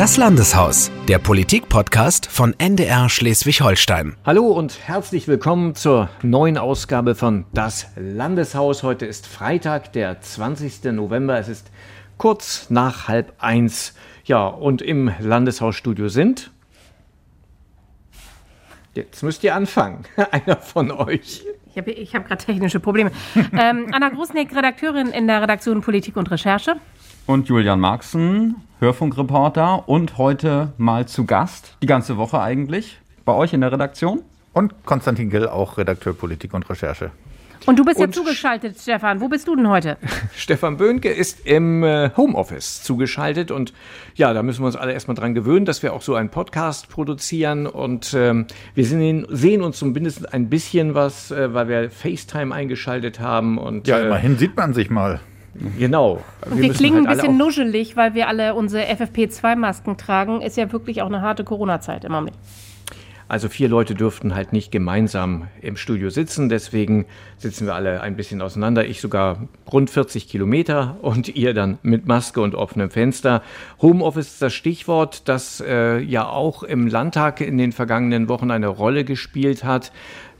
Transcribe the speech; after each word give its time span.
Das 0.00 0.16
Landeshaus, 0.16 0.90
der 1.08 1.18
Politik-Podcast 1.18 2.24
von 2.24 2.54
NDR 2.58 3.10
Schleswig-Holstein. 3.10 4.16
Hallo 4.24 4.46
und 4.46 4.88
herzlich 4.88 5.28
willkommen 5.28 5.74
zur 5.74 6.08
neuen 6.22 6.56
Ausgabe 6.56 7.14
von 7.14 7.44
Das 7.52 7.86
Landeshaus. 7.96 8.82
Heute 8.82 9.04
ist 9.04 9.26
Freitag, 9.26 9.92
der 9.92 10.18
20. 10.18 10.84
November. 10.84 11.38
Es 11.38 11.48
ist 11.48 11.70
kurz 12.16 12.70
nach 12.70 13.08
halb 13.08 13.34
eins. 13.40 13.94
Ja, 14.24 14.46
und 14.46 14.80
im 14.80 15.12
Landeshausstudio 15.20 16.08
sind. 16.08 16.50
Jetzt 18.94 19.22
müsst 19.22 19.44
ihr 19.44 19.54
anfangen. 19.54 20.04
Einer 20.30 20.56
von 20.56 20.92
euch. 20.92 21.44
Ich 21.68 21.76
habe 21.76 21.90
ich 21.90 22.14
hab 22.14 22.26
gerade 22.26 22.42
technische 22.42 22.80
Probleme. 22.80 23.10
ähm, 23.36 23.88
Anna 23.92 24.08
Grusnick, 24.08 24.56
Redakteurin 24.56 25.08
in 25.08 25.26
der 25.26 25.42
Redaktion 25.42 25.82
Politik 25.82 26.16
und 26.16 26.30
Recherche. 26.30 26.76
Und 27.30 27.46
Julian 27.46 27.78
Marxen, 27.78 28.56
Hörfunkreporter 28.80 29.88
und 29.88 30.18
heute 30.18 30.72
mal 30.78 31.06
zu 31.06 31.26
Gast, 31.26 31.76
die 31.80 31.86
ganze 31.86 32.16
Woche 32.16 32.40
eigentlich, 32.40 32.98
bei 33.24 33.32
euch 33.32 33.52
in 33.52 33.60
der 33.60 33.70
Redaktion. 33.70 34.22
Und 34.52 34.84
Konstantin 34.84 35.30
Gill, 35.30 35.46
auch 35.46 35.78
Redakteur 35.78 36.12
Politik 36.12 36.54
und 36.54 36.68
Recherche. 36.68 37.12
Und 37.66 37.78
du 37.78 37.84
bist 37.84 38.00
ja 38.00 38.10
zugeschaltet, 38.10 38.76
Stefan. 38.80 39.20
Wo 39.20 39.28
bist 39.28 39.46
du 39.46 39.54
denn 39.54 39.68
heute? 39.68 39.96
Stefan 40.34 40.76
Böhnke 40.76 41.08
ist 41.08 41.46
im 41.46 41.84
äh, 41.84 42.10
Homeoffice 42.16 42.82
zugeschaltet. 42.82 43.52
Und 43.52 43.74
ja, 44.16 44.32
da 44.32 44.42
müssen 44.42 44.62
wir 44.62 44.66
uns 44.66 44.74
alle 44.74 44.92
erstmal 44.92 45.14
dran 45.14 45.32
gewöhnen, 45.32 45.66
dass 45.66 45.84
wir 45.84 45.92
auch 45.92 46.02
so 46.02 46.16
einen 46.16 46.30
Podcast 46.30 46.88
produzieren. 46.88 47.68
Und 47.68 48.12
ähm, 48.12 48.46
wir 48.74 48.84
sehen, 48.84 49.24
sehen, 49.30 49.62
uns 49.62 49.78
zumindest 49.78 50.34
ein 50.34 50.48
bisschen 50.48 50.96
was, 50.96 51.30
äh, 51.30 51.54
weil 51.54 51.68
wir 51.68 51.90
FaceTime 51.92 52.52
eingeschaltet 52.52 53.20
haben. 53.20 53.56
Und, 53.56 53.86
ja, 53.86 54.00
äh, 54.00 54.06
immerhin 54.06 54.36
sieht 54.36 54.56
man 54.56 54.74
sich 54.74 54.90
mal. 54.90 55.20
Genau. 55.78 56.22
Und 56.44 56.56
wir, 56.56 56.62
wir 56.64 56.72
klingen 56.72 57.06
halt 57.06 57.18
ein 57.20 57.26
bisschen 57.26 57.36
nuschelig, 57.36 57.96
weil 57.96 58.14
wir 58.14 58.28
alle 58.28 58.54
unsere 58.54 58.84
FFP2-Masken 58.84 59.96
tragen. 59.96 60.42
Ist 60.42 60.56
ja 60.56 60.70
wirklich 60.72 61.02
auch 61.02 61.06
eine 61.06 61.22
harte 61.22 61.44
Corona-Zeit 61.44 62.04
im 62.04 62.12
Moment. 62.12 62.36
Also 63.30 63.48
vier 63.48 63.68
Leute 63.68 63.94
dürften 63.94 64.34
halt 64.34 64.52
nicht 64.52 64.72
gemeinsam 64.72 65.46
im 65.60 65.76
Studio 65.76 66.10
sitzen, 66.10 66.48
deswegen 66.48 67.06
sitzen 67.38 67.64
wir 67.64 67.76
alle 67.76 68.00
ein 68.00 68.16
bisschen 68.16 68.42
auseinander. 68.42 68.86
Ich 68.86 69.00
sogar 69.00 69.46
rund 69.72 69.88
40 69.88 70.26
Kilometer 70.26 70.96
und 71.00 71.28
ihr 71.36 71.54
dann 71.54 71.78
mit 71.82 72.06
Maske 72.06 72.40
und 72.40 72.56
offenem 72.56 72.90
Fenster. 72.90 73.44
Homeoffice 73.80 74.32
ist 74.32 74.42
das 74.42 74.52
Stichwort, 74.52 75.28
das 75.28 75.62
äh, 75.64 76.00
ja 76.00 76.28
auch 76.28 76.64
im 76.64 76.88
Landtag 76.88 77.40
in 77.40 77.56
den 77.56 77.70
vergangenen 77.70 78.28
Wochen 78.28 78.50
eine 78.50 78.66
Rolle 78.66 79.04
gespielt 79.04 79.62
hat. 79.62 79.92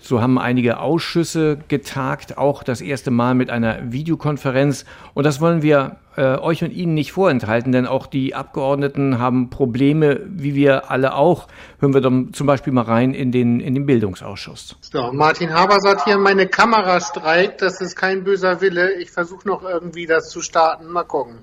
So 0.03 0.23
haben 0.23 0.39
einige 0.39 0.81
Ausschüsse 0.81 1.59
getagt, 1.69 2.39
auch 2.39 2.63
das 2.63 2.81
erste 2.81 3.11
Mal 3.11 3.35
mit 3.35 3.51
einer 3.51 3.93
Videokonferenz. 3.93 4.87
Und 5.13 5.25
das 5.25 5.41
wollen 5.41 5.63
wir 5.63 5.97
äh, 6.17 6.37
euch 6.39 6.65
und 6.65 6.73
Ihnen 6.73 6.95
nicht 6.95 7.13
vorenthalten, 7.13 7.71
denn 7.71 7.87
auch 7.87 8.07
die 8.07 8.35
Abgeordneten 8.35 9.19
haben 9.19 9.51
Probleme, 9.51 10.21
wie 10.27 10.55
wir 10.55 10.91
alle 10.91 11.15
auch. 11.15 11.49
Hören 11.81 11.93
wir 11.93 12.01
dann 12.01 12.33
zum 12.33 12.47
Beispiel 12.47 12.73
mal 12.73 12.85
rein 12.85 13.13
in 13.13 13.31
den, 13.31 13.61
in 13.61 13.75
den 13.75 13.85
Bildungsausschuss. 13.85 14.77
So, 14.81 15.13
Martin 15.13 15.53
Haber 15.53 15.79
sagt 15.81 16.05
hier, 16.05 16.17
meine 16.17 16.47
Kamera 16.49 17.01
streikt, 17.01 17.61
das 17.61 17.81
ist 17.81 17.95
kein 17.95 18.25
böser 18.25 18.61
Wille. 18.61 18.95
Ich 18.95 19.11
versuche 19.11 19.47
noch 19.47 19.63
irgendwie 19.63 20.07
das 20.07 20.31
zu 20.31 20.41
starten. 20.41 20.89
Mal 20.89 21.05
gucken. 21.05 21.39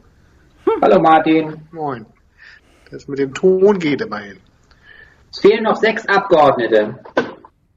Hallo 0.82 1.00
Martin. 1.00 1.62
Moin. 1.72 2.06
Das 2.92 3.08
mit 3.08 3.20
dem 3.20 3.34
Ton 3.34 3.80
geht 3.80 4.02
immerhin. 4.02 4.38
Es 5.32 5.40
fehlen 5.40 5.64
noch 5.64 5.76
sechs 5.76 6.08
Abgeordnete. 6.08 7.00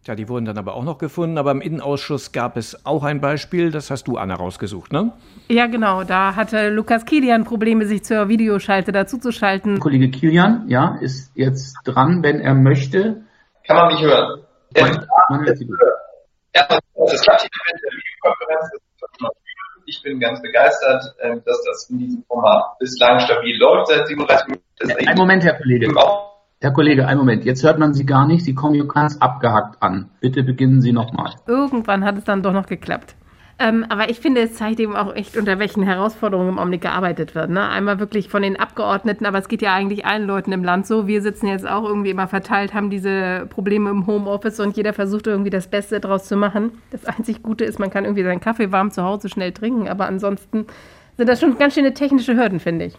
Ja, 0.06 0.14
die 0.14 0.28
wurden 0.28 0.46
dann 0.46 0.56
aber 0.56 0.74
auch 0.74 0.84
noch 0.84 0.96
gefunden. 0.96 1.36
Aber 1.36 1.50
im 1.50 1.60
Innenausschuss 1.60 2.32
gab 2.32 2.56
es 2.56 2.86
auch 2.86 3.04
ein 3.04 3.20
Beispiel, 3.20 3.70
das 3.70 3.90
hast 3.90 4.08
du, 4.08 4.16
Anna, 4.16 4.34
rausgesucht, 4.34 4.92
ne? 4.92 5.12
Ja, 5.48 5.66
genau. 5.66 6.04
Da 6.04 6.34
hatte 6.36 6.70
Lukas 6.70 7.04
Kilian 7.04 7.44
Probleme, 7.44 7.84
sich 7.84 8.02
zur 8.04 8.28
Videoschalte 8.28 8.92
dazuzuschalten. 8.92 9.78
Kollege 9.78 10.10
Kilian, 10.10 10.64
ja, 10.68 10.96
ist 11.00 11.32
jetzt 11.34 11.76
dran, 11.84 12.22
wenn 12.22 12.40
er 12.40 12.54
möchte. 12.54 13.22
Kann 13.66 13.76
man 13.76 13.92
mich 13.92 14.02
hören? 14.02 14.40
Man, 14.78 15.06
man 15.28 15.44
hört 15.44 15.58
Sie 15.58 15.66
gut. 15.66 15.76
Ja, 16.54 16.66
das 16.68 17.20
klappt 17.20 17.42
hier 17.42 17.50
mit 17.72 17.82
der 17.82 17.92
Videokonferenz. 17.92 18.70
Ich 19.86 20.02
bin 20.02 20.20
ganz 20.20 20.40
begeistert, 20.40 21.02
ähm, 21.20 21.42
dass 21.44 21.62
das 21.64 21.90
in 21.90 21.98
diesem 21.98 22.22
Format 22.24 22.78
bislang 22.78 23.18
stabil 23.20 23.58
läuft 23.58 23.88
seit 23.88 24.06
37 24.06 24.46
Minuten. 24.46 25.08
Ein 25.08 25.16
Moment, 25.16 25.44
Herr 25.44 25.54
Kollege. 25.54 25.92
Herr 26.62 26.72
Kollege, 26.72 27.06
einen 27.06 27.20
Moment. 27.20 27.46
Jetzt 27.46 27.64
hört 27.64 27.78
man 27.78 27.94
Sie 27.94 28.04
gar 28.04 28.26
nicht. 28.26 28.44
Sie 28.44 28.54
kommen 28.54 28.86
ganz 28.86 29.16
abgehackt 29.16 29.82
an. 29.82 30.10
Bitte 30.20 30.42
beginnen 30.42 30.82
Sie 30.82 30.92
nochmal. 30.92 31.32
Irgendwann 31.46 32.04
hat 32.04 32.18
es 32.18 32.24
dann 32.24 32.42
doch 32.42 32.52
noch 32.52 32.66
geklappt. 32.66 33.14
Ähm, 33.58 33.86
aber 33.88 34.10
ich 34.10 34.20
finde, 34.20 34.42
es 34.42 34.56
zeigt 34.56 34.78
eben 34.78 34.94
auch 34.94 35.14
echt, 35.14 35.38
unter 35.38 35.58
welchen 35.58 35.82
Herausforderungen 35.82 36.50
im 36.50 36.58
Augenblick 36.58 36.82
gearbeitet 36.82 37.34
wird. 37.34 37.48
Ne? 37.48 37.66
Einmal 37.66 37.98
wirklich 37.98 38.28
von 38.28 38.42
den 38.42 38.60
Abgeordneten, 38.60 39.24
aber 39.24 39.38
es 39.38 39.48
geht 39.48 39.62
ja 39.62 39.72
eigentlich 39.72 40.04
allen 40.04 40.26
Leuten 40.26 40.52
im 40.52 40.62
Land 40.62 40.86
so. 40.86 41.06
Wir 41.06 41.22
sitzen 41.22 41.46
jetzt 41.46 41.66
auch 41.66 41.84
irgendwie 41.84 42.10
immer 42.10 42.28
verteilt, 42.28 42.74
haben 42.74 42.90
diese 42.90 43.46
Probleme 43.48 43.88
im 43.88 44.06
Homeoffice 44.06 44.60
und 44.60 44.76
jeder 44.76 44.92
versucht 44.92 45.28
irgendwie 45.28 45.48
das 45.48 45.68
Beste 45.68 45.98
draus 45.98 46.26
zu 46.26 46.36
machen. 46.36 46.72
Das 46.90 47.06
einzig 47.06 47.42
Gute 47.42 47.64
ist, 47.64 47.78
man 47.78 47.88
kann 47.88 48.04
irgendwie 48.04 48.24
seinen 48.24 48.40
Kaffee 48.40 48.70
warm 48.70 48.90
zu 48.90 49.02
Hause 49.02 49.30
schnell 49.30 49.52
trinken, 49.52 49.88
aber 49.88 50.06
ansonsten 50.06 50.66
sind 51.16 51.26
das 51.26 51.40
schon 51.40 51.56
ganz 51.56 51.72
schöne 51.72 51.94
technische 51.94 52.36
Hürden, 52.36 52.60
finde 52.60 52.84
ich. 52.84 52.98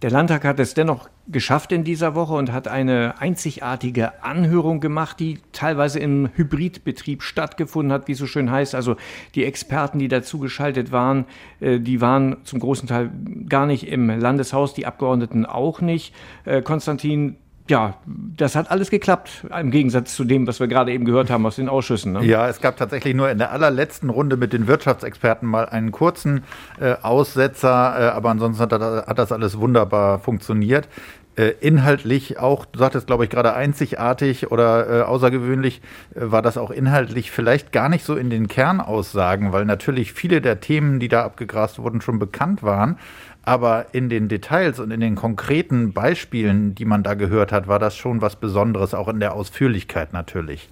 Der 0.00 0.12
Landtag 0.12 0.44
hat 0.44 0.60
es 0.60 0.74
dennoch 0.74 1.08
geschafft 1.26 1.72
in 1.72 1.82
dieser 1.82 2.14
Woche 2.14 2.34
und 2.34 2.52
hat 2.52 2.68
eine 2.68 3.20
einzigartige 3.20 4.22
Anhörung 4.22 4.78
gemacht, 4.78 5.18
die 5.18 5.40
teilweise 5.50 5.98
im 5.98 6.28
Hybridbetrieb 6.36 7.20
stattgefunden 7.20 7.92
hat, 7.92 8.06
wie 8.06 8.12
es 8.12 8.18
so 8.18 8.26
schön 8.26 8.48
heißt. 8.48 8.76
Also 8.76 8.94
die 9.34 9.44
Experten, 9.44 9.98
die 9.98 10.06
dazugeschaltet 10.06 10.92
waren, 10.92 11.24
äh, 11.58 11.80
die 11.80 12.00
waren 12.00 12.36
zum 12.44 12.60
großen 12.60 12.86
Teil 12.86 13.10
gar 13.48 13.66
nicht 13.66 13.88
im 13.88 14.08
Landeshaus, 14.08 14.72
die 14.72 14.86
Abgeordneten 14.86 15.44
auch 15.44 15.80
nicht. 15.80 16.14
Äh, 16.44 16.62
Konstantin, 16.62 17.36
ja, 17.68 17.94
das 18.06 18.56
hat 18.56 18.70
alles 18.70 18.90
geklappt, 18.90 19.46
im 19.58 19.70
Gegensatz 19.70 20.14
zu 20.14 20.24
dem, 20.24 20.46
was 20.46 20.60
wir 20.60 20.68
gerade 20.68 20.92
eben 20.92 21.04
gehört 21.04 21.30
haben 21.30 21.44
aus 21.46 21.56
den 21.56 21.68
Ausschüssen. 21.68 22.12
Ne? 22.12 22.24
Ja, 22.24 22.48
es 22.48 22.60
gab 22.60 22.76
tatsächlich 22.76 23.14
nur 23.14 23.30
in 23.30 23.38
der 23.38 23.52
allerletzten 23.52 24.10
Runde 24.10 24.36
mit 24.36 24.52
den 24.52 24.66
Wirtschaftsexperten 24.66 25.48
mal 25.48 25.68
einen 25.68 25.92
kurzen 25.92 26.44
äh, 26.80 26.94
Aussetzer, 27.02 27.68
äh, 27.98 28.04
aber 28.08 28.30
ansonsten 28.30 28.62
hat, 28.62 28.72
hat, 28.72 29.18
das 29.18 29.32
alles 29.32 29.58
wunderbar 29.58 30.18
funktioniert. 30.18 30.88
Äh, 31.36 31.54
inhaltlich 31.60 32.40
auch, 32.40 32.64
du 32.64 32.80
sagtest, 32.80 33.06
glaube 33.06 33.22
ich, 33.22 33.30
gerade 33.30 33.54
einzigartig 33.54 34.50
oder 34.50 34.88
äh, 34.90 35.02
außergewöhnlich, 35.02 35.82
äh, 36.14 36.22
war 36.32 36.42
das 36.42 36.58
auch 36.58 36.72
inhaltlich 36.72 37.30
vielleicht 37.30 37.70
gar 37.70 37.88
nicht 37.88 38.04
so 38.04 38.16
in 38.16 38.28
den 38.28 38.48
Kernaussagen, 38.48 39.52
weil 39.52 39.64
natürlich 39.64 40.12
viele 40.12 40.40
der 40.40 40.60
Themen, 40.60 40.98
die 40.98 41.06
da 41.06 41.24
abgegrast 41.24 41.78
wurden, 41.78 42.00
schon 42.00 42.18
bekannt 42.18 42.64
waren. 42.64 42.98
Aber 43.48 43.86
in 43.92 44.08
den 44.08 44.28
Details 44.28 44.78
und 44.78 44.90
in 44.90 45.00
den 45.00 45.14
konkreten 45.14 45.92
Beispielen, 45.92 46.74
die 46.74 46.84
man 46.84 47.02
da 47.02 47.14
gehört 47.14 47.50
hat, 47.50 47.66
war 47.66 47.78
das 47.78 47.96
schon 47.96 48.20
was 48.20 48.36
Besonderes, 48.36 48.92
auch 48.92 49.08
in 49.08 49.20
der 49.20 49.34
Ausführlichkeit 49.34 50.12
natürlich. 50.12 50.68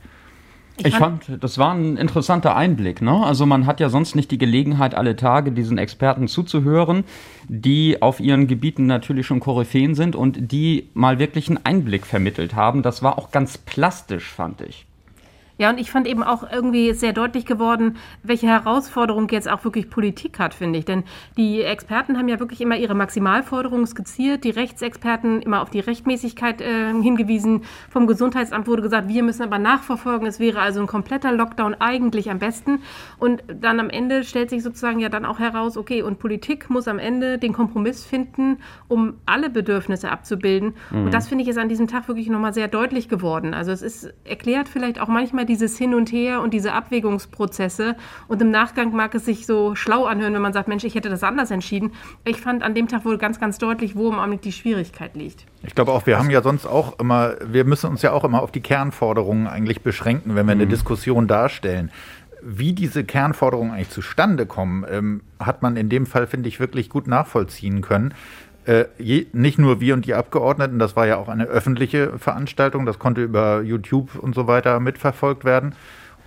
Ich 0.85 0.95
fand, 0.95 1.43
das 1.43 1.57
war 1.57 1.73
ein 1.73 1.97
interessanter 1.97 2.55
Einblick. 2.55 3.01
Ne? 3.01 3.25
Also 3.25 3.47
man 3.47 3.65
hat 3.65 3.81
ja 3.81 3.89
sonst 3.89 4.15
nicht 4.15 4.31
die 4.31 4.37
Gelegenheit, 4.37 4.95
alle 4.95 5.17
Tage 5.17 5.53
diesen 5.53 5.79
Experten 5.79 6.29
zuzuhören, 6.29 7.05
die 7.49 8.03
auf 8.03 8.21
ihren 8.21 8.47
Gebieten 8.47 8.85
natürlich 8.85 9.27
schon 9.27 9.41
Koryphäen 9.41 9.95
sind 9.95 10.15
und 10.15 10.53
die 10.53 10.91
mal 10.93 11.19
wirklich 11.19 11.49
einen 11.49 11.65
Einblick 11.65 12.05
vermittelt 12.05 12.55
haben. 12.55 12.83
Das 12.83 13.03
war 13.03 13.17
auch 13.17 13.31
ganz 13.31 13.57
plastisch, 13.57 14.29
fand 14.29 14.61
ich. 14.61 14.87
Ja, 15.59 15.71
und 15.71 15.81
ich 15.81 15.91
fand 15.91 16.07
eben 16.07 16.23
auch 16.23 16.51
irgendwie 16.51 16.93
sehr 16.93 17.13
deutlich 17.13 17.47
geworden, 17.47 17.97
welche 18.23 18.47
Herausforderung 18.47 19.29
jetzt 19.31 19.51
auch 19.51 19.65
wirklich 19.65 19.89
Politik 19.89 20.39
hat, 20.39 20.53
finde 20.53 20.79
ich. 20.79 20.85
Denn 20.85 21.05
die 21.37 21.63
Experten 21.63 22.19
haben 22.19 22.29
ja 22.29 22.39
wirklich 22.39 22.61
immer 22.61 22.77
ihre 22.77 22.95
Maximalforderungen 22.95 23.87
skizziert, 23.87 24.45
die 24.45 24.51
Rechtsexperten 24.51 25.41
immer 25.41 25.63
auf 25.63 25.71
die 25.71 25.81
Rechtmäßigkeit 25.81 26.61
äh, 26.61 26.93
hingewiesen. 26.93 27.63
Vom 27.89 28.07
Gesundheitsamt 28.07 28.67
wurde 28.67 28.83
gesagt, 28.83 29.09
wir 29.09 29.23
müssen 29.23 29.43
aber 29.43 29.59
nachverfolgen. 29.59 30.27
Es 30.27 30.39
wäre 30.39 30.61
also 30.61 30.81
ein 30.81 30.87
kompletter 30.87 31.33
Lockdown 31.33 31.75
eigentlich 31.75 32.31
am 32.31 32.39
besten. 32.39 32.83
Und 33.19 33.43
dann 33.49 33.81
am 33.81 33.89
Ende 33.89 34.25
stellt 34.25 34.51
sich 34.51 34.63
sozusagen 34.63 35.01
ja 35.01 35.09
dann 35.09 35.25
auch 35.25 35.39
heraus, 35.39 35.79
okay, 35.79 36.03
und 36.03 36.19
Politik 36.19 36.69
muss 36.69 36.87
am 36.87 36.99
Ende 36.99 37.39
den 37.39 37.55
Kompromiss 37.55 38.05
finden, 38.05 38.59
um 38.89 39.15
alle 39.25 39.49
Bedürfnisse 39.49 40.11
abzubilden. 40.11 40.75
Mhm. 40.91 41.07
Und 41.07 41.15
das 41.15 41.29
finde 41.29 41.45
ich 41.45 41.49
ist 41.49 41.59
an 41.59 41.69
diesem 41.69 41.87
Tag 41.87 42.09
wirklich 42.09 42.29
nochmal 42.29 42.53
sehr 42.53 42.69
deutlich 42.69 43.09
geworden. 43.09 43.55
Also 43.55 43.73
es 43.73 43.83
ist 43.83 44.13
erklärt 44.25 44.69
vielleicht 44.69 45.01
auch 45.01 45.09
manchmal 45.09 45.46
dieses 45.47 45.79
Hin 45.79 45.95
und 45.95 46.13
Her 46.13 46.41
und 46.43 46.53
diese 46.53 46.73
Abwägungsprozesse. 46.73 47.97
Und 48.29 48.43
im 48.43 48.51
Nachgang 48.51 48.93
mag 48.95 49.15
es 49.15 49.25
sich 49.25 49.47
so 49.47 49.75
schlau 49.75 50.05
anhören, 50.05 50.35
wenn 50.35 50.43
man 50.43 50.53
sagt, 50.53 50.69
Mensch, 50.69 50.85
ich 50.85 50.95
hätte 50.95 51.09
das 51.09 51.23
anders 51.23 51.51
entschieden. 51.51 51.93
Ich 52.25 52.41
fand 52.41 52.63
an 52.63 52.75
dem 52.75 52.89
Tag 52.89 53.05
wohl 53.05 53.19
ganz, 53.19 53.41
ganz 53.41 53.59
deutlich, 53.59 53.97
wo 53.97 54.09
im 54.11 54.19
Augenblick 54.19 54.43
die 54.43 54.53
Schwierigkeit 54.53 55.15
liegt. 55.15 55.47
Ich 55.63 55.75
glaube 55.75 55.93
auch, 55.93 56.07
wir 56.07 56.19
haben 56.19 56.31
ja 56.31 56.43
sonst 56.43 56.67
auch 56.67 56.99
immer, 56.99 57.35
wir 57.45 57.65
müssen 57.65 57.89
uns 57.91 58.03
ja 58.03 58.13
auch 58.13 58.25
immer 58.25 58.43
auf 58.43 58.53
die 58.53 58.61
Kernforderungen 58.61 59.47
eigentlich 59.47 59.83
beschränken, 59.83 60.35
wenn 60.35 60.47
wir 60.47 60.53
eine 60.53 60.67
mhm. 60.67 60.71
Diskussion 60.71 61.27
darstellen 61.27 61.91
wie 62.49 62.73
diese 62.73 63.03
Kernforderungen 63.03 63.73
eigentlich 63.73 63.91
zustande 63.91 64.47
kommen, 64.47 64.85
ähm, 64.89 65.23
hat 65.41 65.63
man 65.63 65.77
in 65.77 65.89
dem 65.89 66.07
Fall, 66.07 66.29
finde 66.29 66.49
ich, 66.49 66.61
wirklich 66.61 66.89
gut 66.89 67.09
nachvollziehen 67.09 67.81
können. 67.81 68.15
Äh, 68.67 68.87
je, 68.99 69.27
nicht 69.33 69.59
nur 69.59 69.81
wir 69.81 69.95
und 69.95 70.07
die 70.07 70.15
Abgeordneten, 70.15 70.81
das 70.81 70.97
war 70.97 71.07
ja 71.07 71.19
auch 71.19 71.29
eine 71.29 71.45
öffentliche 71.45 72.19
Veranstaltung, 72.19 72.85
das 72.85 72.99
konnte 72.99 73.23
über 73.23 73.63
YouTube 73.63 74.17
und 74.17 74.35
so 74.35 74.49
weiter 74.49 74.81
mitverfolgt 74.81 75.45
werden. 75.45 75.75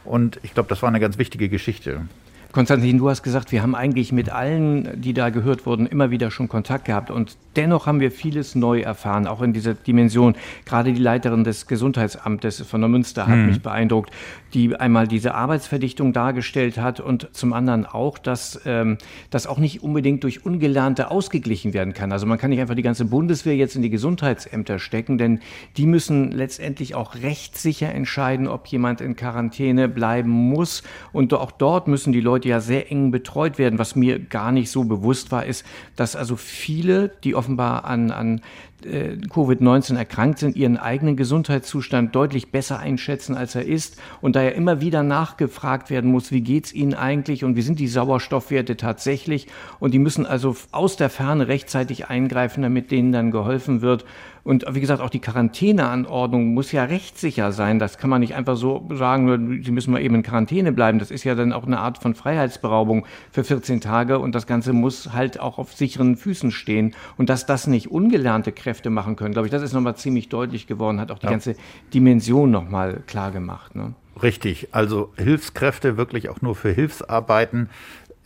Und 0.06 0.40
ich 0.44 0.54
glaube, 0.54 0.70
das 0.70 0.82
war 0.82 0.88
eine 0.88 1.02
ganz 1.02 1.18
wichtige 1.18 1.50
Geschichte. 1.50 2.02
Konstantin, 2.52 2.98
du 2.98 3.08
hast 3.10 3.22
gesagt, 3.22 3.52
wir 3.52 3.62
haben 3.62 3.76
eigentlich 3.76 4.12
mit 4.12 4.32
allen, 4.32 5.00
die 5.00 5.14
da 5.14 5.30
gehört 5.30 5.68
wurden, 5.68 5.86
immer 5.86 6.10
wieder 6.10 6.32
schon 6.32 6.50
Kontakt 6.50 6.86
gehabt. 6.86 7.12
Und 7.12 7.38
dennoch 7.56 7.86
haben 7.86 8.00
wir 8.00 8.12
vieles 8.12 8.56
neu 8.56 8.82
erfahren, 8.82 9.28
auch 9.28 9.44
in 9.44 9.54
dieser 9.54 9.76
Dimension. 9.76 10.36
Gerade 10.66 10.92
die 10.92 11.00
Leiterin 11.00 11.44
des 11.44 11.68
Gesundheitsamtes 11.68 12.62
von 12.62 12.82
der 12.82 12.90
Münster 12.90 13.28
hat 13.28 13.36
hm. 13.36 13.46
mich 13.46 13.62
beeindruckt, 13.62 14.12
die 14.54 14.76
einmal 14.76 15.08
diese 15.08 15.36
Arbeitsverdichtung 15.36 16.12
dargestellt 16.12 16.78
hat 16.78 17.00
und 17.00 17.30
zum 17.34 17.54
anderen 17.54 17.86
auch, 17.86 18.18
dass 18.18 18.62
ähm, 18.66 18.98
das 19.30 19.46
auch 19.46 19.60
nicht 19.60 19.84
unbedingt 19.84 20.24
durch 20.24 20.44
Ungelernte 20.44 21.12
ausgeglichen 21.12 21.74
werden 21.74 21.94
kann. 21.94 22.12
Also 22.12 22.26
man 22.26 22.40
kann 22.40 22.50
nicht 22.50 22.62
einfach 22.62 22.76
die 22.76 22.82
ganze 22.82 23.06
Bundeswehr 23.06 23.56
jetzt 23.56 23.76
in 23.76 23.84
die 23.84 23.92
Gesundheitsämter 23.92 24.80
stecken, 24.80 25.18
denn 25.20 25.40
die 25.78 25.86
müssen 25.86 26.32
letztendlich 26.32 26.96
auch 26.96 27.16
rechtssicher 27.16 27.94
entscheiden, 27.94 28.48
ob 28.48 28.66
jemand 28.68 29.02
in 29.02 29.16
Quarantäne 29.16 29.88
bleiben 29.88 30.32
muss. 30.32 30.82
Und 31.14 31.34
auch 31.34 31.52
dort 31.52 31.88
müssen 31.88 32.12
die 32.12 32.22
Leute 32.22 32.39
Leute 32.40 32.48
ja 32.48 32.62
sehr 32.62 32.90
eng 32.90 33.12
betreut 33.12 33.58
werden. 33.58 33.80
Was 33.80 33.98
mir 33.98 34.18
gar 34.18 34.54
nicht 34.54 34.72
so 34.72 34.86
bewusst 34.86 35.30
war, 35.30 35.46
ist, 35.46 35.66
dass 35.98 36.16
also 36.16 36.38
viele, 36.38 37.10
die 37.26 37.36
offenbar 37.36 37.84
an, 37.84 38.12
an 38.12 38.42
äh, 38.86 39.18
Covid-19 39.30 39.98
erkrankt 39.98 40.40
sind, 40.40 40.56
ihren 40.56 40.78
eigenen 40.78 41.16
Gesundheitszustand 41.16 42.16
deutlich 42.16 42.52
besser 42.52 42.80
einschätzen, 42.80 43.36
als 43.36 43.56
er 43.56 43.66
ist 43.66 44.00
und 44.22 44.36
daher 44.36 44.56
immer 44.56 44.82
wieder 44.82 45.04
nachgefragt 45.04 45.90
werden 45.90 46.12
muss, 46.12 46.32
wie 46.32 46.42
geht 46.42 46.66
es 46.66 46.74
ihnen 46.74 46.94
eigentlich 46.94 47.44
und 47.44 47.56
wie 47.56 47.62
sind 47.62 47.80
die 47.80 47.88
Sauerstoffwerte 47.88 48.78
tatsächlich 48.78 49.48
und 49.80 49.94
die 49.94 50.00
müssen 50.00 50.26
also 50.26 50.56
aus 50.72 50.98
der 50.98 51.10
Ferne 51.10 51.48
rechtzeitig 51.48 52.08
eingreifen, 52.08 52.64
damit 52.64 52.92
denen 52.92 53.12
dann 53.12 53.32
geholfen 53.32 53.82
wird. 53.82 54.06
Und 54.44 54.66
wie 54.74 54.80
gesagt, 54.80 55.02
auch 55.02 55.10
die 55.10 55.20
Quarantäneanordnung 55.20 56.54
muss 56.54 56.72
ja 56.72 56.86
rechtssicher 56.86 57.52
sein. 57.52 57.78
Das 57.78 57.98
kann 57.98 58.10
man 58.10 58.22
nicht 58.22 58.36
einfach 58.36 58.56
so 58.56 58.88
sagen, 58.94 59.62
Sie 59.64 59.72
müssen 59.72 59.92
mal 59.92 60.02
eben 60.02 60.16
in 60.16 60.24
Quarantäne 60.24 60.72
bleiben. 60.72 60.98
Das 60.98 61.12
ist 61.12 61.24
ja 61.24 61.36
dann 61.36 61.54
auch 61.54 61.68
eine 61.68 61.80
Art 61.80 61.98
von 62.00 62.16
Freiheitsberaubung 62.16 63.06
für 63.32 63.44
14 63.44 63.82
Tage 63.82 64.18
und 64.18 64.34
das 64.34 64.48
Ganze 64.48 64.74
muss 64.74 65.14
halt 65.14 65.40
auch 65.40 65.60
auf 65.60 65.74
sicheren 65.74 66.16
Füßen 66.16 66.52
stehen. 66.52 66.96
Und 67.18 67.30
dass 67.30 67.46
das 67.46 67.68
nicht 67.68 67.92
ungelernte 67.92 68.52
Kräfte 68.52 68.69
Kräfte 68.70 68.92
machen 68.92 69.16
können. 69.16 69.34
Glaube 69.34 69.48
ich, 69.48 69.52
das 69.52 69.64
ist 69.64 69.74
nochmal 69.74 69.96
ziemlich 69.96 70.30
deutlich 70.30 70.68
geworden, 70.68 71.00
hat 71.00 71.10
auch 71.10 71.18
die 71.18 71.26
ja. 71.26 71.32
ganze 71.32 71.56
Dimension 71.92 72.52
nochmal 72.52 73.02
klar 73.08 73.32
gemacht. 73.32 73.76
Ne? 73.76 73.96
Richtig, 74.22 74.68
also 74.74 75.12
Hilfskräfte 75.18 75.98
wirklich 75.98 76.30
auch 76.30 76.44
nur 76.44 76.54
für 76.54 76.70
Hilfsarbeiten. 76.70 77.70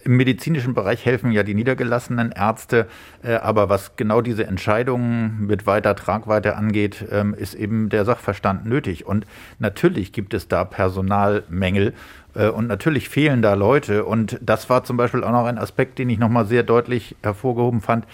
Im 0.04 0.18
medizinischen 0.18 0.74
Bereich 0.74 1.06
helfen 1.06 1.32
ja 1.32 1.44
die 1.44 1.54
niedergelassenen 1.54 2.34
Ärzte, 2.34 2.88
äh, 3.24 3.36
aber 3.36 3.70
was 3.70 3.96
genau 3.96 4.20
diese 4.20 4.46
Entscheidungen 4.46 5.48
mit 5.48 5.66
weiter 5.66 5.96
Tragweite 5.96 6.58
angeht, 6.58 7.06
ähm, 7.10 7.34
ist 7.34 7.54
eben 7.54 7.88
der 7.88 8.04
Sachverstand 8.04 8.66
nötig. 8.66 9.06
Und 9.06 9.26
natürlich 9.60 10.12
gibt 10.12 10.34
es 10.34 10.50
da 10.50 10.66
Personalmängel 10.66 11.94
äh, 12.36 12.50
und 12.50 12.68
natürlich 12.68 13.08
fehlen 13.08 13.42
da 13.42 13.54
Leute. 13.54 14.04
Und 14.04 14.38
das 14.42 14.70
war 14.70 14.84
zum 14.84 14.98
Beispiel 14.98 15.24
auch 15.24 15.32
noch 15.32 15.46
ein 15.46 15.58
Aspekt, 15.58 16.00
den 16.00 16.10
ich 16.10 16.20
nochmal 16.20 16.48
sehr 16.48 16.64
deutlich 16.64 17.16
hervorgehoben 17.24 17.80
fand 17.80 18.06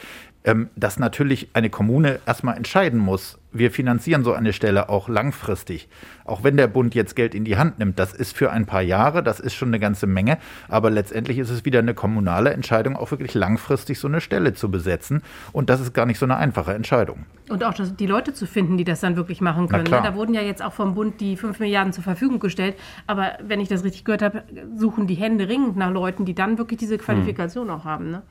ähm, 0.44 0.70
dass 0.76 1.00
natürlich 1.00 1.50
eine 1.54 1.70
Kommune 1.70 2.20
erstmal 2.26 2.56
entscheiden 2.56 3.00
muss, 3.00 3.38
wir 3.52 3.72
finanzieren 3.72 4.24
so 4.24 4.34
eine 4.34 4.54
Stelle 4.54 4.90
auch 4.90 5.10
langfristig. 5.10 5.90
Auch 6.24 6.44
wenn 6.44 6.56
der 6.56 6.68
Bund 6.68 6.94
jetzt 6.94 7.16
Geld 7.16 7.34
in 7.34 7.46
die 7.46 7.58
Hand 7.58 7.80
nimmt, 7.80 7.98
das 7.98 8.14
ist 8.14 8.38
für 8.38 8.52
ein 8.52 8.66
paar 8.66 8.82
Jahre, 8.82 9.24
das 9.24 9.40
ist 9.40 9.56
schon 9.56 9.70
eine 9.70 9.80
ganze 9.80 10.06
Menge, 10.08 10.38
aber 10.68 10.92
letztendlich 10.92 11.40
ist 11.40 11.50
es 11.50 11.66
wieder 11.66 11.80
eine 11.80 11.94
kommunale 11.94 12.52
Entscheidung, 12.52 12.96
auch 12.96 13.12
wirklich 13.12 13.34
langfristig 13.34 14.00
so 14.00 14.08
eine 14.08 14.22
Stelle 14.22 14.54
zu 14.54 14.70
besetzen. 14.70 15.24
Und 15.52 15.70
das 15.70 15.82
ist 15.82 15.94
gar 15.94 16.06
nicht 16.06 16.20
so 16.20 16.26
eine 16.26 16.38
einfache 16.38 16.74
Entscheidung. 16.74 17.26
Und 17.50 17.64
auch 17.64 17.74
die 17.74 18.06
Leute 18.06 18.34
zu 18.34 18.46
finden, 18.46 18.78
die 18.78 18.84
das 18.84 19.00
dann 19.00 19.16
wirklich 19.16 19.42
machen 19.42 19.68
können. 19.68 19.86
Ne? 19.86 20.02
Da 20.04 20.14
wurden 20.14 20.36
ja 20.36 20.42
jetzt 20.42 20.64
auch 20.64 20.74
vom 20.74 20.94
Bund 20.94 21.20
die 21.20 21.36
5 21.36 21.60
Milliarden 21.60 21.92
zur 21.92 22.04
Verfügung 22.04 22.40
gestellt. 22.40 22.76
Aber 23.08 23.32
wenn 23.44 23.60
ich 23.60 23.68
das 23.68 23.84
richtig 23.84 24.06
gehört 24.06 24.22
habe, 24.22 24.44
suchen 24.76 25.08
die 25.08 25.16
Hände 25.16 25.48
ringend 25.48 25.76
nach 25.76 25.92
Leuten, 25.92 26.26
die 26.26 26.36
dann 26.36 26.60
wirklich 26.60 26.80
diese 26.80 27.00
Qualifikation 27.00 27.68
hm. 27.68 27.74
auch 27.74 27.86
haben. 27.86 28.12
Ne? 28.12 28.22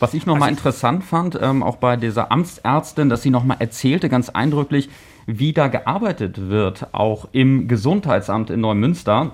Was 0.00 0.14
ich 0.14 0.26
nochmal 0.26 0.48
also 0.48 0.58
interessant 0.58 1.04
fand, 1.04 1.38
ähm, 1.40 1.62
auch 1.62 1.76
bei 1.76 1.96
dieser 1.96 2.30
Amtsärztin, 2.30 3.08
dass 3.08 3.22
sie 3.22 3.30
nochmal 3.30 3.56
erzählte, 3.60 4.08
ganz 4.08 4.28
eindrücklich, 4.28 4.88
wie 5.26 5.52
da 5.52 5.68
gearbeitet 5.68 6.48
wird, 6.48 6.94
auch 6.94 7.28
im 7.32 7.68
Gesundheitsamt 7.68 8.50
in 8.50 8.60
Neumünster 8.60 9.32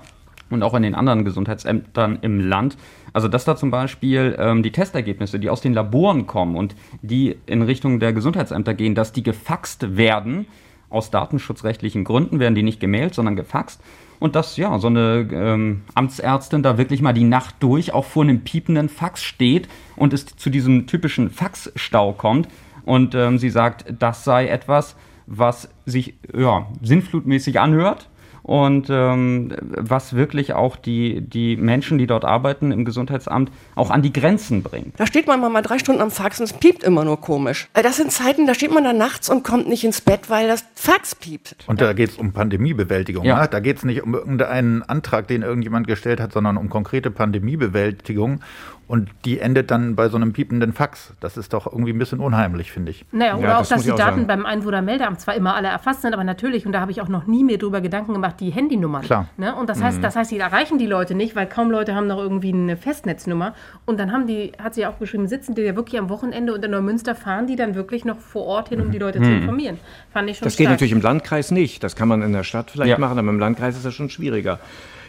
und 0.49 0.63
auch 0.63 0.73
in 0.73 0.83
den 0.83 0.95
anderen 0.95 1.23
Gesundheitsämtern 1.23 2.19
im 2.21 2.39
Land. 2.39 2.77
Also 3.13 3.27
dass 3.27 3.45
da 3.45 3.55
zum 3.55 3.71
Beispiel 3.71 4.35
ähm, 4.39 4.63
die 4.63 4.71
Testergebnisse, 4.71 5.39
die 5.39 5.49
aus 5.49 5.61
den 5.61 5.73
Laboren 5.73 6.27
kommen 6.27 6.55
und 6.55 6.75
die 7.01 7.37
in 7.45 7.61
Richtung 7.61 7.99
der 7.99 8.13
Gesundheitsämter 8.13 8.73
gehen, 8.73 8.95
dass 8.95 9.13
die 9.13 9.23
gefaxt 9.23 9.95
werden. 9.95 10.47
Aus 10.89 11.11
datenschutzrechtlichen 11.11 12.03
Gründen 12.03 12.39
werden 12.39 12.55
die 12.55 12.63
nicht 12.63 12.79
gemailt, 12.79 13.15
sondern 13.15 13.35
gefaxt 13.35 13.81
und 14.19 14.35
dass 14.35 14.57
ja 14.57 14.77
so 14.79 14.87
eine 14.87 15.27
ähm, 15.31 15.81
Amtsärztin 15.93 16.63
da 16.63 16.77
wirklich 16.77 17.01
mal 17.01 17.13
die 17.13 17.23
Nacht 17.23 17.55
durch 17.59 17.93
auch 17.93 18.05
vor 18.05 18.23
einem 18.23 18.41
piependen 18.41 18.89
Fax 18.89 19.23
steht 19.23 19.67
und 19.95 20.13
es 20.13 20.25
zu 20.25 20.49
diesem 20.49 20.87
typischen 20.87 21.29
Faxstau 21.29 22.13
kommt 22.13 22.47
und 22.85 23.15
ähm, 23.15 23.37
sie 23.37 23.49
sagt, 23.49 23.85
das 23.99 24.23
sei 24.23 24.47
etwas, 24.47 24.95
was 25.27 25.69
sich 25.85 26.15
ja 26.35 26.67
sinnflutmäßig 26.81 27.59
anhört 27.59 28.09
und 28.45 28.91
ähm, 28.91 29.51
was 29.59 30.15
wirklich 30.15 30.53
auch 30.53 30.75
die, 30.75 31.21
die 31.21 31.57
Menschen, 31.57 31.97
die 31.97 32.05
dort 32.05 32.25
arbeiten 32.25 32.71
im 32.71 32.85
Gesundheitsamt, 32.85 33.49
auch 33.73 33.89
an 33.89 34.03
die 34.03 34.13
Grenzen 34.13 34.61
bringt. 34.61 34.99
Da 34.99 35.07
steht 35.07 35.25
man 35.25 35.39
mal 35.39 35.61
drei 35.63 35.79
Stunden 35.79 35.99
am 35.99 36.11
Fax 36.11 36.39
und 36.39 36.43
es 36.43 36.53
piept 36.53 36.83
immer 36.83 37.03
nur 37.03 37.19
komisch. 37.19 37.67
Äh, 37.73 37.81
das 37.81 37.97
sind 37.97 38.11
Zeiten, 38.11 38.45
da 38.45 38.53
steht 38.53 38.71
man 38.71 38.83
da 38.83 38.93
nachts 38.93 39.29
und 39.29 39.43
kommt 39.43 39.67
nicht 39.67 39.83
ins 39.83 39.99
Bett, 39.99 40.29
weil 40.29 40.47
das 40.47 40.63
Fax 40.75 41.15
piept. 41.15 41.55
Und 41.65 41.81
da 41.81 41.93
geht 41.93 42.11
es 42.11 42.17
um 42.17 42.33
Pandemiebewältigung. 42.33 43.25
Ja. 43.25 43.41
Ne? 43.41 43.47
Da 43.49 43.59
geht 43.59 43.77
es 43.77 43.83
nicht 43.83 44.03
um 44.03 44.13
irgendeinen 44.13 44.83
Antrag, 44.83 45.27
den 45.27 45.41
irgendjemand 45.41 45.87
gestellt 45.87 46.19
hat, 46.19 46.31
sondern 46.31 46.57
um 46.57 46.69
konkrete 46.69 47.09
Pandemiebewältigung. 47.09 48.41
Und 48.87 49.09
die 49.25 49.39
endet 49.39 49.71
dann 49.71 49.95
bei 49.95 50.09
so 50.09 50.15
einem 50.15 50.31
piependen 50.31 50.71
Fax. 50.71 51.13
Das 51.19 51.37
ist 51.37 51.53
doch 51.53 51.65
irgendwie 51.65 51.91
ein 51.91 51.97
bisschen 51.97 52.19
unheimlich, 52.19 52.71
finde 52.71 52.91
ich. 52.91 53.03
Naja, 53.11 53.35
oder 53.35 53.47
ja, 53.47 53.57
auch, 53.57 53.65
dass 53.65 53.81
die 53.81 53.89
Daten 53.89 53.99
sagen. 53.99 54.27
beim 54.27 54.45
Einwohnermeldeamt 54.45 55.19
zwar 55.19 55.33
immer 55.35 55.55
alle 55.55 55.69
erfasst 55.69 56.03
sind, 56.03 56.13
aber 56.13 56.23
natürlich, 56.23 56.67
und 56.67 56.71
da 56.71 56.81
habe 56.81 56.91
ich 56.91 57.01
auch 57.01 57.07
noch 57.07 57.25
nie 57.25 57.43
mehr 57.43 57.57
drüber 57.57 57.81
Gedanken 57.81 58.13
gemacht, 58.13 58.35
die 58.39 58.51
Handynummern. 58.51 59.01
Klar. 59.01 59.27
Ne? 59.37 59.55
Und 59.55 59.69
das 59.69 59.81
heißt, 59.81 59.97
mhm. 59.97 60.01
das 60.03 60.15
heißt, 60.15 60.29
die 60.29 60.37
erreichen 60.37 60.77
die 60.77 60.85
Leute 60.85 61.15
nicht, 61.15 61.35
weil 61.35 61.47
kaum 61.47 61.71
Leute 61.71 61.95
haben 61.95 62.05
noch 62.05 62.19
irgendwie 62.19 62.53
eine 62.53 62.77
Festnetznummer. 62.77 63.55
Und 63.85 63.99
dann 63.99 64.11
haben 64.11 64.27
die, 64.27 64.51
hat 64.61 64.75
sie 64.75 64.85
auch 64.85 64.99
geschrieben, 64.99 65.27
sitzen 65.27 65.55
die 65.55 65.63
ja 65.63 65.75
wirklich 65.75 65.99
am 65.99 66.09
Wochenende 66.09 66.53
und 66.53 66.63
in 66.63 66.69
Neumünster 66.69 67.15
fahren 67.15 67.47
die 67.47 67.55
dann 67.55 67.73
wirklich 67.73 68.05
noch 68.05 68.19
vor 68.19 68.45
Ort 68.45 68.69
hin, 68.69 68.81
um 68.81 68.91
die 68.91 68.99
Leute 68.99 69.19
mhm. 69.19 69.23
zu 69.23 69.31
informieren. 69.31 69.79
Fand 70.13 70.29
ich 70.29 70.37
schon 70.37 70.45
Das 70.45 70.53
stark. 70.53 70.65
geht 70.65 70.69
natürlich 70.69 70.93
im 70.93 71.01
Landkreis 71.01 71.49
nicht. 71.49 71.83
Das 71.83 71.95
kann 71.95 72.07
man 72.07 72.21
in 72.21 72.33
der 72.33 72.43
Stadt 72.43 72.69
vielleicht 72.69 72.91
ja. 72.91 72.99
machen, 72.99 73.17
aber 73.17 73.29
im 73.29 73.39
Landkreis 73.39 73.75
ist 73.75 73.85
das 73.85 73.95
schon 73.95 74.11
schwieriger. 74.11 74.59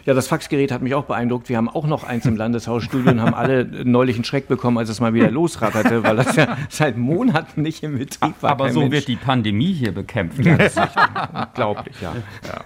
Ja, 0.07 0.13
das 0.13 0.29
Faxgerät 0.29 0.71
hat 0.71 0.81
mich 0.81 0.95
auch 0.95 1.03
beeindruckt. 1.03 1.49
Wir 1.49 1.57
haben 1.57 1.67
auch 1.67 1.85
noch 1.85 2.05
eins 2.05 2.25
im 2.25 2.37
Landeshausstudio 2.37 3.11
und 3.11 3.21
haben 3.21 3.33
alle 3.33 3.65
neulich 3.83 4.15
einen 4.15 4.23
Schreck 4.23 4.47
bekommen, 4.47 4.77
als 4.77 4.87
es 4.87 5.01
mal 5.01 5.13
wieder 5.13 5.29
losratterte, 5.29 6.01
weil 6.01 6.15
das 6.15 6.33
ja 6.37 6.57
seit 6.69 6.95
Monaten 6.95 7.61
nicht 7.61 7.83
im 7.83 7.97
Betrieb 7.97 8.35
war. 8.39 8.51
Aber 8.51 8.71
so 8.71 8.79
Mensch. 8.79 8.93
wird 8.93 9.09
die 9.09 9.17
Pandemie 9.17 9.73
hier 9.73 9.91
bekämpft. 9.91 10.39
Unglaublich, 10.47 11.97
ja. 12.01 12.13
ja. 12.45 12.63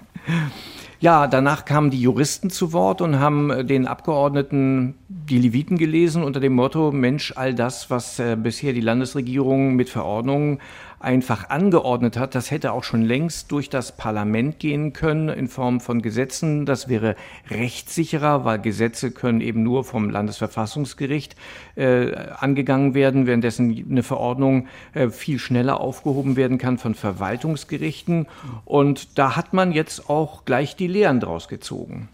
Ja, 0.99 1.25
danach 1.25 1.65
kamen 1.65 1.89
die 1.89 1.99
Juristen 1.99 2.51
zu 2.51 2.73
Wort 2.73 3.01
und 3.01 3.19
haben 3.19 3.65
den 3.65 3.87
Abgeordneten 3.87 4.93
die 5.07 5.39
Leviten 5.39 5.79
gelesen 5.79 6.23
unter 6.23 6.39
dem 6.39 6.53
Motto, 6.53 6.91
Mensch, 6.91 7.33
all 7.35 7.55
das, 7.55 7.89
was 7.89 8.19
äh, 8.19 8.37
bisher 8.39 8.73
die 8.73 8.81
Landesregierung 8.81 9.75
mit 9.75 9.89
Verordnungen 9.89 10.59
einfach 11.03 11.49
angeordnet 11.49 12.17
hat, 12.17 12.35
das 12.35 12.51
hätte 12.51 12.71
auch 12.71 12.83
schon 12.83 13.01
längst 13.01 13.51
durch 13.51 13.69
das 13.69 13.95
Parlament 13.95 14.59
gehen 14.59 14.93
können 14.93 15.29
in 15.29 15.47
Form 15.47 15.79
von 15.79 16.01
Gesetzen. 16.01 16.65
Das 16.65 16.87
wäre 16.87 17.15
rechtssicherer, 17.49 18.45
weil 18.45 18.59
Gesetze 18.59 19.11
können 19.11 19.41
eben 19.41 19.63
nur 19.63 19.83
vom 19.83 20.09
Landesverfassungsgericht 20.09 21.35
äh, 21.75 22.15
angegangen 22.39 22.93
werden, 22.93 23.27
währenddessen 23.27 23.85
eine 23.89 24.03
Verordnung 24.03 24.67
äh, 24.93 25.09
viel 25.09 25.39
schneller 25.39 25.79
aufgehoben 25.79 26.35
werden 26.35 26.57
kann 26.57 26.77
von 26.77 26.95
Verwaltungsgerichten. 26.95 28.27
Und 28.65 29.17
da 29.17 29.35
hat 29.35 29.53
man 29.53 29.71
jetzt 29.71 30.09
auch 30.09 30.45
gleich 30.45 30.75
die 30.75 30.87
Lehren 30.87 31.19
draus 31.19 31.47
gezogen 31.47 32.09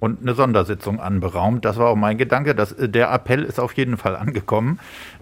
und 0.00 0.22
eine 0.22 0.34
Sondersitzung 0.34 0.98
anberaumt. 0.98 1.64
Das 1.64 1.76
war 1.76 1.88
auch 1.88 1.96
mein 1.96 2.18
Gedanke. 2.18 2.54
Das, 2.54 2.72
äh, 2.72 2.88
der 2.88 3.12
Appell 3.12 3.44
ist 3.44 3.60
auf 3.60 3.74
jeden 3.74 3.96
Fall 3.96 4.16
angekommen. 4.16 4.80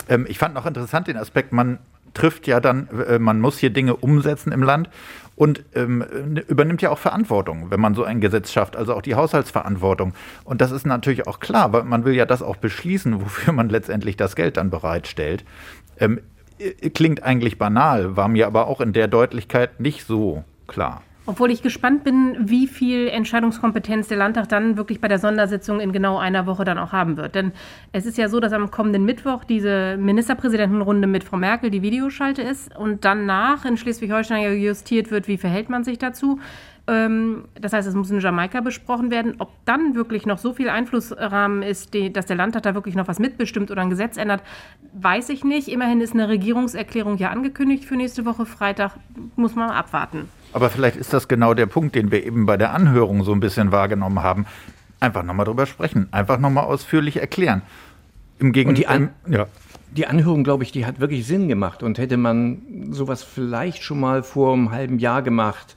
Ähm, 0.09 0.25
ich 0.29 0.39
fand 0.39 0.55
noch 0.55 0.65
interessant 0.65 1.09
den 1.09 1.17
Aspekt, 1.17 1.53
man 1.53 1.79
trifft 2.15 2.47
ja 2.47 2.61
dann, 2.61 2.89
äh, 3.09 3.19
man 3.19 3.41
muss 3.41 3.59
hier 3.59 3.71
Dinge 3.71 3.97
umsetzen 3.97 4.53
im 4.53 4.63
Land 4.63 4.91
und 5.37 5.65
ähm, 5.75 6.03
übernimmt 6.49 6.83
ja 6.83 6.91
auch 6.91 6.99
Verantwortung, 6.99 7.71
wenn 7.71 7.81
man 7.81 7.95
so 7.95 8.03
ein 8.03 8.21
Gesetz 8.21 8.51
schafft, 8.51 8.77
also 8.77 8.95
auch 8.95 9.03
die 9.03 9.15
Haushaltsverantwortung. 9.15 10.15
Und 10.45 10.61
das 10.61 10.73
ist 10.73 10.85
natürlich 10.85 11.29
auch 11.29 11.39
klar, 11.39 11.73
weil 11.73 11.85
man 11.85 12.05
will 12.05 12.15
ja 12.15 12.27
das 12.27 12.43
auch 12.43 12.57
beschließen, 12.57 13.21
wofür 13.21 13.53
man 13.53 13.69
letztendlich 13.69 14.17
das 14.17 14.35
Geld 14.35 14.57
dann 14.57 14.71
bereitstellt. 14.71 15.45
Ähm, 16.01 16.21
klingt 16.93 17.23
eigentlich 17.23 17.57
banal, 17.57 18.17
war 18.17 18.27
mir 18.29 18.49
aber 18.49 18.67
auch 18.67 18.81
in 18.81 18.93
der 18.93 19.07
Deutlichkeit 19.07 19.79
nicht 19.79 20.05
so 20.05 20.43
klar. 20.67 21.03
Obwohl 21.29 21.51
ich 21.51 21.61
gespannt 21.61 22.05
bin, 22.05 22.49
wie 22.49 22.67
viel 22.67 23.09
Entscheidungskompetenz 23.09 24.09
der 24.09 24.17
Landtag 24.17 24.49
dann 24.49 24.79
wirklich 24.79 24.99
bei 24.99 25.09
der 25.09 25.19
Sondersitzung 25.19 25.79
in 25.79 25.93
genau 25.93 26.17
einer 26.17 26.47
Woche 26.47 26.65
dann 26.65 26.79
auch 26.79 26.93
haben 26.93 27.19
wird. 27.19 27.35
Denn 27.35 27.53
es 27.93 28.07
ist 28.07 28.17
ja 28.17 28.31
so, 28.31 28.41
dass 28.41 28.55
am 28.55 28.71
kommenden 28.71 29.05
Mittwoch 29.05 29.45
diese 29.45 29.99
Ministerpräsidentenrunde 29.99 31.07
mit 31.07 31.25
Frau 31.25 31.37
Merkel 31.37 31.69
die 31.69 31.83
Videoschalte 31.83 32.41
ist 32.41 32.75
und 32.75 33.05
danach 33.05 33.67
in 33.67 33.77
Schleswig-Holstein 33.77 34.59
justiert 34.59 35.11
wird, 35.11 35.29
wie 35.29 35.37
verhält 35.37 35.69
man 35.69 35.85
sich 35.85 35.99
dazu. 35.99 36.41
Ähm, 36.87 37.45
das 37.61 37.75
heißt, 37.75 37.87
es 37.87 37.95
muss 37.95 38.11
in 38.11 38.21
Jamaika 38.21 38.63
besprochen 38.63 39.11
werden. 39.11 39.35
Ob 39.37 39.51
dann 39.67 39.95
wirklich 39.95 40.25
noch 40.25 40.39
so 40.39 40.55
viel 40.55 40.71
Einflussrahmen 40.71 41.63
ist, 41.63 41.95
dass 42.15 42.25
der 42.25 42.37
Landtag 42.37 42.63
da 42.63 42.75
wirklich 42.75 42.95
noch 42.95 43.07
was 43.07 43.19
mitbestimmt 43.19 43.71
oder 43.71 43.83
ein 43.83 43.91
Gesetz 43.91 44.17
ändert, 44.17 44.43
weiß 44.95 45.29
ich 45.29 45.45
nicht. 45.45 45.69
Immerhin 45.69 46.01
ist 46.01 46.15
eine 46.15 46.27
Regierungserklärung 46.31 47.19
ja 47.19 47.29
angekündigt 47.29 47.85
für 47.85 47.97
nächste 47.97 48.25
Woche 48.25 48.47
Freitag. 48.47 48.93
Muss 49.37 49.55
man 49.55 49.69
abwarten. 49.69 50.31
Aber 50.53 50.71
vielleicht 50.71 50.97
ist 50.97 51.13
das 51.13 51.29
genau 51.29 51.55
der 51.55 51.67
Punkt, 51.67 51.95
den 51.95 52.11
wir 52.11 52.25
eben 52.25 52.47
bei 52.47 52.57
der 52.57 52.73
Anhörung 52.73 53.25
so 53.25 53.33
ein 53.33 53.41
bisschen 53.41 53.73
wahrgenommen 53.73 54.23
haben. 54.23 54.47
Einfach 55.01 55.23
nochmal 55.23 55.47
drüber 55.47 55.67
sprechen, 55.67 56.09
einfach 56.11 56.39
nochmal 56.39 56.65
ausführlich 56.65 57.19
erklären. 57.19 57.63
Im 58.39 58.53
Gegenteil. 58.53 59.11
Ja 59.29 59.47
die 59.91 60.07
Anhörung, 60.07 60.45
glaube 60.45 60.65
ich, 60.65 60.73
die 60.73 60.87
hat 60.87 61.01
wirklich 61.01 61.27
Sinn 61.27 61.49
gemacht. 61.49 61.83
Und 61.83 61.99
hätte 61.99 62.17
man 62.17 62.93
sowas 62.93 63.23
vielleicht 63.23 63.83
schon 63.83 64.01
mal 64.01 64.23
vor 64.23 64.53
einem 64.53 64.71
halben 64.71 64.99
Jahr 64.99 65.23
gemacht, 65.23 65.77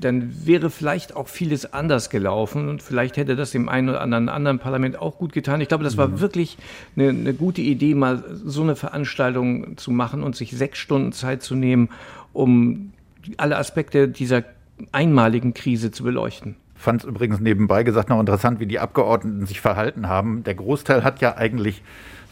dann 0.00 0.44
wäre 0.44 0.70
vielleicht 0.70 1.14
auch 1.14 1.28
vieles 1.28 1.72
anders 1.72 2.10
gelaufen 2.10 2.68
und 2.68 2.82
vielleicht 2.82 3.16
hätte 3.16 3.36
das 3.36 3.52
dem 3.52 3.68
einen 3.68 3.90
oder 3.90 4.00
anderen 4.00 4.28
anderen 4.28 4.58
Parlament 4.58 4.98
auch 5.00 5.18
gut 5.18 5.32
getan. 5.32 5.60
Ich 5.60 5.68
glaube, 5.68 5.84
das 5.84 5.96
war 5.96 6.08
mhm. 6.08 6.20
wirklich 6.20 6.58
eine, 6.96 7.10
eine, 7.10 7.32
gute 7.32 7.62
Idee, 7.62 7.94
mal 7.94 8.24
so 8.44 8.62
eine 8.62 8.74
Veranstaltung 8.74 9.76
zu 9.76 9.92
machen 9.92 10.24
und 10.24 10.34
sich 10.34 10.50
sechs 10.50 10.78
Stunden 10.80 11.12
Zeit 11.12 11.44
zu 11.44 11.54
nehmen, 11.54 11.90
um 12.32 12.92
alle 13.36 13.56
Aspekte 13.56 14.08
dieser 14.08 14.44
einmaligen 14.92 15.54
Krise 15.54 15.90
zu 15.90 16.04
beleuchten. 16.04 16.56
Fand 16.74 17.02
es 17.02 17.08
übrigens 17.08 17.40
nebenbei 17.40 17.82
gesagt 17.82 18.08
noch 18.08 18.20
interessant, 18.20 18.60
wie 18.60 18.66
die 18.66 18.80
Abgeordneten 18.80 19.46
sich 19.46 19.60
verhalten 19.60 20.08
haben. 20.08 20.42
Der 20.44 20.54
Großteil 20.54 21.04
hat 21.04 21.20
ja 21.20 21.36
eigentlich 21.36 21.82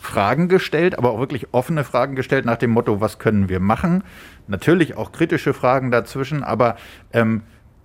Fragen 0.00 0.48
gestellt, 0.48 0.98
aber 0.98 1.10
auch 1.10 1.20
wirklich 1.20 1.54
offene 1.54 1.84
Fragen 1.84 2.16
gestellt 2.16 2.44
nach 2.44 2.56
dem 2.56 2.70
Motto, 2.70 3.00
was 3.00 3.18
können 3.18 3.48
wir 3.48 3.60
machen? 3.60 4.02
Natürlich 4.48 4.96
auch 4.96 5.12
kritische 5.12 5.54
Fragen 5.54 5.92
dazwischen, 5.92 6.42
aber 6.42 6.76
ähm, 7.12 7.42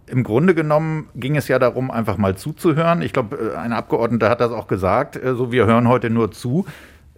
im 0.07 0.23
Grunde 0.23 0.55
genommen 0.55 1.09
ging 1.15 1.35
es 1.35 1.47
ja 1.47 1.59
darum, 1.59 1.91
einfach 1.91 2.17
mal 2.17 2.35
zuzuhören. 2.35 3.01
Ich 3.01 3.13
glaube, 3.13 3.53
äh, 3.53 3.57
ein 3.57 3.71
Abgeordneter 3.71 4.29
hat 4.29 4.41
das 4.41 4.51
auch 4.51 4.67
gesagt, 4.67 5.15
äh, 5.15 5.35
so 5.35 5.51
wir 5.51 5.67
hören 5.67 5.87
heute 5.87 6.09
nur 6.09 6.31
zu. 6.31 6.65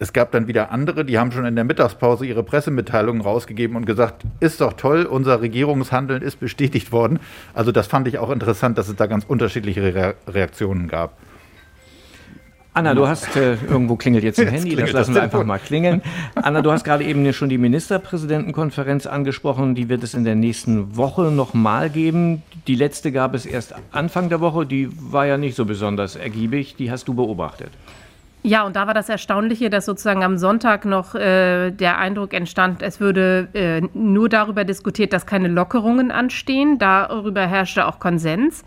Es 0.02 0.14
gab 0.14 0.32
dann 0.32 0.48
wieder 0.48 0.72
andere, 0.72 1.04
die 1.04 1.20
haben 1.20 1.34
schon 1.34 1.46
in 1.46 1.56
der 1.56 1.66
Mittagspause 1.66 2.26
ihre 2.26 2.42
Pressemitteilungen 2.42 3.22
rausgegeben 3.22 3.76
und 3.76 3.86
gesagt, 3.86 4.24
ist 4.40 4.62
doch 4.62 4.74
toll, 4.74 5.04
unser 5.04 5.42
Regierungshandeln 5.42 6.22
ist 6.22 6.40
bestätigt 6.40 6.94
worden. 6.94 7.20
Also 7.54 7.74
das 7.74 7.88
fand 7.88 8.08
ich 8.08 8.18
auch 8.18 8.32
interessant, 8.32 8.78
dass 8.78 8.88
es 8.88 8.96
da 8.96 9.08
ganz 9.08 9.26
unterschiedliche 9.26 10.16
Reaktionen 10.28 10.88
gab. 10.88 11.18
Anna, 12.74 12.94
du 12.94 13.08
hast 13.08 13.36
äh, 13.36 13.56
irgendwo 13.70 13.98
klingelt 13.98 14.24
jetzt 14.24 14.40
ein 14.40 14.46
jetzt 14.46 14.64
Handy, 14.64 14.76
das 14.78 14.94
lassen 14.94 15.14
wir 15.14 15.22
einfach 15.22 15.44
mal 15.44 15.58
klingeln. 15.58 16.02
Anna, 16.36 16.62
du 16.62 16.72
hast 16.72 16.86
gerade 16.86 17.04
eben 17.04 17.34
schon 17.34 17.50
die 17.50 17.58
Ministerpräsidentenkonferenz 17.58 19.06
angesprochen, 19.06 19.76
die 19.76 19.90
wird 19.90 20.04
es 20.04 20.14
in 20.14 20.24
der 20.24 20.36
nächsten 20.36 20.96
Woche 20.96 21.24
nochmal 21.24 21.90
geben. 21.90 22.44
Die 22.68 22.76
letzte 22.76 23.12
gab 23.12 23.34
es 23.34 23.46
erst 23.46 23.76
Anfang 23.92 24.30
der 24.30 24.40
Woche, 24.40 24.66
die 24.66 24.88
war 24.98 25.26
ja 25.26 25.38
nicht 25.38 25.58
so 25.58 25.66
besonders 25.66 26.16
ergiebig, 26.16 26.76
die 26.78 26.90
hast 26.90 27.10
du 27.10 27.16
beobachtet. 27.16 27.72
Ja, 28.42 28.64
und 28.64 28.76
da 28.76 28.88
war 28.88 28.94
das 28.94 29.10
Erstaunliche, 29.10 29.70
dass 29.70 29.86
sozusagen 29.86 30.24
am 30.24 30.38
Sonntag 30.38 30.86
noch 30.86 31.14
äh, 31.14 31.72
der 31.72 31.98
Eindruck 31.98 32.34
entstand, 32.34 32.82
es 32.82 33.02
würde 33.02 33.50
äh, 33.54 33.82
nur 33.94 34.30
darüber 34.30 34.64
diskutiert, 34.64 35.12
dass 35.12 35.26
keine 35.26 35.50
Lockerungen 35.50 36.10
anstehen. 36.10 36.78
Darüber 36.80 37.46
herrschte 37.46 37.86
auch 37.86 38.00
Konsens. 38.00 38.64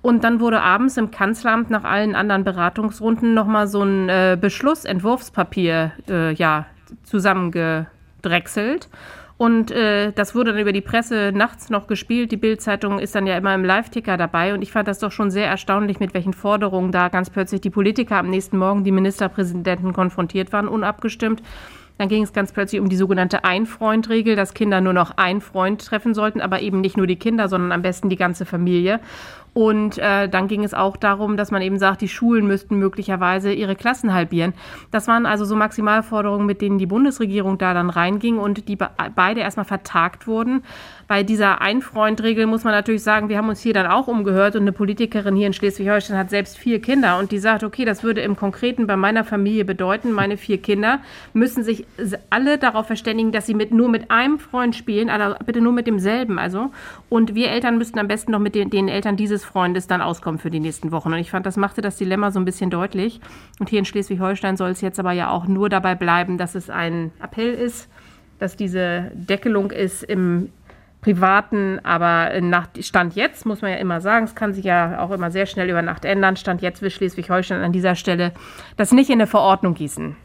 Und 0.00 0.22
dann 0.22 0.38
wurde 0.38 0.60
abends 0.60 0.96
im 0.96 1.10
Kanzleramt 1.10 1.70
nach 1.70 1.82
allen 1.82 2.14
anderen 2.14 2.44
Beratungsrunden 2.44 3.34
nochmal 3.34 3.66
so 3.66 3.82
ein 3.82 4.08
äh, 4.08 4.38
Beschlussentwurfspapier 4.40 5.90
äh, 6.08 6.32
ja, 6.34 6.66
zusammengedrechselt. 7.02 8.88
Und 9.38 9.70
äh, 9.70 10.12
das 10.12 10.34
wurde 10.34 10.52
dann 10.52 10.60
über 10.60 10.72
die 10.72 10.80
Presse 10.80 11.30
nachts 11.34 11.68
noch 11.68 11.86
gespielt. 11.86 12.32
Die 12.32 12.38
Bildzeitung 12.38 12.98
ist 12.98 13.14
dann 13.14 13.26
ja 13.26 13.36
immer 13.36 13.54
im 13.54 13.64
Live-Ticker 13.64 14.16
dabei. 14.16 14.54
Und 14.54 14.62
ich 14.62 14.72
fand 14.72 14.88
das 14.88 14.98
doch 14.98 15.12
schon 15.12 15.30
sehr 15.30 15.46
erstaunlich, 15.46 16.00
mit 16.00 16.14
welchen 16.14 16.32
Forderungen 16.32 16.90
da 16.90 17.08
ganz 17.08 17.28
plötzlich 17.28 17.60
die 17.60 17.70
Politiker 17.70 18.16
am 18.16 18.30
nächsten 18.30 18.56
Morgen 18.56 18.84
die 18.84 18.92
Ministerpräsidenten 18.92 19.92
konfrontiert 19.92 20.52
waren, 20.52 20.68
unabgestimmt. 20.68 21.42
Dann 21.98 22.08
ging 22.08 22.22
es 22.22 22.32
ganz 22.32 22.52
plötzlich 22.52 22.80
um 22.80 22.88
die 22.88 22.96
sogenannte 22.96 23.44
Ein-Freund-Regel, 23.44 24.36
dass 24.36 24.54
Kinder 24.54 24.80
nur 24.80 24.92
noch 24.92 25.16
einen 25.16 25.40
Freund 25.40 25.84
treffen 25.84 26.14
sollten, 26.14 26.40
aber 26.40 26.60
eben 26.60 26.80
nicht 26.80 26.96
nur 26.96 27.06
die 27.06 27.16
Kinder, 27.16 27.48
sondern 27.48 27.72
am 27.72 27.82
besten 27.82 28.08
die 28.08 28.16
ganze 28.16 28.44
Familie. 28.44 29.00
Und 29.56 29.96
äh, 29.96 30.28
dann 30.28 30.48
ging 30.48 30.64
es 30.64 30.74
auch 30.74 30.98
darum, 30.98 31.38
dass 31.38 31.50
man 31.50 31.62
eben 31.62 31.78
sagt, 31.78 32.02
die 32.02 32.08
Schulen 32.08 32.46
müssten 32.46 32.76
möglicherweise 32.78 33.54
ihre 33.54 33.74
Klassen 33.74 34.12
halbieren. 34.12 34.52
Das 34.90 35.08
waren 35.08 35.24
also 35.24 35.46
so 35.46 35.56
Maximalforderungen, 35.56 36.44
mit 36.44 36.60
denen 36.60 36.76
die 36.76 36.84
Bundesregierung 36.84 37.56
da 37.56 37.72
dann 37.72 37.88
reinging 37.88 38.36
und 38.36 38.68
die 38.68 38.76
be 38.76 38.90
beide 39.14 39.40
erstmal 39.40 39.64
vertagt 39.64 40.26
wurden. 40.26 40.62
Bei 41.08 41.22
dieser 41.22 41.60
Ein-Freund-Regel 41.60 42.46
muss 42.46 42.64
man 42.64 42.72
natürlich 42.72 43.04
sagen, 43.04 43.28
wir 43.28 43.38
haben 43.38 43.48
uns 43.48 43.60
hier 43.60 43.72
dann 43.72 43.86
auch 43.86 44.08
umgehört 44.08 44.56
und 44.56 44.62
eine 44.62 44.72
Politikerin 44.72 45.36
hier 45.36 45.46
in 45.46 45.52
Schleswig-Holstein 45.52 46.16
hat 46.16 46.30
selbst 46.30 46.58
vier 46.58 46.80
Kinder 46.80 47.18
und 47.18 47.30
die 47.30 47.38
sagt, 47.38 47.62
okay, 47.62 47.84
das 47.84 48.02
würde 48.02 48.22
im 48.22 48.34
Konkreten 48.34 48.88
bei 48.88 48.96
meiner 48.96 49.22
Familie 49.22 49.64
bedeuten, 49.64 50.10
meine 50.10 50.36
vier 50.36 50.58
Kinder 50.58 51.00
müssen 51.32 51.62
sich 51.62 51.86
alle 52.28 52.58
darauf 52.58 52.88
verständigen, 52.88 53.30
dass 53.30 53.46
sie 53.46 53.54
mit, 53.54 53.70
nur 53.70 53.88
mit 53.88 54.10
einem 54.10 54.40
Freund 54.40 54.74
spielen, 54.74 55.08
also 55.08 55.36
bitte 55.44 55.60
nur 55.60 55.72
mit 55.72 55.86
demselben, 55.86 56.40
also. 56.40 56.72
Und 57.08 57.36
wir 57.36 57.50
Eltern 57.50 57.78
müssten 57.78 58.00
am 58.00 58.08
besten 58.08 58.32
noch 58.32 58.40
mit 58.40 58.56
den, 58.56 58.70
den 58.70 58.88
Eltern 58.88 59.16
dieses 59.16 59.44
Freundes 59.44 59.86
dann 59.86 60.00
auskommen 60.00 60.40
für 60.40 60.50
die 60.50 60.60
nächsten 60.60 60.90
Wochen. 60.90 61.12
Und 61.12 61.18
ich 61.20 61.30
fand, 61.30 61.46
das 61.46 61.56
machte 61.56 61.82
das 61.82 61.96
Dilemma 61.98 62.32
so 62.32 62.40
ein 62.40 62.44
bisschen 62.44 62.70
deutlich. 62.70 63.20
Und 63.60 63.68
hier 63.68 63.78
in 63.78 63.84
Schleswig-Holstein 63.84 64.56
soll 64.56 64.70
es 64.70 64.80
jetzt 64.80 64.98
aber 64.98 65.12
ja 65.12 65.30
auch 65.30 65.46
nur 65.46 65.68
dabei 65.68 65.94
bleiben, 65.94 66.36
dass 66.36 66.56
es 66.56 66.68
ein 66.68 67.12
Appell 67.22 67.54
ist, 67.54 67.88
dass 68.40 68.56
diese 68.56 69.12
Deckelung 69.14 69.70
ist 69.70 70.02
im 70.02 70.50
privaten, 71.00 71.78
aber 71.84 72.40
nach 72.40 72.68
Stand 72.80 73.14
jetzt 73.14 73.46
muss 73.46 73.62
man 73.62 73.70
ja 73.70 73.76
immer 73.76 74.00
sagen, 74.00 74.24
es 74.24 74.34
kann 74.34 74.54
sich 74.54 74.64
ja 74.64 75.00
auch 75.00 75.10
immer 75.10 75.30
sehr 75.30 75.46
schnell 75.46 75.70
über 75.70 75.82
Nacht 75.82 76.04
ändern. 76.04 76.36
Stand 76.36 76.62
jetzt 76.62 76.82
will 76.82 76.90
Schleswig-Holstein 76.90 77.62
an 77.62 77.72
dieser 77.72 77.94
Stelle 77.94 78.32
das 78.76 78.92
nicht 78.92 79.08
in 79.10 79.14
eine 79.14 79.26
Verordnung 79.26 79.74
gießen. 79.74 80.16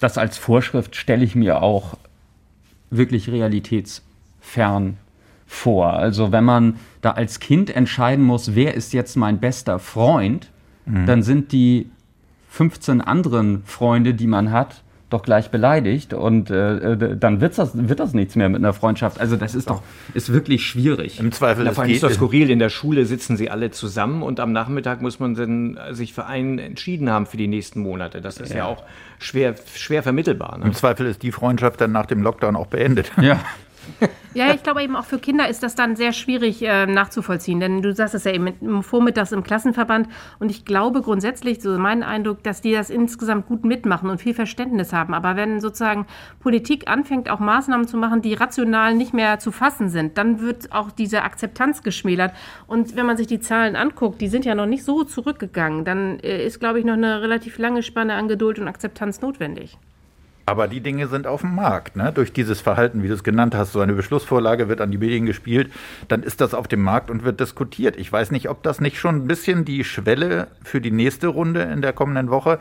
Das 0.00 0.18
als 0.18 0.38
Vorschrift 0.38 0.96
stelle 0.96 1.24
ich 1.24 1.34
mir 1.34 1.62
auch 1.62 1.96
wirklich 2.90 3.30
realitätsfern 3.30 4.96
vor. 5.46 5.92
Also 5.92 6.32
wenn 6.32 6.44
man 6.44 6.76
da 7.00 7.12
als 7.12 7.38
Kind 7.38 7.74
entscheiden 7.74 8.24
muss, 8.24 8.54
wer 8.54 8.74
ist 8.74 8.92
jetzt 8.92 9.16
mein 9.16 9.38
bester 9.38 9.78
Freund, 9.78 10.50
mhm. 10.86 11.06
dann 11.06 11.22
sind 11.22 11.52
die 11.52 11.90
15 12.50 13.00
anderen 13.00 13.64
Freunde, 13.64 14.14
die 14.14 14.26
man 14.26 14.52
hat, 14.52 14.83
doch 15.10 15.22
gleich 15.22 15.50
beleidigt 15.50 16.14
und 16.14 16.50
äh, 16.50 16.92
äh 16.92 17.16
dann 17.16 17.40
wird's 17.40 17.56
das, 17.56 17.70
wird 17.74 18.00
das 18.00 18.14
nichts 18.14 18.36
mehr 18.36 18.48
mit 18.48 18.58
einer 18.58 18.72
Freundschaft. 18.72 19.20
Also 19.20 19.36
das 19.36 19.54
ist 19.54 19.70
doch 19.70 19.82
ist 20.14 20.32
wirklich 20.32 20.66
schwierig. 20.66 21.20
Im 21.20 21.30
Zweifel 21.30 21.66
ist 21.66 21.78
es 21.78 22.00
doch 22.00 22.10
skurril. 22.10 22.50
In 22.50 22.58
der 22.58 22.70
Schule 22.70 23.04
sitzen 23.06 23.36
sie 23.36 23.50
alle 23.50 23.70
zusammen 23.70 24.22
und 24.22 24.40
am 24.40 24.52
Nachmittag 24.52 25.02
muss 25.02 25.20
man 25.20 25.34
dann 25.34 25.78
sich 25.90 26.14
für 26.14 26.26
einen 26.26 26.58
entschieden 26.58 27.10
haben 27.10 27.26
für 27.26 27.36
die 27.36 27.48
nächsten 27.48 27.80
Monate. 27.80 28.20
Das 28.20 28.38
ist 28.38 28.50
ja, 28.50 28.58
ja 28.58 28.64
auch 28.66 28.82
schwer, 29.18 29.54
schwer 29.74 30.02
vermittelbar. 30.02 30.58
Ne? 30.58 30.66
Im 30.66 30.74
Zweifel 30.74 31.06
ist 31.06 31.22
die 31.22 31.32
Freundschaft 31.32 31.80
dann 31.80 31.92
nach 31.92 32.06
dem 32.06 32.22
Lockdown 32.22 32.56
auch 32.56 32.66
beendet. 32.66 33.12
Ja. 33.20 33.40
Ja, 34.34 34.52
ich 34.52 34.64
glaube 34.64 34.82
eben 34.82 34.96
auch 34.96 35.04
für 35.04 35.20
Kinder 35.20 35.48
ist 35.48 35.62
das 35.62 35.76
dann 35.76 35.94
sehr 35.94 36.12
schwierig 36.12 36.60
äh, 36.60 36.86
nachzuvollziehen, 36.86 37.60
denn 37.60 37.82
du 37.82 37.94
sagst 37.94 38.16
es 38.16 38.24
ja 38.24 38.32
eben 38.32 38.82
vormittags 38.82 39.30
im 39.30 39.44
Klassenverband 39.44 40.08
und 40.40 40.50
ich 40.50 40.64
glaube 40.64 41.02
grundsätzlich, 41.02 41.62
so 41.62 41.78
mein 41.78 42.02
Eindruck, 42.02 42.42
dass 42.42 42.60
die 42.60 42.72
das 42.72 42.90
insgesamt 42.90 43.46
gut 43.46 43.64
mitmachen 43.64 44.10
und 44.10 44.20
viel 44.20 44.34
Verständnis 44.34 44.92
haben. 44.92 45.14
Aber 45.14 45.36
wenn 45.36 45.60
sozusagen 45.60 46.06
Politik 46.40 46.90
anfängt, 46.90 47.30
auch 47.30 47.38
Maßnahmen 47.38 47.86
zu 47.86 47.96
machen, 47.96 48.22
die 48.22 48.34
rational 48.34 48.96
nicht 48.96 49.14
mehr 49.14 49.38
zu 49.38 49.52
fassen 49.52 49.88
sind, 49.88 50.18
dann 50.18 50.40
wird 50.40 50.72
auch 50.72 50.90
diese 50.90 51.22
Akzeptanz 51.22 51.84
geschmälert. 51.84 52.34
Und 52.66 52.96
wenn 52.96 53.06
man 53.06 53.16
sich 53.16 53.28
die 53.28 53.38
Zahlen 53.38 53.76
anguckt, 53.76 54.20
die 54.20 54.28
sind 54.28 54.44
ja 54.44 54.56
noch 54.56 54.66
nicht 54.66 54.82
so 54.82 55.04
zurückgegangen, 55.04 55.84
dann 55.84 56.18
äh, 56.18 56.44
ist, 56.44 56.58
glaube 56.58 56.80
ich, 56.80 56.84
noch 56.84 56.94
eine 56.94 57.22
relativ 57.22 57.56
lange 57.58 57.84
Spanne 57.84 58.14
an 58.14 58.26
Geduld 58.26 58.58
und 58.58 58.66
Akzeptanz 58.66 59.20
notwendig. 59.20 59.78
Aber 60.46 60.68
die 60.68 60.80
Dinge 60.80 61.08
sind 61.08 61.26
auf 61.26 61.40
dem 61.40 61.54
Markt. 61.54 61.96
Ne? 61.96 62.12
Durch 62.12 62.32
dieses 62.32 62.60
Verhalten, 62.60 63.02
wie 63.02 63.08
du 63.08 63.14
es 63.14 63.24
genannt 63.24 63.54
hast, 63.54 63.72
so 63.72 63.80
eine 63.80 63.94
Beschlussvorlage 63.94 64.68
wird 64.68 64.80
an 64.80 64.90
die 64.90 64.98
Medien 64.98 65.24
gespielt, 65.24 65.72
dann 66.08 66.22
ist 66.22 66.40
das 66.40 66.52
auf 66.52 66.68
dem 66.68 66.82
Markt 66.82 67.10
und 67.10 67.24
wird 67.24 67.40
diskutiert. 67.40 67.96
Ich 67.96 68.12
weiß 68.12 68.30
nicht, 68.30 68.50
ob 68.50 68.62
das 68.62 68.80
nicht 68.80 68.98
schon 68.98 69.16
ein 69.16 69.26
bisschen 69.26 69.64
die 69.64 69.84
Schwelle 69.84 70.48
für 70.62 70.80
die 70.80 70.90
nächste 70.90 71.28
Runde 71.28 71.62
in 71.62 71.80
der 71.80 71.92
kommenden 71.92 72.30
Woche 72.30 72.58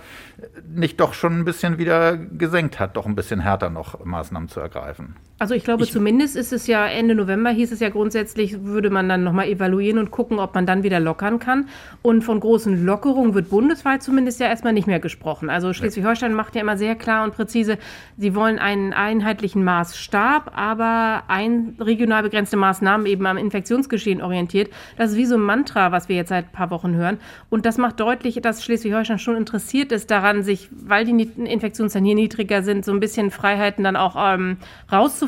nicht 0.66 1.00
doch 1.00 1.14
schon 1.14 1.40
ein 1.40 1.46
bisschen 1.46 1.78
wieder 1.78 2.16
gesenkt 2.16 2.80
hat, 2.80 2.96
doch 2.96 3.06
ein 3.06 3.16
bisschen 3.16 3.42
härter 3.42 3.70
noch 3.70 4.04
Maßnahmen 4.06 4.48
zu 4.48 4.60
ergreifen. 4.60 5.16
Also 5.44 5.56
ich 5.56 5.66
glaube, 5.66 5.84
ich, 5.84 5.92
zumindest 5.92 6.38
ist 6.38 6.54
es 6.54 6.68
ja 6.68 6.88
Ende 6.88 7.16
November, 7.16 7.50
hieß 7.50 7.74
es 7.74 7.82
ja 7.82 7.90
grundsätzlich, 7.90 8.64
würde 8.64 8.90
man 8.90 9.10
dann 9.10 9.26
nochmal 9.26 9.50
evaluieren 9.50 9.98
und 9.98 10.10
gucken, 10.10 10.40
ob 10.40 10.56
man 10.56 10.66
dann 10.66 10.84
wieder 10.84 11.02
lockern 11.02 11.38
kann. 11.38 11.68
Und 12.02 12.22
von 12.22 12.40
großen 12.40 12.86
Lockerungen 12.86 13.34
wird 13.34 13.50
bundesweit 13.50 14.02
zumindest 14.02 14.40
ja 14.40 14.48
erstmal 14.48 14.72
nicht 14.72 14.88
mehr 14.88 15.02
gesprochen. 15.02 15.50
Also 15.50 15.74
Schleswig-Holstein 15.74 16.34
macht 16.34 16.56
ja 16.56 16.62
immer 16.62 16.78
sehr 16.78 16.96
klar 16.96 17.26
und 17.26 17.34
präzise, 17.36 17.78
sie 18.16 18.36
wollen 18.36 18.58
einen 18.58 18.94
einheitlichen 18.94 19.66
Maßstab, 19.66 20.54
aber 20.56 21.24
ein 21.28 21.76
regional 21.78 22.24
begrenzte 22.24 22.56
Maßnahmen 22.56 23.06
eben 23.06 23.26
am 23.26 23.36
Infektionsgeschehen 23.36 24.22
orientiert. 24.22 24.72
Das 24.96 25.12
ist 25.12 25.18
wie 25.18 25.26
so 25.26 25.36
ein 25.36 25.42
Mantra, 25.42 25.92
was 25.92 26.08
wir 26.08 26.16
jetzt 26.16 26.30
seit 26.30 26.46
ein 26.46 26.52
paar 26.54 26.70
Wochen 26.70 26.96
hören. 26.96 27.18
Und 27.50 27.66
das 27.66 27.78
macht 27.78 28.00
deutlich, 28.00 28.40
dass 28.42 28.64
Schleswig-Holstein 28.64 29.20
schon 29.20 29.36
interessiert 29.36 29.92
ist 29.92 30.10
daran, 30.10 30.42
sich, 30.42 30.70
weil 30.72 31.04
die 31.04 31.12
Infektionszahlen 31.22 32.06
hier 32.06 32.16
niedriger 32.16 32.64
sind, 32.64 32.86
so 32.86 32.94
ein 32.94 33.02
bisschen 33.02 33.30
Freiheiten 33.30 33.84
dann 33.84 33.98
auch 33.98 34.16
ähm, 34.18 34.56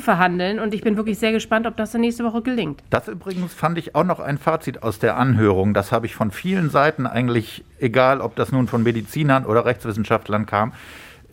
rauszuverhandeln. 0.06 0.60
Und 0.60 0.74
ich 0.74 0.82
bin 0.82 0.98
wirklich 0.98 1.20
sehr 1.20 1.32
gespannt, 1.32 1.68
ob 1.68 1.78
das 1.78 1.92
dann 1.92 2.02
nächste 2.02 2.24
Woche 2.24 2.42
gelingt. 2.42 2.82
Das 2.90 3.08
übrigens 3.08 3.54
fand 3.54 3.78
ich 3.78 3.96
auch 3.96 4.04
noch 4.04 4.20
ein 4.20 4.38
Fazit 4.38 4.84
aus 4.84 5.00
der 5.00 5.18
Anhörung. 5.18 5.74
Das 5.74 5.92
habe 5.92 6.06
ich 6.06 6.16
von 6.16 6.32
vielen 6.32 6.70
Seiten 6.70 7.06
eigentlich, 7.06 7.64
egal 7.80 8.22
ob 8.22 8.36
das 8.36 8.52
nun 8.52 8.68
von 8.68 8.84
Medizinern 8.84 9.46
oder 9.46 9.66
Rechtswissenschaftlern 9.66 10.46
kam, 10.46 10.74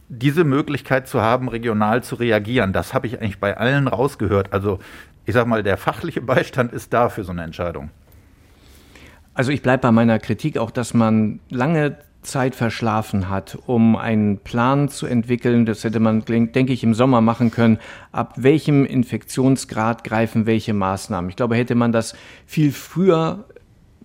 diese 0.08 0.44
Möglichkeit 0.44 1.08
zu 1.08 1.22
haben, 1.22 1.48
regional 1.48 2.02
zu 2.02 2.16
reagieren. 2.16 2.72
Das 2.72 2.92
habe 2.92 3.06
ich 3.06 3.20
eigentlich 3.20 3.40
bei 3.40 3.56
allen 3.56 3.88
rausgehört. 3.88 4.52
Also 4.52 4.78
ich 5.24 5.34
sage 5.34 5.48
mal, 5.48 5.62
der 5.62 5.76
fachliche 5.76 6.20
Beistand 6.22 6.72
ist 6.72 6.92
da 6.92 7.08
für 7.08 7.24
so 7.24 7.32
eine 7.32 7.42
Entscheidung. 7.42 7.90
Also 9.34 9.50
ich 9.50 9.62
bleibe 9.62 9.82
bei 9.82 9.92
meiner 9.92 10.18
Kritik 10.18 10.58
auch, 10.58 10.70
dass 10.70 10.92
man 10.92 11.40
lange 11.48 11.96
Zeit 12.22 12.54
verschlafen 12.54 13.28
hat, 13.28 13.58
um 13.66 13.96
einen 13.96 14.38
Plan 14.38 14.88
zu 14.88 15.06
entwickeln. 15.06 15.66
Das 15.66 15.84
hätte 15.84 16.00
man, 16.00 16.24
denke 16.24 16.72
ich, 16.72 16.82
im 16.84 16.94
Sommer 16.94 17.20
machen 17.20 17.50
können. 17.50 17.78
Ab 18.12 18.34
welchem 18.36 18.84
Infektionsgrad 18.84 20.04
greifen 20.04 20.46
welche 20.46 20.72
Maßnahmen? 20.72 21.30
Ich 21.30 21.36
glaube, 21.36 21.56
hätte 21.56 21.74
man 21.74 21.92
das 21.92 22.14
viel 22.46 22.72
früher 22.72 23.44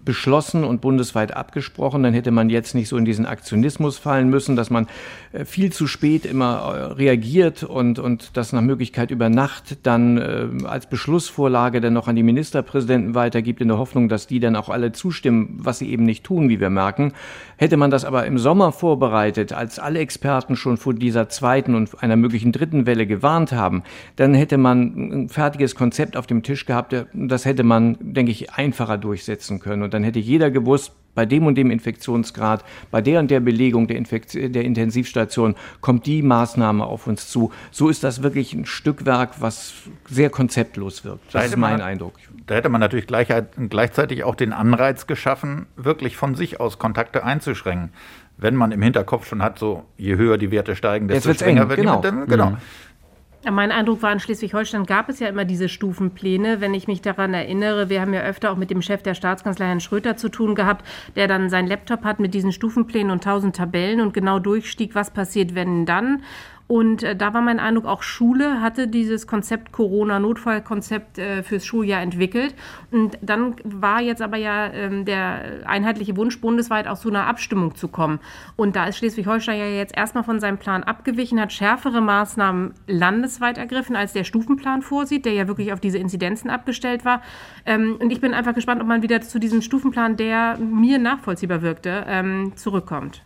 beschlossen 0.07 0.63
und 0.63 0.79
bundesweit 0.79 1.35
abgesprochen, 1.35 2.01
dann 2.01 2.13
hätte 2.13 2.31
man 2.31 2.49
jetzt 2.49 2.73
nicht 2.73 2.87
so 2.87 2.95
in 2.95 3.03
diesen 3.03 3.25
Aktionismus 3.25 3.97
fallen 3.97 4.29
müssen, 4.29 4.55
dass 4.55 4.69
man 4.69 4.87
äh, 5.33 5.43
viel 5.43 5.69
zu 5.71 5.85
spät 5.85 6.25
immer 6.25 6.55
äh, 6.55 6.83
reagiert 6.93 7.63
und, 7.63 7.99
und 7.99 8.37
das 8.37 8.53
nach 8.53 8.61
Möglichkeit 8.61 9.11
über 9.11 9.27
Nacht 9.27 9.85
dann 9.85 10.17
äh, 10.17 10.65
als 10.65 10.87
Beschlussvorlage 10.87 11.81
dann 11.81 11.91
noch 11.91 12.07
an 12.07 12.15
die 12.15 12.23
Ministerpräsidenten 12.23 13.15
weitergibt, 13.15 13.59
in 13.59 13.67
der 13.67 13.77
Hoffnung, 13.77 14.07
dass 14.07 14.27
die 14.27 14.39
dann 14.39 14.55
auch 14.55 14.69
alle 14.69 14.93
zustimmen, 14.93 15.57
was 15.59 15.79
sie 15.79 15.89
eben 15.89 16.05
nicht 16.05 16.23
tun, 16.23 16.47
wie 16.47 16.61
wir 16.61 16.69
merken. 16.69 17.11
Hätte 17.57 17.75
man 17.75 17.91
das 17.91 18.05
aber 18.05 18.25
im 18.25 18.37
Sommer 18.37 18.71
vorbereitet, 18.71 19.51
als 19.51 19.77
alle 19.77 19.99
Experten 19.99 20.55
schon 20.55 20.77
vor 20.77 20.93
dieser 20.93 21.27
zweiten 21.27 21.75
und 21.75 22.01
einer 22.01 22.15
möglichen 22.15 22.53
dritten 22.53 22.85
Welle 22.85 23.05
gewarnt 23.05 23.51
haben, 23.51 23.83
dann 24.15 24.33
hätte 24.33 24.57
man 24.57 25.23
ein 25.23 25.29
fertiges 25.29 25.75
Konzept 25.75 26.15
auf 26.15 26.27
dem 26.27 26.43
Tisch 26.43 26.65
gehabt. 26.65 26.95
Das 27.13 27.43
hätte 27.43 27.63
man, 27.63 27.97
denke 27.99 28.31
ich, 28.31 28.53
einfacher 28.53 28.97
durchsetzen 28.97 29.59
können. 29.59 29.83
Und 29.83 29.93
dann 29.97 30.03
hätte 30.03 30.19
jeder 30.19 30.51
gewusst, 30.51 30.93
bei 31.15 31.25
dem 31.25 31.47
und 31.47 31.55
dem 31.55 31.71
Infektionsgrad, 31.71 32.63
bei 32.91 33.01
der 33.01 33.19
und 33.19 33.31
der 33.31 33.39
Belegung 33.39 33.87
der, 33.87 33.97
Infekt 33.97 34.35
der 34.35 34.63
Intensivstation 34.63 35.55
kommt 35.81 36.05
die 36.05 36.21
Maßnahme 36.21 36.85
auf 36.85 37.07
uns 37.07 37.27
zu. 37.27 37.51
So 37.71 37.89
ist 37.89 38.03
das 38.03 38.21
wirklich 38.21 38.53
ein 38.53 38.67
Stückwerk, 38.67 39.41
was 39.41 39.73
sehr 40.07 40.29
konzeptlos 40.29 41.03
wirkt. 41.03 41.33
Das 41.33 41.47
ist 41.47 41.57
mein 41.57 41.79
man, 41.79 41.81
Eindruck. 41.81 42.13
Da 42.45 42.53
hätte 42.53 42.69
man 42.69 42.79
natürlich 42.79 43.07
gleich, 43.07 43.29
gleichzeitig 43.69 44.23
auch 44.25 44.35
den 44.35 44.53
Anreiz 44.53 45.07
geschaffen, 45.07 45.65
wirklich 45.75 46.15
von 46.15 46.35
sich 46.35 46.59
aus 46.59 46.77
Kontakte 46.77 47.23
einzuschränken. 47.23 47.89
Wenn 48.37 48.53
man 48.53 48.71
im 48.71 48.83
Hinterkopf 48.83 49.27
schon 49.27 49.41
hat, 49.41 49.57
so 49.57 49.85
je 49.97 50.17
höher 50.17 50.37
die 50.37 50.51
Werte 50.51 50.75
steigen, 50.75 51.07
desto 51.07 51.33
strenger 51.33 51.67
wird 51.67 51.79
genau. 51.79 51.99
die. 51.99 52.11
Genau. 52.27 52.51
Mhm. 52.51 52.57
Mein 53.43 53.71
Eindruck 53.71 54.01
war, 54.01 54.11
in 54.11 54.19
Schleswig-Holstein 54.19 54.85
gab 54.85 55.09
es 55.09 55.19
ja 55.19 55.27
immer 55.27 55.45
diese 55.45 55.69
Stufenpläne. 55.69 56.59
Wenn 56.59 56.73
ich 56.73 56.87
mich 56.87 57.01
daran 57.01 57.33
erinnere, 57.33 57.87
wir 57.87 58.01
haben 58.01 58.13
ja 58.13 58.21
öfter 58.21 58.51
auch 58.51 58.57
mit 58.57 58.71
dem 58.71 58.81
Chef 58.81 59.03
der 59.03 59.13
Staatskanzlei, 59.13 59.67
Herrn 59.67 59.79
Schröter, 59.79 60.17
zu 60.17 60.29
tun 60.29 60.55
gehabt, 60.55 60.85
der 61.15 61.27
dann 61.27 61.49
seinen 61.49 61.67
Laptop 61.67 62.03
hat 62.03 62.19
mit 62.19 62.33
diesen 62.33 62.51
Stufenplänen 62.51 63.11
und 63.11 63.23
tausend 63.23 63.55
Tabellen 63.55 64.01
und 64.01 64.13
genau 64.13 64.39
durchstieg, 64.39 64.95
was 64.95 65.11
passiert, 65.11 65.55
wenn 65.55 65.85
dann. 65.85 66.23
Und 66.67 67.03
äh, 67.03 67.15
da 67.15 67.33
war 67.33 67.41
mein 67.41 67.59
Eindruck, 67.59 67.85
auch 67.85 68.03
Schule 68.03 68.61
hatte 68.61 68.87
dieses 68.87 69.25
Konzept 69.25 69.71
Corona-Notfallkonzept 69.71 71.17
äh, 71.17 71.43
fürs 71.43 71.65
Schuljahr 71.65 72.01
entwickelt. 72.01 72.53
Und 72.91 73.17
dann 73.21 73.55
war 73.63 74.01
jetzt 74.01 74.21
aber 74.21 74.37
ja 74.37 74.67
ähm, 74.73 75.05
der 75.05 75.61
einheitliche 75.65 76.17
Wunsch, 76.17 76.41
bundesweit 76.41 76.87
auch 76.87 76.99
zu 76.99 77.09
einer 77.09 77.25
Abstimmung 77.25 77.75
zu 77.75 77.87
kommen. 77.87 78.19
Und 78.57 78.75
da 78.75 78.85
ist 78.85 78.97
Schleswig-Holstein 78.97 79.57
ja 79.57 79.67
jetzt 79.67 79.95
erstmal 79.95 80.25
von 80.25 80.39
seinem 80.39 80.57
Plan 80.57 80.83
abgewichen, 80.83 81.39
hat 81.39 81.53
schärfere 81.53 82.01
Maßnahmen 82.01 82.73
landesweit 82.87 83.57
ergriffen, 83.57 83.95
als 83.95 84.11
der 84.11 84.25
Stufenplan 84.25 84.81
vorsieht, 84.81 85.25
der 85.25 85.33
ja 85.33 85.47
wirklich 85.47 85.71
auf 85.71 85.79
diese 85.79 85.97
Inzidenzen 85.97 86.49
abgestellt 86.49 87.05
war. 87.05 87.21
Ähm, 87.65 87.95
und 87.99 88.11
ich 88.11 88.19
bin 88.19 88.33
einfach 88.33 88.53
gespannt, 88.53 88.81
ob 88.81 88.87
man 88.87 89.01
wieder 89.01 89.21
zu 89.21 89.39
diesem 89.39 89.61
Stufenplan, 89.61 90.17
der 90.17 90.57
mir 90.57 90.99
nachvollziehbar 90.99 91.61
wirkte, 91.61 92.03
ähm, 92.07 92.53
zurückkommt. 92.55 93.21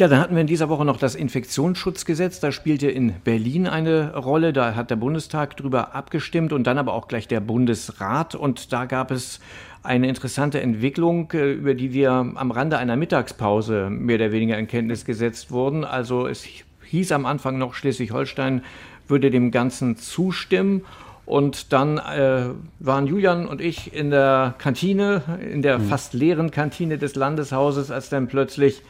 Ja, 0.00 0.08
dann 0.08 0.20
hatten 0.20 0.34
wir 0.34 0.40
in 0.40 0.46
dieser 0.46 0.70
Woche 0.70 0.86
noch 0.86 0.96
das 0.96 1.14
Infektionsschutzgesetz. 1.14 2.40
Da 2.40 2.52
spielte 2.52 2.90
in 2.90 3.12
Berlin 3.22 3.66
eine 3.66 4.16
Rolle. 4.16 4.54
Da 4.54 4.74
hat 4.74 4.88
der 4.88 4.96
Bundestag 4.96 5.58
drüber 5.58 5.94
abgestimmt 5.94 6.54
und 6.54 6.66
dann 6.66 6.78
aber 6.78 6.94
auch 6.94 7.06
gleich 7.06 7.28
der 7.28 7.40
Bundesrat. 7.40 8.34
Und 8.34 8.72
da 8.72 8.86
gab 8.86 9.10
es 9.10 9.40
eine 9.82 10.08
interessante 10.08 10.58
Entwicklung, 10.62 11.30
äh, 11.32 11.52
über 11.52 11.74
die 11.74 11.92
wir 11.92 12.12
am 12.12 12.50
Rande 12.50 12.78
einer 12.78 12.96
Mittagspause 12.96 13.90
mehr 13.90 14.16
oder 14.16 14.32
weniger 14.32 14.56
in 14.56 14.68
Kenntnis 14.68 15.04
gesetzt 15.04 15.50
wurden. 15.50 15.84
Also 15.84 16.26
es 16.26 16.46
hieß 16.86 17.12
am 17.12 17.26
Anfang 17.26 17.58
noch, 17.58 17.74
Schleswig-Holstein 17.74 18.62
würde 19.06 19.30
dem 19.30 19.50
Ganzen 19.50 19.98
zustimmen. 19.98 20.80
Und 21.26 21.74
dann 21.74 21.98
äh, 21.98 22.44
waren 22.78 23.06
Julian 23.06 23.46
und 23.46 23.60
ich 23.60 23.92
in 23.92 24.08
der 24.08 24.54
Kantine, 24.56 25.20
in 25.52 25.60
der 25.60 25.78
mhm. 25.78 25.88
fast 25.88 26.14
leeren 26.14 26.50
Kantine 26.50 26.96
des 26.96 27.16
Landeshauses, 27.16 27.90
als 27.90 28.08
dann 28.08 28.28
plötzlich 28.28 28.80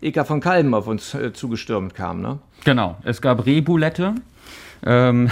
Eka 0.00 0.24
von 0.24 0.40
Kalben 0.40 0.74
auf 0.74 0.86
uns 0.86 1.14
äh, 1.14 1.32
zugestürmt 1.32 1.94
kam. 1.94 2.20
Ne? 2.20 2.38
Genau, 2.64 2.96
es 3.04 3.20
gab 3.20 3.46
Rebulette. 3.46 4.14
Ähm, 4.86 5.28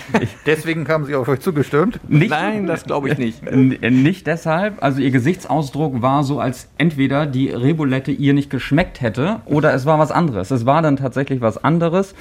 Deswegen 0.46 0.84
kamen 0.84 1.04
sie 1.04 1.14
auf 1.14 1.28
euch 1.28 1.40
zugestürmt? 1.40 2.00
Nicht, 2.08 2.30
Nein, 2.30 2.66
das 2.66 2.84
glaube 2.84 3.08
ich 3.10 3.18
nicht. 3.18 3.42
nicht 3.52 4.26
deshalb. 4.26 4.82
Also 4.82 5.00
ihr 5.00 5.10
Gesichtsausdruck 5.10 6.02
war 6.02 6.24
so, 6.24 6.40
als 6.40 6.68
entweder 6.78 7.26
die 7.26 7.48
Rebulette 7.50 8.10
ihr 8.10 8.34
nicht 8.34 8.50
geschmeckt 8.50 9.00
hätte 9.00 9.40
oder 9.44 9.72
es 9.72 9.86
war 9.86 9.98
was 9.98 10.10
anderes. 10.10 10.50
Es 10.50 10.66
war 10.66 10.82
dann 10.82 10.96
tatsächlich 10.96 11.40
was 11.40 11.62
anderes. 11.62 12.14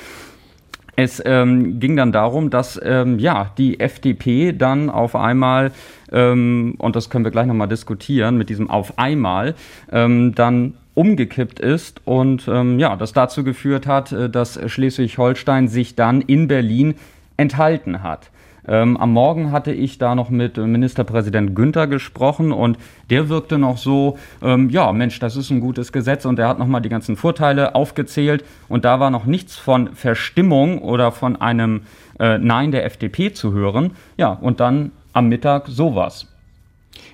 Es 0.96 1.22
ähm, 1.24 1.80
ging 1.80 1.96
dann 1.96 2.12
darum, 2.12 2.50
dass 2.50 2.80
ähm, 2.84 3.20
ja 3.20 3.52
die 3.58 3.80
FDP 3.80 4.52
dann 4.52 4.90
auf 4.90 5.16
einmal 5.16 5.72
ähm, 6.12 6.74
und 6.80 6.96
das 6.96 7.12
können 7.12 7.24
wir 7.24 7.32
gleich 7.32 7.46
nochmal 7.46 7.68
diskutieren 7.68 8.36
mit 8.36 8.50
diesem 8.50 8.68
auf 8.70 8.98
einmal 8.98 9.54
ähm, 9.92 10.34
dann 10.34 10.74
umgekippt 10.98 11.60
ist 11.60 12.02
und 12.06 12.48
ähm, 12.48 12.80
ja, 12.80 12.96
das 12.96 13.14
dazu 13.14 13.44
geführt 13.44 13.86
hat, 13.86 14.12
äh, 14.12 14.30
dass 14.30 14.60
Schleswig-Holstein 14.66 15.68
sich 15.68 15.96
dann 15.96 16.22
in 16.22 16.48
Berlin 16.48 16.96
enthalten 17.38 18.02
hat. 18.02 18.32
Ähm, 18.68 18.98
am 18.98 19.14
Morgen 19.14 19.52
hatte 19.52 19.72
ich 19.72 20.00
da 20.00 20.16
noch 20.16 20.32
mit 20.32 20.58
Ministerpräsident 20.58 21.56
Günther 21.56 21.86
gesprochen 21.86 22.52
und 22.52 22.78
der 23.12 23.30
wirkte 23.30 23.60
noch 23.60 23.78
so, 23.78 24.18
ähm, 24.42 24.72
ja, 24.72 24.92
Mensch, 24.92 25.20
das 25.20 25.36
ist 25.38 25.52
ein 25.52 25.60
gutes 25.60 25.92
Gesetz 25.92 26.26
und 26.26 26.40
er 26.40 26.50
hat 26.50 26.58
nochmal 26.58 26.82
die 26.82 26.90
ganzen 26.90 27.16
Vorteile 27.16 27.76
aufgezählt 27.76 28.44
und 28.68 28.84
da 28.84 29.00
war 29.00 29.12
noch 29.12 29.26
nichts 29.26 29.56
von 29.56 29.94
Verstimmung 29.94 30.82
oder 30.82 31.12
von 31.12 31.40
einem 31.40 31.82
äh, 32.20 32.40
Nein 32.40 32.72
der 32.72 32.86
FDP 32.86 33.32
zu 33.32 33.54
hören. 33.54 33.92
Ja, 34.18 34.32
und 34.32 34.60
dann 34.60 34.92
am 35.14 35.30
Mittag 35.30 35.68
sowas. 35.68 36.28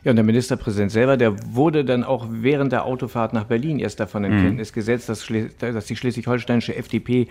Ja, 0.03 0.11
und 0.11 0.15
der 0.15 0.25
Ministerpräsident 0.25 0.91
selber, 0.91 1.17
der 1.17 1.35
wurde 1.53 1.85
dann 1.85 2.03
auch 2.03 2.27
während 2.29 2.71
der 2.71 2.85
Autofahrt 2.85 3.33
nach 3.33 3.45
Berlin 3.45 3.79
erst 3.79 3.99
davon 3.99 4.23
in 4.23 4.35
mhm. 4.35 4.41
Kenntnis 4.41 4.73
gesetzt, 4.73 5.09
dass, 5.09 5.27
dass 5.59 5.85
die 5.85 5.95
schleswig-holsteinische 5.95 6.75
FDP 6.75 7.27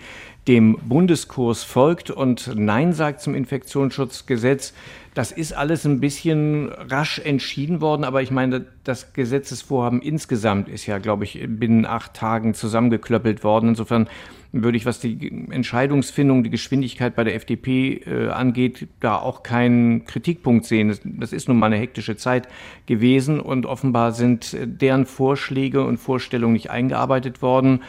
dem 0.47 0.77
Bundeskurs 0.83 1.63
folgt 1.63 2.09
und 2.09 2.51
Nein 2.55 2.93
sagt 2.93 3.21
zum 3.21 3.35
Infektionsschutzgesetz. 3.35 4.73
Das 5.13 5.31
ist 5.31 5.53
alles 5.53 5.85
ein 5.85 5.99
bisschen 5.99 6.69
rasch 6.69 7.19
entschieden 7.19 7.81
worden, 7.81 8.03
aber 8.03 8.21
ich 8.21 8.31
meine, 8.31 8.65
das 8.83 9.13
Gesetzesvorhaben 9.13 10.01
insgesamt 10.01 10.67
ist 10.69 10.87
ja, 10.87 10.97
glaube 10.97 11.23
ich, 11.23 11.39
binnen 11.47 11.85
acht 11.85 12.15
Tagen 12.15 12.55
zusammengeklöppelt 12.55 13.43
worden. 13.43 13.69
Insofern 13.69 14.09
würde 14.53 14.77
ich, 14.77 14.85
was 14.85 14.99
die 14.99 15.47
Entscheidungsfindung, 15.49 16.43
die 16.43 16.51
Geschwindigkeit 16.51 17.15
bei 17.15 17.23
der 17.23 17.35
FDP 17.35 18.01
äh, 18.05 18.29
angeht, 18.29 18.87
da 18.99 19.17
auch 19.17 19.43
keinen 19.43 20.05
Kritikpunkt 20.05 20.65
sehen. 20.65 20.89
Das, 20.89 21.01
das, 21.03 21.33
ist 21.33 21.47
nun 21.47 21.57
mal 21.57 21.67
eine 21.67 21.77
hektische 21.77 22.17
Zeit 22.17 22.47
gewesen 22.85 23.39
und 23.39 23.65
offenbar 23.65 24.11
sind 24.11 24.53
äh, 24.53 24.67
deren 24.67 25.05
Vorschläge 25.05 25.83
und 25.83 25.97
Vorstellungen 25.97 26.53
nicht 26.53 26.69
eingearbeitet 26.69 27.41
worden. 27.41 27.81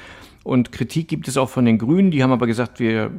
Und 0.45 0.73
Kritik 0.73 1.09
gibt 1.09 1.27
es 1.27 1.39
auch 1.39 1.49
von 1.49 1.65
den 1.65 1.79
Grünen. 1.79 2.11
Die 2.11 2.23
haben 2.23 2.31
aber 2.31 2.47
gesagt, 2.47 2.79
wir 2.79 3.11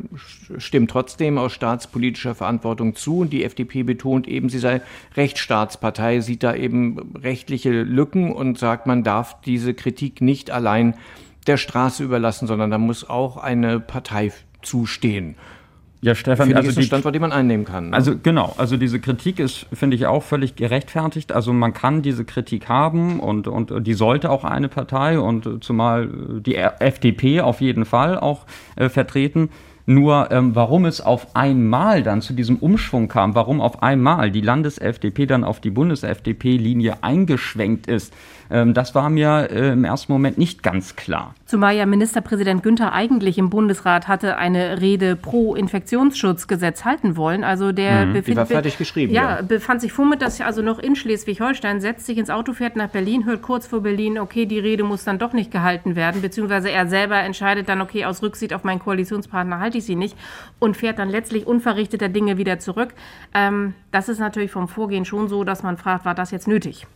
stimmen 0.59 0.87
trotzdem 0.87 1.39
aus 1.39 1.53
staatspolitischer 1.53 2.35
Verantwortung 2.35 2.95
zu. 2.95 3.19
Und 3.19 3.33
die 3.33 3.43
FDP 3.43 3.81
betont 3.81 4.27
eben, 4.27 4.47
sie 4.47 4.59
sei 4.59 4.81
Rechtsstaatspartei, 5.17 6.19
sieht 6.19 6.43
da 6.43 6.53
eben 6.53 7.13
rechtliche 7.15 7.71
Lücken 7.81 8.31
und 8.31 8.59
sagt, 8.59 8.85
man 8.85 9.03
darf 9.03 9.41
diese 9.41 9.73
Kritik 9.73 10.21
nicht 10.21 10.51
allein 10.51 10.93
der 11.47 11.57
Straße 11.57 12.03
überlassen, 12.03 12.47
sondern 12.47 12.69
da 12.69 12.77
muss 12.77 13.09
auch 13.09 13.37
eine 13.37 13.79
Partei 13.79 14.31
zustehen. 14.61 15.35
Ja, 16.01 16.13
Stefan, 16.13 16.47
finde 16.47 16.57
also 16.57 16.69
ist 16.69 16.77
ein 16.77 16.83
Standort, 16.83 17.15
den 17.15 17.21
man 17.21 17.31
einnehmen 17.31 17.65
kann. 17.65 17.89
Ne? 17.89 17.95
Also 17.95 18.13
genau, 18.21 18.53
also 18.57 18.77
diese 18.77 18.99
Kritik 18.99 19.39
ist, 19.39 19.65
finde 19.73 19.95
ich, 19.95 20.05
auch 20.05 20.23
völlig 20.23 20.55
gerechtfertigt. 20.55 21.31
Also 21.31 21.51
man 21.53 21.73
kann 21.73 22.01
diese 22.01 22.25
Kritik 22.25 22.69
haben 22.69 23.19
und, 23.19 23.47
und 23.47 23.85
die 23.87 23.93
sollte 23.93 24.29
auch 24.29 24.43
eine 24.43 24.69
Partei 24.69 25.19
und 25.19 25.63
zumal 25.63 26.09
die 26.45 26.55
FDP 26.55 27.41
auf 27.41 27.61
jeden 27.61 27.85
Fall 27.85 28.19
auch 28.19 28.45
äh, 28.75 28.89
vertreten. 28.89 29.49
Nur 29.87 30.31
ähm, 30.31 30.55
warum 30.55 30.85
es 30.85 30.99
auf 30.99 31.35
einmal 31.35 32.01
dann 32.01 32.21
zu 32.21 32.33
diesem 32.33 32.57
Umschwung 32.57 33.07
kam, 33.07 33.35
warum 33.35 33.61
auf 33.61 33.83
einmal 33.83 34.31
die 34.31 34.41
Landes-FDP 34.41 35.27
dann 35.27 35.43
auf 35.43 35.59
die 35.59 35.69
Bundes-FDP-Linie 35.69 37.03
eingeschwenkt 37.03 37.85
ist, 37.85 38.11
das 38.49 38.93
war 38.93 39.09
mir 39.09 39.49
äh, 39.51 39.71
im 39.71 39.85
ersten 39.85 40.11
Moment 40.11 40.37
nicht 40.37 40.61
ganz 40.61 40.95
klar. 40.95 41.33
Zumal 41.45 41.75
ja 41.75 41.85
Ministerpräsident 41.85 42.63
Günther 42.63 42.93
eigentlich 42.93 43.37
im 43.37 43.49
Bundesrat 43.49 44.07
hatte 44.07 44.37
eine 44.37 44.81
Rede 44.81 45.15
pro 45.15 45.55
Infektionsschutzgesetz 45.55 46.85
halten 46.85 47.17
wollen. 47.17 47.43
Also 47.43 47.71
der 47.71 48.05
mhm, 48.05 48.13
befind, 48.13 48.37
war 48.37 48.45
fertig 48.45 48.77
geschrieben. 48.77 49.13
Ja, 49.13 49.37
ja, 49.37 49.41
befand 49.41 49.81
sich 49.81 49.91
vormittags 49.91 50.41
also 50.41 50.61
noch 50.61 50.79
in 50.79 50.95
Schleswig-Holstein, 50.95 51.81
setzt 51.81 52.05
sich 52.05 52.17
ins 52.17 52.29
Auto, 52.29 52.53
fährt 52.53 52.75
nach 52.75 52.89
Berlin, 52.89 53.25
hört 53.25 53.41
kurz 53.41 53.67
vor 53.67 53.81
Berlin, 53.81 54.19
okay, 54.19 54.45
die 54.45 54.59
Rede 54.59 54.83
muss 54.83 55.03
dann 55.03 55.19
doch 55.19 55.33
nicht 55.33 55.51
gehalten 55.51 55.95
werden, 55.95 56.21
beziehungsweise 56.21 56.69
er 56.69 56.87
selber 56.87 57.17
entscheidet 57.17 57.69
dann, 57.69 57.81
okay, 57.81 58.05
aus 58.05 58.21
Rücksicht 58.21 58.53
auf 58.53 58.63
meinen 58.63 58.79
Koalitionspartner 58.79 59.59
halte 59.59 59.77
ich 59.77 59.85
sie 59.85 59.95
nicht 59.95 60.17
und 60.59 60.77
fährt 60.77 60.99
dann 60.99 61.09
letztlich 61.09 61.47
unverrichteter 61.47 62.09
Dinge 62.09 62.37
wieder 62.37 62.59
zurück. 62.59 62.93
Ähm, 63.33 63.73
das 63.91 64.09
ist 64.09 64.19
natürlich 64.19 64.51
vom 64.51 64.67
Vorgehen 64.67 65.05
schon 65.05 65.27
so, 65.27 65.43
dass 65.43 65.63
man 65.63 65.77
fragt, 65.77 66.05
war 66.05 66.15
das 66.15 66.31
jetzt 66.31 66.47
nötig? 66.47 66.87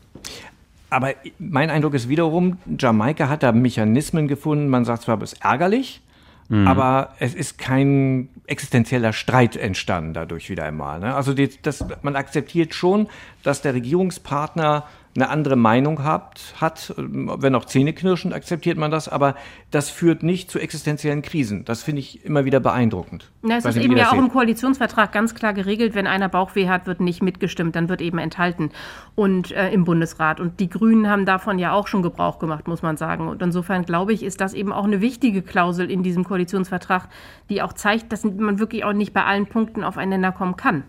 Aber 0.89 1.13
mein 1.37 1.69
Eindruck 1.69 1.93
ist 1.93 2.09
wiederum, 2.09 2.57
Jamaika 2.77 3.29
hat 3.29 3.43
da 3.43 3.51
Mechanismen 3.51 4.27
gefunden. 4.27 4.69
Man 4.69 4.85
sagt 4.85 5.03
zwar, 5.03 5.21
es 5.21 5.33
ist 5.33 5.45
ärgerlich, 5.45 6.01
mhm. 6.49 6.67
aber 6.67 7.13
es 7.19 7.35
ist 7.35 7.57
kein 7.57 8.29
existenzieller 8.47 9.13
Streit 9.13 9.55
entstanden 9.55 10.13
dadurch 10.13 10.49
wieder 10.49 10.63
einmal. 10.63 10.99
Ne? 10.99 11.13
Also 11.13 11.33
die, 11.33 11.49
das, 11.61 11.85
man 12.01 12.15
akzeptiert 12.15 12.73
schon, 12.73 13.07
dass 13.43 13.61
der 13.61 13.75
Regierungspartner 13.75 14.85
eine 15.21 15.29
andere 15.29 15.55
Meinung 15.55 16.03
habt, 16.03 16.55
hat, 16.59 16.93
wenn 16.97 17.55
auch 17.55 17.65
zähneknirschend 17.65 18.33
akzeptiert 18.33 18.77
man 18.77 18.91
das, 18.91 19.09
aber 19.09 19.35
das 19.71 19.89
führt 19.89 20.23
nicht 20.23 20.49
zu 20.49 20.59
existenziellen 20.59 21.21
Krisen. 21.21 21.65
Das 21.65 21.83
finde 21.83 21.99
ich 21.99 22.25
immer 22.25 22.45
wieder 22.45 22.59
beeindruckend. 22.59 23.29
Na, 23.41 23.57
es 23.57 23.65
ist 23.65 23.77
eben 23.77 23.97
ja 23.97 24.11
auch 24.11 24.17
im 24.17 24.29
Koalitionsvertrag 24.29 25.11
ganz 25.11 25.35
klar 25.35 25.53
geregelt, 25.53 25.95
wenn 25.95 26.07
einer 26.07 26.29
Bauchweh 26.29 26.69
hat, 26.69 26.87
wird 26.87 27.01
nicht 27.01 27.21
mitgestimmt, 27.21 27.75
dann 27.75 27.89
wird 27.89 28.01
eben 28.01 28.17
enthalten 28.17 28.71
und 29.15 29.51
äh, 29.51 29.71
im 29.71 29.83
Bundesrat. 29.83 30.39
Und 30.39 30.59
die 30.59 30.69
Grünen 30.69 31.09
haben 31.09 31.25
davon 31.25 31.59
ja 31.59 31.73
auch 31.73 31.87
schon 31.87 32.01
Gebrauch 32.01 32.39
gemacht, 32.39 32.67
muss 32.67 32.81
man 32.81 32.97
sagen. 32.97 33.27
Und 33.27 33.41
insofern 33.41 33.83
glaube 33.83 34.13
ich, 34.13 34.23
ist 34.23 34.39
das 34.41 34.53
eben 34.53 34.71
auch 34.71 34.85
eine 34.85 35.01
wichtige 35.01 35.41
Klausel 35.41 35.91
in 35.91 36.03
diesem 36.03 36.23
Koalitionsvertrag, 36.23 37.09
die 37.49 37.61
auch 37.61 37.73
zeigt, 37.73 38.11
dass 38.13 38.23
man 38.23 38.59
wirklich 38.59 38.83
auch 38.85 38.93
nicht 38.93 39.13
bei 39.13 39.25
allen 39.25 39.47
Punkten 39.47 39.83
aufeinander 39.83 40.31
kommen 40.31 40.55
kann. 40.55 40.83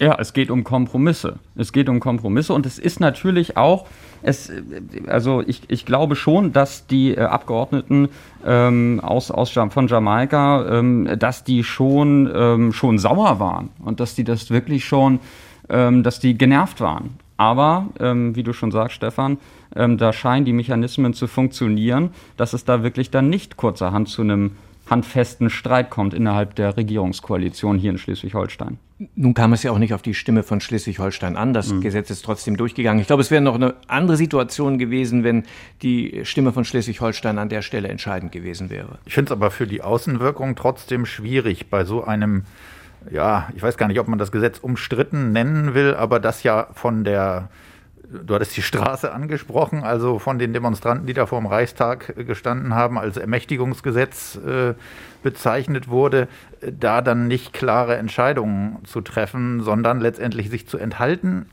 Ja, 0.00 0.16
es 0.18 0.32
geht 0.32 0.50
um 0.50 0.64
Kompromisse. 0.64 1.38
Es 1.56 1.72
geht 1.72 1.90
um 1.90 2.00
Kompromisse 2.00 2.54
und 2.54 2.64
es 2.64 2.78
ist 2.78 3.00
natürlich 3.00 3.58
auch, 3.58 3.86
es, 4.22 4.50
also 5.06 5.42
ich, 5.46 5.60
ich 5.68 5.84
glaube 5.84 6.16
schon, 6.16 6.54
dass 6.54 6.86
die 6.86 7.14
äh, 7.14 7.20
Abgeordneten 7.20 8.08
ähm, 8.46 9.00
aus, 9.04 9.30
aus 9.30 9.50
von 9.50 9.88
Jamaika, 9.88 10.78
ähm, 10.78 11.06
dass 11.18 11.44
die 11.44 11.62
schon, 11.64 12.30
ähm, 12.34 12.72
schon 12.72 12.98
sauer 12.98 13.40
waren 13.40 13.68
und 13.84 14.00
dass 14.00 14.14
die 14.14 14.24
das 14.24 14.50
wirklich 14.50 14.86
schon, 14.86 15.20
ähm, 15.68 16.02
dass 16.02 16.18
die 16.18 16.38
genervt 16.38 16.80
waren. 16.80 17.18
Aber, 17.36 17.88
ähm, 18.00 18.34
wie 18.34 18.42
du 18.42 18.54
schon 18.54 18.70
sagst, 18.70 18.96
Stefan, 18.96 19.36
ähm, 19.76 19.98
da 19.98 20.14
scheinen 20.14 20.46
die 20.46 20.54
Mechanismen 20.54 21.12
zu 21.12 21.26
funktionieren, 21.26 22.10
dass 22.38 22.54
es 22.54 22.64
da 22.64 22.82
wirklich 22.82 23.10
dann 23.10 23.28
nicht 23.28 23.58
kurzerhand 23.58 24.08
zu 24.08 24.22
einem 24.22 24.52
handfesten 24.90 25.50
Streit 25.50 25.88
kommt 25.88 26.12
innerhalb 26.12 26.56
der 26.56 26.76
Regierungskoalition 26.76 27.78
hier 27.78 27.92
in 27.92 27.98
Schleswig-Holstein. 27.98 28.78
Nun 29.14 29.32
kam 29.32 29.52
es 29.52 29.62
ja 29.62 29.70
auch 29.70 29.78
nicht 29.78 29.94
auf 29.94 30.02
die 30.02 30.14
Stimme 30.14 30.42
von 30.42 30.60
Schleswig-Holstein 30.60 31.36
an. 31.36 31.54
Das 31.54 31.72
mhm. 31.72 31.80
Gesetz 31.80 32.10
ist 32.10 32.22
trotzdem 32.22 32.56
durchgegangen. 32.56 33.00
Ich 33.00 33.06
glaube, 33.06 33.22
es 33.22 33.30
wäre 33.30 33.40
noch 33.40 33.54
eine 33.54 33.74
andere 33.86 34.16
Situation 34.16 34.78
gewesen, 34.78 35.24
wenn 35.24 35.44
die 35.80 36.20
Stimme 36.24 36.52
von 36.52 36.64
Schleswig-Holstein 36.64 37.38
an 37.38 37.48
der 37.48 37.62
Stelle 37.62 37.88
entscheidend 37.88 38.32
gewesen 38.32 38.68
wäre. 38.68 38.98
Ich 39.06 39.14
finde 39.14 39.30
es 39.30 39.32
aber 39.32 39.50
für 39.50 39.66
die 39.66 39.80
Außenwirkung 39.80 40.56
trotzdem 40.56 41.06
schwierig 41.06 41.70
bei 41.70 41.84
so 41.84 42.04
einem 42.04 42.44
ja, 43.10 43.48
ich 43.56 43.62
weiß 43.62 43.78
gar 43.78 43.88
nicht, 43.88 43.98
ob 43.98 44.08
man 44.08 44.18
das 44.18 44.30
Gesetz 44.30 44.58
umstritten 44.58 45.32
nennen 45.32 45.72
will, 45.72 45.94
aber 45.94 46.20
das 46.20 46.42
ja 46.42 46.66
von 46.74 47.02
der 47.02 47.48
du 48.10 48.34
hattest 48.34 48.56
die 48.56 48.62
Straße 48.62 49.12
angesprochen, 49.12 49.82
also 49.84 50.18
von 50.18 50.38
den 50.38 50.52
Demonstranten, 50.52 51.06
die 51.06 51.12
da 51.12 51.26
vor 51.26 51.40
dem 51.40 51.46
Reichstag 51.46 52.14
gestanden 52.26 52.74
haben, 52.74 52.98
als 52.98 53.16
Ermächtigungsgesetz 53.16 54.36
äh, 54.36 54.74
bezeichnet 55.22 55.88
wurde, 55.88 56.28
da 56.60 57.02
dann 57.02 57.28
nicht 57.28 57.52
klare 57.52 57.96
Entscheidungen 57.96 58.84
zu 58.84 59.00
treffen, 59.00 59.62
sondern 59.62 60.00
letztendlich 60.00 60.50
sich 60.50 60.66
zu 60.66 60.78
enthalten. 60.78 61.46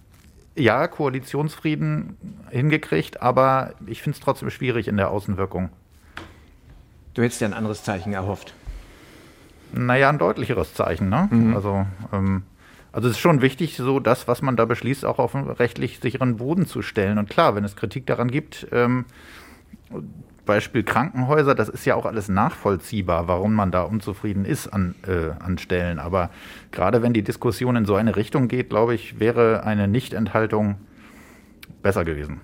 Ja, 0.56 0.88
Koalitionsfrieden 0.88 2.18
hingekriegt, 2.50 3.22
aber 3.22 3.74
ich 3.86 4.02
finde 4.02 4.18
es 4.18 4.24
trotzdem 4.24 4.50
schwierig 4.50 4.88
in 4.88 4.98
der 4.98 5.12
Außenwirkung. 5.12 5.70
Du 7.14 7.22
hättest 7.22 7.42
ja 7.42 7.48
ein 7.48 7.54
anderes 7.54 7.84
Zeichen 7.84 8.14
erhofft. 8.14 8.54
Naja, 9.72 10.10
ein 10.10 10.18
deutlicheres 10.18 10.74
Zeichen. 10.74 11.10
Ne? 11.10 11.28
Mhm. 11.30 11.56
Also 11.56 11.86
ähm, 12.12 12.44
also 12.92 13.08
es 13.08 13.16
ist 13.16 13.20
schon 13.20 13.42
wichtig, 13.42 13.78
so 13.78 14.00
das, 14.00 14.28
was 14.28 14.42
man 14.42 14.56
da 14.56 14.66
beschließt, 14.66 15.06
auch 15.06 15.20
auf 15.20 15.36
einen 15.36 15.50
rechtlich 15.50 16.00
sicheren 16.00 16.38
Boden 16.38 16.66
zu 16.66 16.82
stellen. 16.82 17.18
Und 17.18 17.30
klar, 17.30 17.56
wenn 17.56 17.64
es 17.64 17.76
Kritik 17.76 18.06
daran 18.06 18.32
gibt, 18.32 18.68
ähm, 18.72 19.06
Beispiel 20.46 20.84
Krankenhäuser, 20.84 21.54
das 21.54 21.70
ist 21.70 21.86
ja 21.86 21.96
auch 21.96 22.06
alles 22.06 22.30
nachvollziehbar, 22.30 23.28
warum 23.28 23.54
man 23.54 23.70
da 23.70 23.84
unzufrieden 23.84 24.46
ist 24.46 24.68
an, 24.68 24.96
äh, 25.06 25.32
an 25.44 25.60
Stellen. 25.60 26.00
Aber 26.00 26.32
gerade 26.72 27.04
wenn 27.04 27.14
die 27.14 27.22
Diskussion 27.22 27.76
in 27.76 27.86
so 27.86 27.96
eine 27.96 28.16
Richtung 28.16 28.48
geht, 28.48 28.70
glaube 28.70 28.96
ich, 28.96 29.20
wäre 29.20 29.64
eine 29.64 29.88
Nichtenthaltung 29.88 30.76
besser 31.84 32.06
gewesen. 32.06 32.42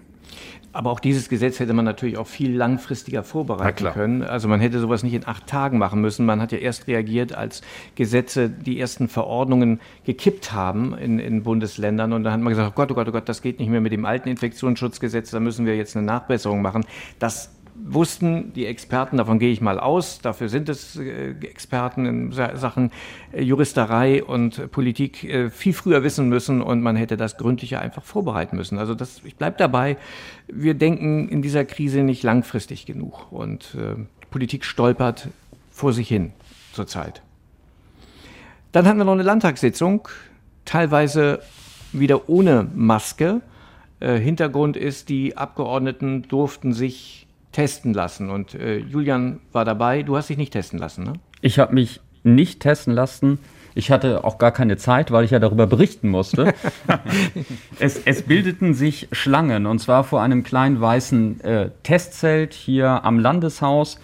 Aber 0.74 0.90
auch 0.90 1.00
dieses 1.00 1.30
Gesetz 1.30 1.60
hätte 1.60 1.74
man 1.74 1.86
natürlich 1.86 2.18
auch 2.18 2.26
viel 2.26 2.56
langfristiger 2.56 3.24
vorbereiten 3.24 3.86
können. 3.86 4.24
Also 4.24 4.48
man 4.48 4.60
hätte 4.60 4.80
sowas 4.80 5.04
nicht 5.04 5.14
in 5.14 5.28
acht 5.28 5.46
Tagen 5.46 5.78
machen 5.78 6.02
müssen. 6.02 6.26
Man 6.26 6.42
hat 6.42 6.52
ja 6.52 6.58
erst 6.58 6.88
reagiert, 6.88 7.36
als 7.36 7.62
Gesetze 7.94 8.50
die 8.50 8.80
ersten 8.80 9.08
Verordnungen 9.08 9.80
gekippt 10.04 10.52
haben 10.52 10.98
in, 10.98 11.20
in 11.20 11.44
Bundesländern. 11.44 12.12
Und 12.12 12.24
dann 12.24 12.34
hat 12.34 12.42
man 12.42 12.50
gesagt, 12.50 12.72
oh 12.72 12.76
Gott, 12.76 12.92
oh 12.92 12.96
Gott, 12.96 13.08
oh 13.08 13.12
Gott, 13.12 13.30
das 13.30 13.44
geht 13.44 13.60
nicht 13.60 13.70
mehr 13.70 13.82
mit 13.82 13.92
dem 13.92 14.06
alten 14.06 14.30
Infektionsschutzgesetz, 14.30 15.30
da 15.30 15.40
müssen 15.40 15.68
wir 15.68 15.78
jetzt 15.78 15.96
eine 15.96 16.06
Nachbesserung 16.06 16.64
machen. 16.64 16.86
Das 17.20 17.52
wussten 17.76 18.54
die 18.54 18.66
Experten, 18.66 19.18
davon 19.18 19.40
gehe 19.40 19.52
ich 19.52 19.62
mal 19.62 19.80
aus, 19.80 20.20
dafür 20.20 20.50
sind 20.50 20.70
es 20.70 20.96
äh, 20.96 21.32
Experten 21.42 22.06
in 22.06 22.32
Sachen 22.32 22.92
äh, 23.32 23.42
Juristerei 23.42 24.24
und 24.24 24.72
Politik 24.72 25.24
äh, 25.24 25.50
viel 25.50 25.74
früher 25.74 26.04
wissen 26.04 26.30
müssen 26.30 26.62
und 26.62 26.82
man 26.82 26.96
hätte 26.96 27.18
das 27.18 27.38
gründlicher 27.38 27.80
einfach 27.80 28.04
vorbereiten 28.04 28.56
müssen. 28.56 28.78
Also 28.78 28.94
das, 28.94 29.22
ich 29.24 29.36
bleibe 29.36 29.58
dabei, 29.58 29.98
wir 30.48 30.76
denken 30.76 31.30
in 31.30 31.42
dieser 31.42 31.66
Krise 31.66 32.04
nicht 32.04 32.24
langfristig 32.24 32.86
genug 32.86 33.32
und 33.32 33.78
Politik 34.30 34.66
stolpert 34.66 35.30
vor 35.72 35.94
sich 35.94 36.08
hin 36.08 36.34
zurzeit. 36.74 37.22
Dann 38.72 38.86
hatten 38.86 38.98
wir 38.98 39.06
noch 39.06 39.14
eine 39.14 39.24
Landtagssitzung, 39.24 40.08
teilweise 40.66 41.42
wieder 41.92 42.30
ohne 42.30 42.68
Maske. 42.74 43.42
Hintergrund 44.00 44.76
ist, 44.76 45.10
die 45.10 45.38
Abgeordneten 45.38 46.24
durften 46.28 46.74
sich 46.74 47.23
testen 47.54 47.94
lassen. 47.94 48.30
Und 48.30 48.56
äh, 48.56 48.78
Julian 48.78 49.40
war 49.54 49.64
dabei. 49.64 50.04
Du 50.04 50.18
hast 50.18 50.30
dich 50.30 50.38
nicht 50.38 50.52
testen 50.52 50.78
lassen, 50.78 51.04
ne? 51.06 51.14
Ich 51.42 51.60
habe 51.60 51.74
mich 51.74 52.02
nicht 52.24 52.60
testen 52.60 52.94
lassen. 52.94 53.40
Ich 53.76 53.90
hatte 53.92 54.24
auch 54.24 54.38
gar 54.38 54.52
keine 54.52 54.78
Zeit, 54.78 55.12
weil 55.12 55.26
ich 55.26 55.32
ja 55.32 55.40
darüber 55.40 55.66
berichten 55.66 56.10
musste. 56.10 56.54
es, 57.80 58.02
es, 58.06 58.24
bildeten 58.24 58.74
sich 58.74 59.08
Schlangen 59.12 59.66
und 59.66 59.80
zwar 59.80 60.04
vor 60.04 60.22
einem 60.22 60.44
kleinen 60.44 60.80
weißen 60.80 61.42
äh, 61.42 61.70
Testzelt 61.82 62.54
hier 62.54 63.04
am 63.04 63.20
Landeshaus. 63.20 64.00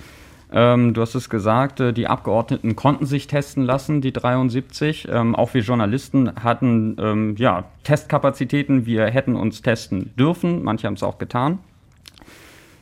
Ähm, 0.51 0.95
du 0.95 1.01
hast 1.01 1.13
es 1.13 1.29
gesagt, 1.29 1.79
äh, 1.79 1.93
die 1.93 2.07
Abgeordneten 2.07 2.75
konnten 2.75 3.05
sich 3.05 3.27
testen 3.27 3.63
lassen, 3.63 4.01
die 4.01 4.11
73. 4.11 5.07
Ähm, 5.11 5.35
auch 5.35 5.53
wir 5.53 5.61
Journalisten 5.61 6.31
hatten 6.43 6.97
ähm, 6.99 7.35
ja, 7.37 7.65
Testkapazitäten. 7.83 8.87
Wir 8.87 9.05
hätten 9.05 9.35
uns 9.35 9.61
testen 9.61 10.15
dürfen. 10.17 10.63
Manche 10.63 10.87
haben 10.87 10.95
es 10.95 11.03
auch 11.03 11.19
getan. 11.19 11.59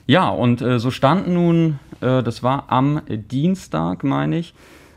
Ja, 0.08 0.30
und 0.30 0.62
äh, 0.62 0.80
so 0.80 0.90
stand 0.90 1.28
nun, 1.28 1.80
äh, 2.00 2.24
das 2.24 2.42
war 2.42 2.66
am 2.70 3.02
Dienstag, 3.10 4.06
meine 4.06 4.40
ich, 4.40 4.54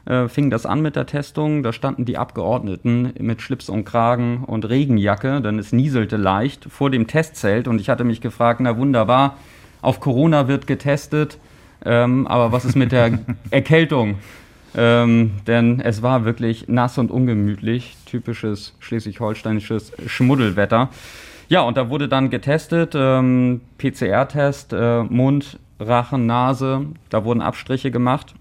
äh, 0.07 0.29
fing 0.29 0.51
das 0.51 0.66
an 0.66 0.83
mit 0.83 0.94
der 0.94 1.07
Testung. 1.07 1.64
Da 1.64 1.73
standen 1.73 2.05
die 2.05 2.16
Abgeordneten 2.16 3.12
mit 3.18 3.42
Schlips 3.42 3.68
und 3.68 3.85
Kragen 3.85 4.44
und 4.44 4.68
Regenjacke, 4.68 5.40
denn 5.40 5.59
es 5.59 5.73
nieselte 5.73 6.16
leicht 6.16 6.66
vor 6.70 6.90
dem 6.90 7.09
Testzelt. 7.09 7.66
Und 7.66 7.81
ich 7.81 7.90
hatte 7.90 8.05
mich 8.05 8.20
gefragt, 8.20 8.61
na 8.61 8.77
wunderbar, 8.77 9.37
auf 9.83 9.99
Corona 9.99 10.46
wird 10.46 10.68
getestet, 10.68 11.38
ähm, 11.85 12.29
aber 12.29 12.53
was 12.53 12.64
ist 12.64 12.77
mit 12.77 12.92
der 12.92 13.18
Erkältung? 13.51 14.18
Ähm, 14.77 15.33
denn 15.49 15.81
es 15.81 16.03
war 16.03 16.25
wirklich 16.25 16.68
nass 16.68 16.99
und 16.99 17.11
ungemütlich, 17.11 17.96
typisches 18.07 18.75
schleswig-holsteinisches 18.79 19.92
Schmuddelwetter. 20.07 20.90
Ja, 21.50 21.62
und 21.62 21.76
da 21.76 21.90
wurde 21.90 22.06
dann 22.06 22.30
getestet, 22.30 22.92
ähm, 22.94 23.60
PCR-Test, 23.76 24.72
äh, 24.72 25.02
Mund, 25.02 25.58
Rachen, 25.80 26.26
Nase, 26.26 26.86
da 27.08 27.24
wurden 27.24 27.42
Abstriche 27.42 27.90
gemacht. 27.90 28.36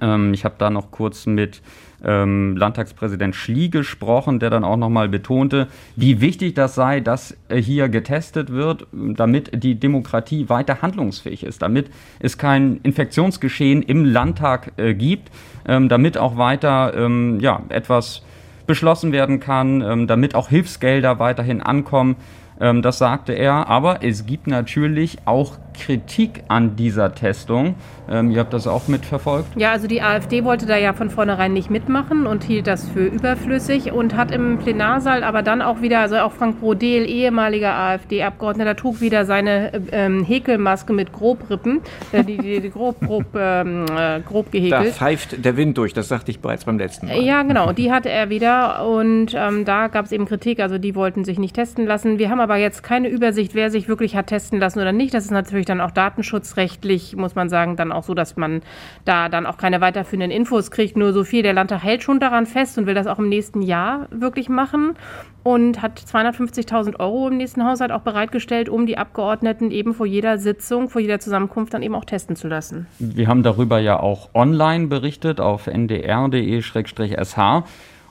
Ähm, 0.00 0.34
ich 0.34 0.44
habe 0.44 0.56
da 0.58 0.68
noch 0.68 0.90
kurz 0.90 1.26
mit 1.26 1.62
ähm, 2.04 2.56
Landtagspräsident 2.56 3.36
Schlie 3.36 3.68
gesprochen, 3.68 4.40
der 4.40 4.50
dann 4.50 4.64
auch 4.64 4.76
nochmal 4.76 5.08
betonte, 5.08 5.68
wie 5.94 6.20
wichtig 6.20 6.54
das 6.54 6.74
sei, 6.74 6.98
dass 6.98 7.36
äh, 7.48 7.62
hier 7.62 7.88
getestet 7.88 8.50
wird, 8.50 8.88
damit 8.90 9.62
die 9.62 9.76
Demokratie 9.78 10.48
weiter 10.48 10.82
handlungsfähig 10.82 11.44
ist, 11.44 11.62
damit 11.62 11.90
es 12.18 12.38
kein 12.38 12.78
Infektionsgeschehen 12.82 13.82
im 13.82 14.04
Landtag 14.04 14.72
äh, 14.78 14.94
gibt, 14.94 15.30
ähm, 15.64 15.88
damit 15.88 16.18
auch 16.18 16.36
weiter 16.36 16.92
ähm, 16.96 17.38
ja, 17.38 17.62
etwas 17.68 18.22
beschlossen 18.66 19.12
werden 19.12 19.40
kann, 19.40 19.82
ähm, 19.82 20.06
damit 20.06 20.34
auch 20.34 20.48
Hilfsgelder 20.48 21.18
weiterhin 21.18 21.60
ankommen. 21.60 22.16
Ähm, 22.60 22.82
das 22.82 22.98
sagte 22.98 23.32
er. 23.32 23.68
Aber 23.68 24.02
es 24.02 24.26
gibt 24.26 24.46
natürlich 24.46 25.18
auch 25.24 25.58
Kritik 25.74 26.44
an 26.48 26.76
dieser 26.76 27.14
Testung. 27.14 27.74
Ähm, 28.10 28.30
ihr 28.30 28.40
habt 28.40 28.52
das 28.52 28.66
auch 28.66 28.88
mitverfolgt? 28.88 29.48
Ja, 29.56 29.72
also 29.72 29.86
die 29.86 30.02
AfD 30.02 30.44
wollte 30.44 30.66
da 30.66 30.76
ja 30.76 30.92
von 30.92 31.10
vornherein 31.10 31.52
nicht 31.52 31.70
mitmachen 31.70 32.26
und 32.26 32.44
hielt 32.44 32.66
das 32.66 32.88
für 32.88 33.04
überflüssig 33.04 33.92
und 33.92 34.16
hat 34.16 34.30
im 34.30 34.58
Plenarsaal 34.58 35.24
aber 35.24 35.42
dann 35.42 35.62
auch 35.62 35.80
wieder, 35.82 36.00
also 36.00 36.16
auch 36.18 36.32
Frank 36.32 36.60
Brodel, 36.60 37.08
ehemaliger 37.08 37.74
AfD-Abgeordneter, 37.74 38.76
trug 38.76 39.00
wieder 39.00 39.24
seine 39.24 39.72
ähm, 39.92 40.24
Häkelmaske 40.24 40.92
mit 40.92 41.12
Grobrippen, 41.12 41.80
äh, 42.12 42.24
die, 42.24 42.38
die, 42.38 42.60
die, 42.60 42.70
grob, 42.70 43.00
grob, 43.00 43.26
ähm, 43.36 43.86
äh, 43.96 44.20
grob 44.20 44.50
gehäkelt. 44.50 44.88
Da 44.88 44.92
pfeift 44.92 45.44
der 45.44 45.56
Wind 45.56 45.78
durch, 45.78 45.92
das 45.92 46.08
sagte 46.08 46.30
ich 46.30 46.40
bereits 46.40 46.64
beim 46.64 46.78
letzten 46.78 47.06
Mal. 47.06 47.22
Ja, 47.22 47.42
genau, 47.42 47.72
die 47.72 47.92
hatte 47.92 48.10
er 48.10 48.30
wieder 48.30 48.86
und 48.86 49.34
ähm, 49.34 49.64
da 49.64 49.88
gab 49.88 50.04
es 50.04 50.12
eben 50.12 50.26
Kritik, 50.26 50.60
also 50.60 50.78
die 50.78 50.94
wollten 50.94 51.24
sich 51.24 51.38
nicht 51.38 51.54
testen 51.54 51.86
lassen. 51.86 52.18
Wir 52.18 52.30
haben 52.30 52.40
aber 52.40 52.56
jetzt 52.56 52.82
keine 52.82 53.08
Übersicht, 53.08 53.54
wer 53.54 53.70
sich 53.70 53.88
wirklich 53.88 54.16
hat 54.16 54.26
testen 54.26 54.58
lassen 54.58 54.80
oder 54.80 54.92
nicht. 54.92 55.14
Das 55.14 55.24
ist 55.24 55.30
natürlich 55.30 55.61
dann 55.66 55.80
auch 55.80 55.90
datenschutzrechtlich, 55.90 57.16
muss 57.16 57.34
man 57.34 57.48
sagen, 57.48 57.76
dann 57.76 57.92
auch 57.92 58.02
so, 58.02 58.14
dass 58.14 58.36
man 58.36 58.62
da 59.04 59.28
dann 59.28 59.46
auch 59.46 59.56
keine 59.56 59.80
weiterführenden 59.80 60.30
Infos 60.30 60.70
kriegt. 60.70 60.96
Nur 60.96 61.12
so 61.12 61.24
viel. 61.24 61.42
Der 61.42 61.52
Landtag 61.52 61.82
hält 61.82 62.02
schon 62.02 62.20
daran 62.20 62.46
fest 62.46 62.78
und 62.78 62.86
will 62.86 62.94
das 62.94 63.06
auch 63.06 63.18
im 63.18 63.28
nächsten 63.28 63.62
Jahr 63.62 64.06
wirklich 64.10 64.48
machen 64.48 64.94
und 65.42 65.82
hat 65.82 65.98
250.000 65.98 67.00
Euro 67.00 67.28
im 67.28 67.36
nächsten 67.36 67.64
Haushalt 67.64 67.92
auch 67.92 68.02
bereitgestellt, 68.02 68.68
um 68.68 68.86
die 68.86 68.96
Abgeordneten 68.98 69.70
eben 69.70 69.94
vor 69.94 70.06
jeder 70.06 70.38
Sitzung, 70.38 70.88
vor 70.88 71.00
jeder 71.00 71.18
Zusammenkunft 71.18 71.74
dann 71.74 71.82
eben 71.82 71.94
auch 71.94 72.04
testen 72.04 72.36
zu 72.36 72.48
lassen. 72.48 72.86
Wir 72.98 73.28
haben 73.28 73.42
darüber 73.42 73.78
ja 73.78 73.98
auch 73.98 74.30
online 74.34 74.86
berichtet 74.86 75.40
auf 75.40 75.66
ndr.de-sh. 75.66 76.72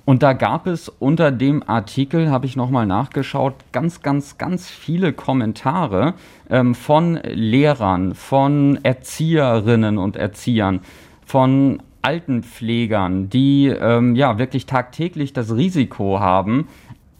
Und 0.04 0.24
da 0.24 0.34
gab 0.34 0.68
es 0.68 0.90
unter 0.90 1.32
dem 1.32 1.68
Artikel, 1.68 2.32
habe 2.32 2.46
ich 2.46 2.56
nochmal 2.56 2.88
nachgeschaut, 2.88 3.54
ganz, 3.72 4.02
ganz, 4.02 4.38
ganz 4.38 4.70
viele 4.70 5.14
Kommentare 5.14 6.16
ähm, 6.50 6.74
von 6.74 7.20
Lehrern, 7.24 8.16
von 8.16 8.80
Erzieherinnen 8.84 9.98
und 9.98 10.16
Erziehern, 10.16 10.82
von 11.26 11.84
Altenpflegern, 12.02 13.30
die 13.30 13.68
ähm, 13.68 14.16
ja 14.16 14.40
wirklich 14.40 14.66
tagtäglich 14.66 15.34
das 15.34 15.56
Risiko 15.56 16.20
haben, 16.20 16.68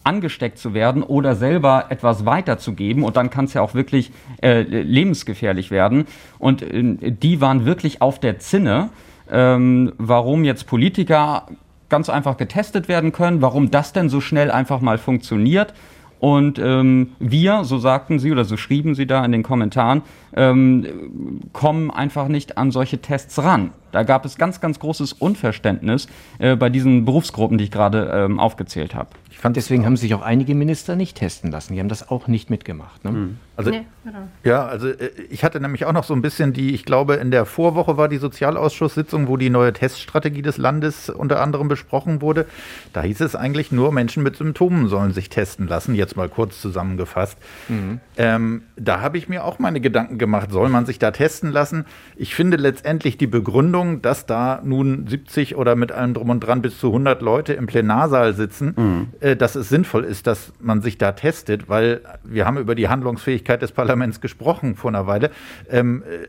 angesteckt 0.04 0.58
zu 0.58 0.74
werden 0.74 1.04
oder 1.04 1.36
selber 1.36 1.86
etwas 1.90 2.26
weiterzugeben 2.26 3.04
und 3.04 3.16
dann 3.16 3.30
kann 3.30 3.44
es 3.44 3.54
ja 3.54 3.62
auch 3.62 3.74
wirklich 3.74 4.10
äh, 4.42 4.62
lebensgefährlich 4.62 5.70
werden. 5.70 6.06
Und 6.40 6.62
äh, 6.62 7.12
die 7.12 7.40
waren 7.40 7.64
wirklich 7.64 8.02
auf 8.02 8.18
der 8.18 8.40
Zinne, 8.40 8.90
ähm, 9.30 9.92
warum 9.98 10.42
jetzt 10.42 10.66
Politiker 10.66 11.46
ganz 11.92 12.08
einfach 12.08 12.38
getestet 12.38 12.88
werden 12.88 13.12
können, 13.12 13.42
warum 13.42 13.70
das 13.70 13.92
denn 13.92 14.08
so 14.08 14.22
schnell 14.22 14.50
einfach 14.50 14.80
mal 14.80 14.96
funktioniert. 14.96 15.74
Und 16.20 16.58
ähm, 16.58 17.12
wir, 17.18 17.64
so 17.64 17.76
sagten 17.76 18.18
sie 18.18 18.32
oder 18.32 18.46
so 18.46 18.56
schrieben 18.56 18.94
sie 18.94 19.06
da 19.06 19.22
in 19.22 19.30
den 19.30 19.42
Kommentaren, 19.42 20.00
ähm, 20.34 21.40
kommen 21.52 21.90
einfach 21.90 22.28
nicht 22.28 22.56
an 22.56 22.70
solche 22.70 23.02
Tests 23.02 23.42
ran. 23.42 23.72
Da 23.92 24.02
gab 24.02 24.24
es 24.24 24.36
ganz, 24.36 24.60
ganz 24.60 24.78
großes 24.78 25.12
Unverständnis 25.12 26.08
äh, 26.38 26.56
bei 26.56 26.70
diesen 26.70 27.04
Berufsgruppen, 27.04 27.58
die 27.58 27.64
ich 27.64 27.70
gerade 27.70 28.10
ähm, 28.12 28.40
aufgezählt 28.40 28.94
habe. 28.94 29.10
Ich 29.30 29.38
fand, 29.38 29.56
deswegen 29.56 29.86
haben 29.86 29.96
sich 29.96 30.14
auch 30.14 30.22
einige 30.22 30.54
Minister 30.54 30.94
nicht 30.96 31.16
testen 31.16 31.50
lassen. 31.50 31.72
Die 31.72 31.80
haben 31.80 31.88
das 31.88 32.10
auch 32.10 32.28
nicht 32.28 32.50
mitgemacht. 32.50 33.04
Ne? 33.04 33.10
Mhm. 33.12 33.36
Also, 33.56 33.70
nee, 33.70 33.84
genau. 34.04 34.28
Ja, 34.44 34.66
also 34.66 34.88
äh, 34.88 35.10
ich 35.30 35.44
hatte 35.44 35.60
nämlich 35.60 35.84
auch 35.84 35.92
noch 35.92 36.04
so 36.04 36.14
ein 36.14 36.22
bisschen 36.22 36.52
die, 36.52 36.74
ich 36.74 36.84
glaube, 36.84 37.14
in 37.14 37.30
der 37.30 37.44
Vorwoche 37.44 37.96
war 37.96 38.08
die 38.08 38.16
Sozialausschusssitzung, 38.16 39.28
wo 39.28 39.36
die 39.36 39.50
neue 39.50 39.72
Teststrategie 39.72 40.42
des 40.42 40.56
Landes 40.56 41.10
unter 41.10 41.40
anderem 41.40 41.68
besprochen 41.68 42.22
wurde. 42.22 42.46
Da 42.92 43.02
hieß 43.02 43.20
es 43.20 43.36
eigentlich 43.36 43.72
nur, 43.72 43.92
Menschen 43.92 44.22
mit 44.22 44.36
Symptomen 44.36 44.88
sollen 44.88 45.12
sich 45.12 45.28
testen 45.28 45.66
lassen, 45.66 45.94
jetzt 45.94 46.16
mal 46.16 46.28
kurz 46.28 46.60
zusammengefasst. 46.60 47.36
Mhm. 47.68 48.00
Ähm, 48.16 48.62
da 48.76 49.00
habe 49.00 49.18
ich 49.18 49.28
mir 49.28 49.44
auch 49.44 49.58
meine 49.58 49.80
Gedanken 49.80 50.18
gemacht, 50.18 50.50
soll 50.50 50.68
man 50.68 50.86
sich 50.86 50.98
da 50.98 51.10
testen 51.10 51.50
lassen? 51.50 51.84
Ich 52.16 52.34
finde 52.34 52.56
letztendlich 52.56 53.18
die 53.18 53.26
Begründung, 53.26 53.81
dass 54.02 54.26
da 54.26 54.60
nun 54.62 55.06
70 55.06 55.56
oder 55.56 55.74
mit 55.76 55.92
allem 55.92 56.14
drum 56.14 56.30
und 56.30 56.40
dran 56.40 56.62
bis 56.62 56.78
zu 56.78 56.88
100 56.88 57.22
Leute 57.22 57.52
im 57.54 57.66
Plenarsaal 57.66 58.34
sitzen, 58.34 58.74
mhm. 58.76 59.08
äh, 59.20 59.36
dass 59.36 59.54
es 59.54 59.68
sinnvoll 59.68 60.04
ist, 60.04 60.26
dass 60.26 60.52
man 60.60 60.80
sich 60.82 60.98
da 60.98 61.12
testet, 61.12 61.68
weil 61.68 62.00
wir 62.24 62.46
haben 62.46 62.58
über 62.58 62.74
die 62.74 62.88
Handlungsfähigkeit 62.88 63.62
des 63.62 63.72
Parlaments 63.72 64.20
gesprochen 64.20 64.76
vor 64.76 64.90
einer 64.90 65.06
Weile. 65.06 65.30
Ähm, 65.68 66.02
äh, 66.02 66.28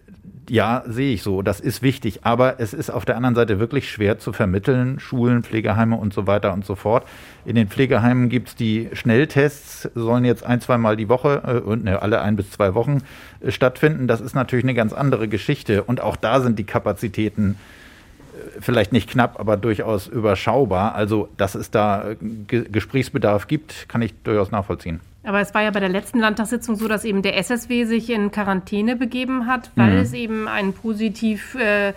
ja, 0.49 0.83
sehe 0.85 1.13
ich 1.13 1.23
so, 1.23 1.41
das 1.41 1.59
ist 1.59 1.81
wichtig, 1.81 2.21
aber 2.23 2.59
es 2.59 2.73
ist 2.73 2.89
auf 2.89 3.05
der 3.05 3.15
anderen 3.15 3.35
Seite 3.35 3.59
wirklich 3.59 3.89
schwer 3.89 4.19
zu 4.19 4.33
vermitteln, 4.33 4.99
Schulen, 4.99 5.43
Pflegeheime 5.43 5.95
und 5.95 6.13
so 6.13 6.27
weiter 6.27 6.53
und 6.53 6.65
so 6.65 6.75
fort. 6.75 7.05
In 7.45 7.55
den 7.55 7.67
Pflegeheimen 7.67 8.29
gibt 8.29 8.49
es 8.49 8.55
die 8.55 8.89
Schnelltests, 8.93 9.89
sollen 9.95 10.23
jetzt 10.23 10.45
ein, 10.45 10.61
zweimal 10.61 10.95
die 10.95 11.09
Woche 11.09 11.41
äh, 11.45 11.59
und 11.59 11.83
ne, 11.83 12.01
alle 12.01 12.21
ein 12.21 12.35
bis 12.35 12.51
zwei 12.51 12.73
Wochen 12.73 12.99
äh, 13.41 13.51
stattfinden. 13.51 14.07
Das 14.07 14.21
ist 14.21 14.33
natürlich 14.33 14.63
eine 14.63 14.73
ganz 14.73 14.93
andere 14.93 15.27
Geschichte 15.27 15.83
und 15.83 15.99
auch 15.99 16.15
da 16.15 16.39
sind 16.39 16.57
die 16.57 16.63
Kapazitäten 16.63 17.57
äh, 18.33 18.61
vielleicht 18.61 18.93
nicht 18.93 19.09
knapp, 19.09 19.39
aber 19.39 19.57
durchaus 19.57 20.07
überschaubar. 20.07 20.95
Also, 20.95 21.27
dass 21.35 21.55
es 21.55 21.69
da 21.69 22.11
äh, 22.11 22.15
G 22.47 22.63
Gesprächsbedarf 22.71 23.47
gibt, 23.47 23.89
kann 23.89 24.01
ich 24.01 24.13
durchaus 24.23 24.51
nachvollziehen. 24.51 25.01
Aber 25.25 25.39
es 25.39 25.53
war 25.53 25.63
ja 25.63 25.71
bei 25.71 25.79
der 25.79 25.89
letzten 25.89 26.19
Landtagssitzung 26.19 26.75
so, 26.75 26.87
dass 26.87 27.05
eben 27.05 27.21
der 27.21 27.37
SSW 27.37 27.85
sich 27.85 28.09
in 28.09 28.31
Quarantäne 28.31 28.97
begeben 28.97 29.47
hat, 29.47 29.71
weil 29.75 29.93
mhm. 29.93 29.99
es 29.99 30.13
eben 30.13 30.47
einen 30.49 30.73
positiv 30.73 31.55
äh, 31.55 31.93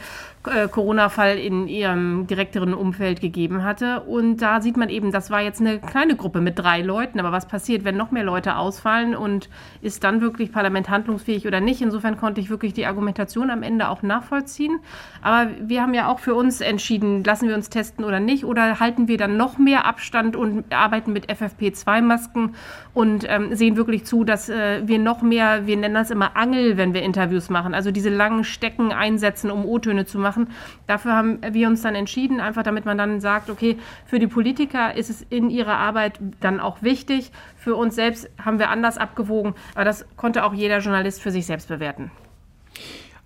Corona-Fall 0.70 1.38
in 1.38 1.68
ihrem 1.68 2.26
direkteren 2.26 2.74
Umfeld 2.74 3.20
gegeben 3.20 3.64
hatte. 3.64 4.00
Und 4.02 4.38
da 4.38 4.60
sieht 4.60 4.76
man 4.76 4.88
eben, 4.88 5.12
das 5.12 5.30
war 5.30 5.40
jetzt 5.40 5.60
eine 5.60 5.78
kleine 5.78 6.16
Gruppe 6.16 6.40
mit 6.40 6.58
drei 6.58 6.82
Leuten. 6.82 7.20
Aber 7.20 7.32
was 7.32 7.46
passiert, 7.46 7.84
wenn 7.84 7.96
noch 7.96 8.10
mehr 8.10 8.24
Leute 8.24 8.56
ausfallen 8.56 9.16
und 9.16 9.48
ist 9.82 10.04
dann 10.04 10.20
wirklich 10.20 10.52
Parlament 10.52 10.88
handlungsfähig 10.88 11.46
oder 11.46 11.60
nicht? 11.60 11.82
Insofern 11.82 12.16
konnte 12.16 12.40
ich 12.40 12.50
wirklich 12.50 12.72
die 12.72 12.86
Argumentation 12.86 13.50
am 13.50 13.62
Ende 13.62 13.88
auch 13.88 14.02
nachvollziehen. 14.02 14.78
Aber 15.22 15.50
wir 15.60 15.82
haben 15.82 15.94
ja 15.94 16.08
auch 16.08 16.18
für 16.18 16.34
uns 16.34 16.60
entschieden, 16.60 17.24
lassen 17.24 17.48
wir 17.48 17.54
uns 17.54 17.70
testen 17.70 18.04
oder 18.04 18.20
nicht? 18.20 18.44
Oder 18.44 18.80
halten 18.80 19.08
wir 19.08 19.16
dann 19.16 19.36
noch 19.36 19.58
mehr 19.58 19.86
Abstand 19.86 20.36
und 20.36 20.72
arbeiten 20.72 21.12
mit 21.12 21.28
FFP2-Masken 21.30 22.54
und 22.94 23.26
ähm, 23.28 23.54
sehen 23.54 23.76
wirklich 23.76 24.04
zu, 24.04 24.24
dass 24.24 24.48
äh, 24.48 24.86
wir 24.86 24.98
noch 24.98 25.22
mehr, 25.22 25.66
wir 25.66 25.76
nennen 25.76 25.94
das 25.94 26.10
immer 26.10 26.36
Angel, 26.36 26.76
wenn 26.76 26.94
wir 26.94 27.02
Interviews 27.02 27.50
machen, 27.50 27.74
also 27.74 27.90
diese 27.90 28.10
langen 28.10 28.44
Stecken 28.44 28.92
einsetzen, 28.92 29.50
um 29.50 29.64
O-Töne 29.66 30.06
zu 30.06 30.18
machen 30.18 30.35
machen. 30.36 30.48
Dafür 30.86 31.12
haben 31.14 31.40
wir 31.50 31.68
uns 31.68 31.82
dann 31.82 31.94
entschieden, 31.94 32.40
einfach 32.40 32.62
damit 32.62 32.84
man 32.84 32.98
dann 32.98 33.20
sagt, 33.20 33.50
okay, 33.50 33.76
für 34.04 34.18
die 34.18 34.26
Politiker 34.26 34.94
ist 34.94 35.10
es 35.10 35.22
in 35.30 35.50
ihrer 35.50 35.76
Arbeit 35.76 36.20
dann 36.40 36.60
auch 36.60 36.82
wichtig. 36.82 37.32
Für 37.56 37.74
uns 37.74 37.94
selbst 37.94 38.28
haben 38.42 38.58
wir 38.58 38.70
anders 38.70 38.98
abgewogen, 38.98 39.54
aber 39.74 39.84
das 39.84 40.04
konnte 40.16 40.44
auch 40.44 40.54
jeder 40.54 40.78
Journalist 40.78 41.22
für 41.22 41.30
sich 41.30 41.46
selbst 41.46 41.68
bewerten. 41.68 42.10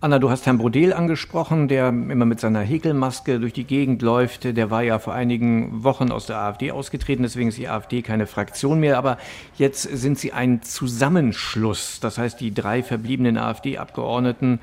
Anna, 0.02 0.18
du 0.18 0.30
hast 0.30 0.46
Herrn 0.46 0.56
Brodel 0.56 0.94
angesprochen, 0.94 1.68
der 1.68 1.88
immer 1.88 2.24
mit 2.24 2.40
seiner 2.40 2.60
Häkelmaske 2.60 3.38
durch 3.38 3.52
die 3.52 3.64
Gegend 3.64 4.00
läuft. 4.00 4.44
Der 4.56 4.70
war 4.70 4.82
ja 4.82 4.98
vor 4.98 5.12
einigen 5.12 5.84
Wochen 5.84 6.10
aus 6.10 6.24
der 6.24 6.38
AfD 6.38 6.70
ausgetreten, 6.70 7.22
deswegen 7.22 7.50
ist 7.50 7.58
die 7.58 7.68
AfD 7.68 8.00
keine 8.00 8.26
Fraktion 8.26 8.80
mehr. 8.80 8.96
Aber 8.96 9.18
jetzt 9.58 9.82
sind 9.82 10.18
sie 10.18 10.32
ein 10.32 10.62
Zusammenschluss. 10.62 12.00
Das 12.00 12.16
heißt, 12.16 12.40
die 12.40 12.54
drei 12.54 12.82
verbliebenen 12.82 13.36
AfD-Abgeordneten 13.36 14.60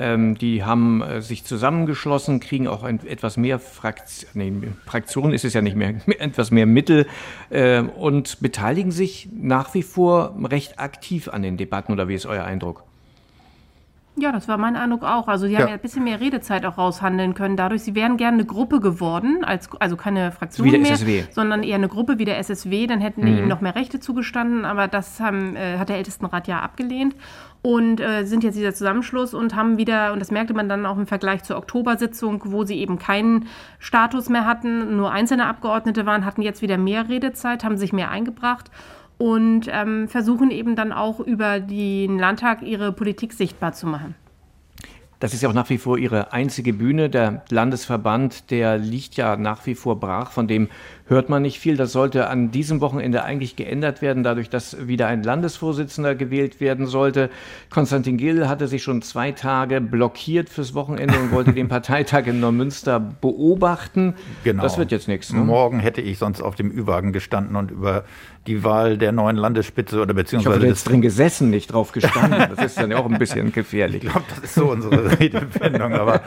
ähm, 0.00 0.38
die 0.38 0.64
haben 0.64 1.02
äh, 1.02 1.20
sich 1.20 1.44
zusammengeschlossen, 1.44 2.40
kriegen 2.40 2.66
auch 2.66 2.82
ein, 2.82 3.06
etwas 3.06 3.36
mehr 3.36 3.58
Fraktion, 3.58 4.30
nee, 4.34 4.52
Fraktion 4.86 5.34
ist 5.34 5.44
es 5.44 5.52
ja 5.52 5.60
nicht 5.60 5.76
mehr, 5.76 5.94
etwas 6.18 6.50
mehr 6.50 6.66
Mittel 6.66 7.06
äh, 7.50 7.82
und 7.82 8.40
beteiligen 8.40 8.92
sich 8.92 9.28
nach 9.32 9.74
wie 9.74 9.82
vor 9.82 10.34
recht 10.44 10.78
aktiv 10.78 11.28
an 11.28 11.42
den 11.42 11.58
Debatten. 11.58 11.92
Oder 11.92 12.08
wie 12.08 12.14
ist 12.14 12.26
euer 12.26 12.44
Eindruck? 12.44 12.84
Ja, 14.20 14.32
das 14.32 14.48
war 14.48 14.58
mein 14.58 14.76
Eindruck 14.76 15.02
auch. 15.02 15.28
Also 15.28 15.46
sie 15.46 15.52
ja. 15.52 15.60
haben 15.60 15.68
ja 15.68 15.74
ein 15.74 15.80
bisschen 15.80 16.04
mehr 16.04 16.20
Redezeit 16.20 16.66
auch 16.66 16.78
raushandeln 16.78 17.34
können. 17.34 17.56
Dadurch, 17.56 17.82
sie 17.82 17.94
wären 17.94 18.16
gerne 18.16 18.38
eine 18.38 18.44
Gruppe 18.44 18.80
geworden, 18.80 19.44
als, 19.44 19.70
also 19.78 19.96
keine 19.96 20.30
Fraktion 20.32 20.66
wie 20.66 20.70
der 20.70 20.80
mehr, 20.80 20.92
SSW. 20.92 21.24
sondern 21.30 21.62
eher 21.62 21.76
eine 21.76 21.88
Gruppe 21.88 22.18
wie 22.18 22.24
der 22.24 22.38
SSW. 22.38 22.86
Dann 22.86 23.00
hätten 23.00 23.22
mhm. 23.22 23.38
ihm 23.38 23.48
noch 23.48 23.60
mehr 23.60 23.74
Rechte 23.74 24.00
zugestanden, 24.00 24.64
aber 24.64 24.88
das 24.88 25.20
haben, 25.20 25.56
äh, 25.56 25.78
hat 25.78 25.88
der 25.88 25.96
Ältestenrat 25.96 26.48
ja 26.48 26.60
abgelehnt 26.60 27.14
und 27.62 28.00
äh, 28.00 28.24
sind 28.24 28.42
jetzt 28.42 28.56
dieser 28.56 28.74
Zusammenschluss 28.74 29.34
und 29.34 29.54
haben 29.54 29.76
wieder, 29.76 30.12
und 30.12 30.18
das 30.18 30.30
merkte 30.30 30.54
man 30.54 30.68
dann 30.68 30.86
auch 30.86 30.96
im 30.96 31.06
Vergleich 31.06 31.42
zur 31.42 31.56
Oktobersitzung, 31.56 32.42
wo 32.46 32.64
sie 32.64 32.78
eben 32.78 32.98
keinen 32.98 33.46
Status 33.78 34.28
mehr 34.28 34.46
hatten, 34.46 34.96
nur 34.96 35.12
einzelne 35.12 35.46
Abgeordnete 35.46 36.06
waren, 36.06 36.24
hatten 36.24 36.42
jetzt 36.42 36.62
wieder 36.62 36.78
mehr 36.78 37.08
Redezeit, 37.08 37.64
haben 37.64 37.76
sich 37.76 37.92
mehr 37.92 38.10
eingebracht 38.10 38.70
und 39.20 39.66
ähm, 39.70 40.08
versuchen 40.08 40.50
eben 40.50 40.76
dann 40.76 40.92
auch 40.92 41.20
über 41.20 41.60
den 41.60 42.18
Landtag 42.18 42.62
ihre 42.62 42.90
Politik 42.90 43.34
sichtbar 43.34 43.74
zu 43.74 43.86
machen. 43.86 44.14
Das 45.18 45.34
ist 45.34 45.42
ja 45.42 45.50
auch 45.50 45.54
nach 45.54 45.68
wie 45.68 45.76
vor 45.76 45.98
Ihre 45.98 46.32
einzige 46.32 46.72
Bühne. 46.72 47.10
Der 47.10 47.42
Landesverband, 47.50 48.50
der 48.50 48.78
liegt 48.78 49.16
ja 49.16 49.36
nach 49.36 49.66
wie 49.66 49.74
vor 49.74 50.00
brach, 50.00 50.30
von 50.30 50.48
dem 50.48 50.68
hört 51.08 51.28
man 51.28 51.42
nicht 51.42 51.60
viel. 51.60 51.76
Das 51.76 51.92
sollte 51.92 52.28
an 52.28 52.50
diesem 52.50 52.80
Wochenende 52.80 53.22
eigentlich 53.22 53.54
geändert 53.54 54.00
werden, 54.00 54.22
dadurch, 54.22 54.48
dass 54.48 54.88
wieder 54.88 55.08
ein 55.08 55.22
Landesvorsitzender 55.22 56.14
gewählt 56.14 56.58
werden 56.58 56.86
sollte. 56.86 57.28
Konstantin 57.68 58.16
Gill 58.16 58.48
hatte 58.48 58.66
sich 58.66 58.82
schon 58.82 59.02
zwei 59.02 59.32
Tage 59.32 59.82
blockiert 59.82 60.48
fürs 60.48 60.72
Wochenende 60.72 61.18
und 61.18 61.32
wollte 61.32 61.52
den 61.52 61.68
Parteitag 61.68 62.26
in 62.26 62.40
Neumünster 62.40 62.98
beobachten. 62.98 64.14
Genau. 64.44 64.62
Das 64.62 64.78
wird 64.78 64.90
jetzt 64.90 65.06
nichts. 65.06 65.34
Ne? 65.34 65.40
Morgen 65.40 65.80
hätte 65.80 66.00
ich 66.00 66.16
sonst 66.16 66.40
auf 66.40 66.54
dem 66.54 66.70
Ü-Wagen 66.70 67.12
gestanden 67.12 67.56
und 67.56 67.70
über 67.70 68.04
die 68.46 68.64
Wahl 68.64 68.96
der 68.96 69.12
neuen 69.12 69.36
Landesspitze 69.36 70.00
oder 70.00 70.14
beziehungsweise. 70.14 70.56
Ich 70.56 70.62
habe 70.62 70.68
jetzt 70.68 70.88
drin 70.88 71.02
gesessen, 71.02 71.50
nicht 71.50 71.72
drauf 71.72 71.92
gestanden. 71.92 72.48
Das 72.54 72.64
ist 72.64 72.78
dann 72.78 72.90
ja 72.90 72.98
auch 72.98 73.10
ein 73.10 73.18
bisschen 73.18 73.52
gefährlich. 73.52 74.02
Ich 74.04 74.10
glaube, 74.10 74.26
das 74.28 74.38
ist 74.38 74.54
so 74.54 74.70
unsere 74.70 75.18
Redewendung, 75.20 75.92
aber 75.94 76.22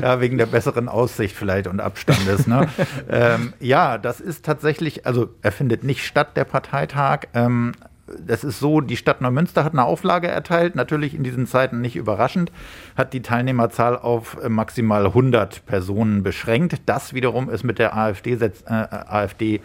ja, 0.00 0.20
wegen 0.20 0.38
der 0.38 0.46
besseren 0.46 0.88
Aussicht 0.88 1.34
vielleicht 1.34 1.66
und 1.66 1.80
Abstandes. 1.80 2.46
Ne? 2.46 2.68
ähm, 3.10 3.52
ja, 3.58 3.98
das 3.98 4.20
ist 4.20 4.44
tatsächlich, 4.44 5.06
also 5.06 5.30
er 5.42 5.52
findet 5.52 5.82
nicht 5.82 6.06
statt, 6.06 6.36
der 6.36 6.44
Parteitag. 6.44 7.26
Ähm, 7.34 7.72
das 8.18 8.44
ist 8.44 8.60
so, 8.60 8.80
die 8.80 8.96
Stadt 8.96 9.20
Neumünster 9.20 9.64
hat 9.64 9.72
eine 9.72 9.84
Auflage 9.84 10.28
erteilt, 10.28 10.74
natürlich 10.74 11.14
in 11.14 11.22
diesen 11.22 11.46
Zeiten 11.46 11.80
nicht 11.80 11.96
überraschend, 11.96 12.50
hat 12.96 13.12
die 13.12 13.22
Teilnehmerzahl 13.22 13.96
auf 13.96 14.38
äh, 14.42 14.48
maximal 14.48 15.06
100 15.06 15.66
Personen 15.66 16.22
beschränkt. 16.22 16.82
Das 16.86 17.14
wiederum 17.14 17.50
ist 17.50 17.64
mit 17.64 17.78
der 17.78 17.96
AfD-Satzung 17.96 19.60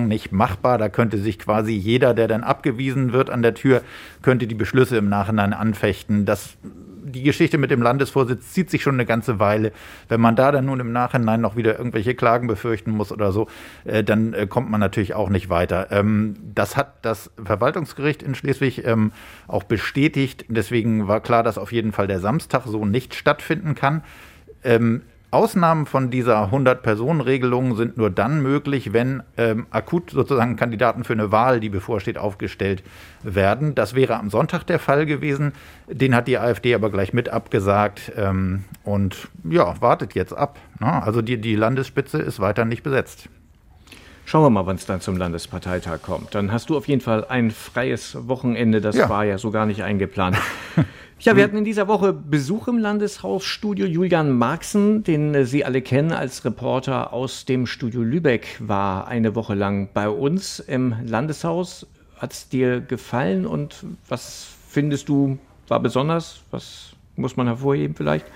äh, 0.00 0.06
nicht 0.06 0.32
machbar. 0.32 0.78
Da 0.78 0.88
könnte 0.88 1.18
sich 1.18 1.38
quasi 1.38 1.72
jeder, 1.72 2.14
der 2.14 2.28
dann 2.28 2.44
abgewiesen 2.44 3.12
wird 3.12 3.30
an 3.30 3.42
der 3.42 3.54
Tür, 3.54 3.82
könnte 4.22 4.46
die 4.46 4.54
Beschlüsse 4.54 4.96
im 4.96 5.08
Nachhinein 5.08 5.52
anfechten. 5.52 6.24
Das 6.24 6.56
die 7.08 7.22
Geschichte 7.22 7.58
mit 7.58 7.70
dem 7.70 7.82
Landesvorsitz 7.82 8.52
zieht 8.52 8.70
sich 8.70 8.82
schon 8.82 8.94
eine 8.94 9.06
ganze 9.06 9.38
Weile. 9.38 9.72
Wenn 10.08 10.20
man 10.20 10.36
da 10.36 10.52
dann 10.52 10.66
nun 10.66 10.80
im 10.80 10.92
Nachhinein 10.92 11.40
noch 11.40 11.56
wieder 11.56 11.78
irgendwelche 11.78 12.14
Klagen 12.14 12.46
befürchten 12.46 12.90
muss 12.90 13.12
oder 13.12 13.32
so, 13.32 13.48
äh, 13.84 14.04
dann 14.04 14.34
äh, 14.34 14.46
kommt 14.46 14.70
man 14.70 14.80
natürlich 14.80 15.14
auch 15.14 15.28
nicht 15.28 15.48
weiter. 15.50 15.88
Ähm, 15.90 16.36
das 16.54 16.76
hat 16.76 17.04
das 17.04 17.30
Verwaltungsgericht 17.42 18.22
in 18.22 18.34
Schleswig 18.34 18.84
ähm, 18.84 19.12
auch 19.46 19.64
bestätigt. 19.64 20.44
Deswegen 20.48 21.08
war 21.08 21.20
klar, 21.20 21.42
dass 21.42 21.58
auf 21.58 21.72
jeden 21.72 21.92
Fall 21.92 22.06
der 22.06 22.20
Samstag 22.20 22.64
so 22.66 22.84
nicht 22.84 23.14
stattfinden 23.14 23.74
kann. 23.74 24.02
Ähm, 24.64 25.02
Ausnahmen 25.30 25.84
von 25.84 26.10
dieser 26.10 26.50
100-Personen-Regelung 26.50 27.76
sind 27.76 27.98
nur 27.98 28.08
dann 28.08 28.42
möglich, 28.42 28.94
wenn 28.94 29.22
ähm, 29.36 29.66
akut 29.70 30.10
sozusagen 30.10 30.56
Kandidaten 30.56 31.04
für 31.04 31.12
eine 31.12 31.30
Wahl, 31.30 31.60
die 31.60 31.68
bevorsteht, 31.68 32.16
aufgestellt 32.16 32.82
werden. 33.22 33.74
Das 33.74 33.94
wäre 33.94 34.16
am 34.16 34.30
Sonntag 34.30 34.64
der 34.64 34.78
Fall 34.78 35.04
gewesen. 35.04 35.52
Den 35.86 36.14
hat 36.14 36.28
die 36.28 36.38
AfD 36.38 36.74
aber 36.74 36.90
gleich 36.90 37.12
mit 37.12 37.28
abgesagt 37.28 38.10
ähm, 38.16 38.64
und 38.84 39.28
ja, 39.44 39.78
wartet 39.82 40.14
jetzt 40.14 40.32
ab. 40.32 40.58
Ne? 40.80 41.02
Also 41.02 41.20
die, 41.20 41.38
die 41.38 41.56
Landesspitze 41.56 42.18
ist 42.18 42.40
weiter 42.40 42.64
nicht 42.64 42.82
besetzt. 42.82 43.28
Schauen 44.24 44.42
wir 44.42 44.50
mal, 44.50 44.66
wann 44.66 44.76
es 44.76 44.84
dann 44.84 45.00
zum 45.00 45.16
Landesparteitag 45.16 46.02
kommt. 46.02 46.34
Dann 46.34 46.52
hast 46.52 46.68
du 46.70 46.76
auf 46.76 46.86
jeden 46.88 47.00
Fall 47.00 47.24
ein 47.26 47.50
freies 47.50 48.16
Wochenende. 48.28 48.82
Das 48.82 48.96
ja. 48.96 49.08
war 49.08 49.24
ja 49.24 49.38
so 49.38 49.50
gar 49.50 49.66
nicht 49.66 49.82
eingeplant. 49.82 50.36
Ja, 51.20 51.34
wir 51.34 51.42
hatten 51.42 51.56
in 51.56 51.64
dieser 51.64 51.88
Woche 51.88 52.12
Besuch 52.12 52.68
im 52.68 52.78
Landeshausstudio. 52.78 53.86
Julian 53.86 54.30
Marxen, 54.30 55.02
den 55.02 55.34
äh, 55.34 55.44
Sie 55.44 55.64
alle 55.64 55.82
kennen 55.82 56.12
als 56.12 56.44
Reporter 56.44 57.12
aus 57.12 57.44
dem 57.44 57.66
Studio 57.66 58.02
Lübeck, 58.02 58.46
war 58.60 59.08
eine 59.08 59.34
Woche 59.34 59.54
lang 59.54 59.88
bei 59.92 60.08
uns 60.08 60.60
im 60.60 60.94
Landeshaus. 61.04 61.88
Hat 62.18 62.32
es 62.32 62.48
dir 62.48 62.80
gefallen 62.80 63.46
und 63.46 63.84
was 64.08 64.46
findest 64.68 65.08
du 65.08 65.38
war 65.66 65.80
besonders? 65.80 66.40
Was 66.52 66.92
muss 67.16 67.36
man 67.36 67.48
hervorheben 67.48 67.96
vielleicht? 67.96 68.26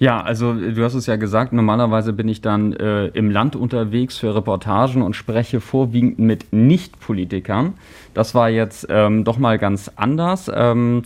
Ja, 0.00 0.20
also 0.20 0.54
du 0.54 0.84
hast 0.84 0.94
es 0.94 1.06
ja 1.06 1.16
gesagt, 1.16 1.52
normalerweise 1.52 2.12
bin 2.12 2.28
ich 2.28 2.40
dann 2.40 2.72
äh, 2.72 3.06
im 3.06 3.30
Land 3.30 3.56
unterwegs 3.56 4.18
für 4.18 4.34
Reportagen 4.34 5.02
und 5.02 5.14
spreche 5.14 5.60
vorwiegend 5.60 6.20
mit 6.20 6.52
Nicht-Politikern. 6.52 7.74
Das 8.14 8.34
war 8.34 8.48
jetzt 8.48 8.86
ähm, 8.90 9.24
doch 9.24 9.38
mal 9.38 9.58
ganz 9.58 9.90
anders. 9.96 10.50
Ähm, 10.54 11.02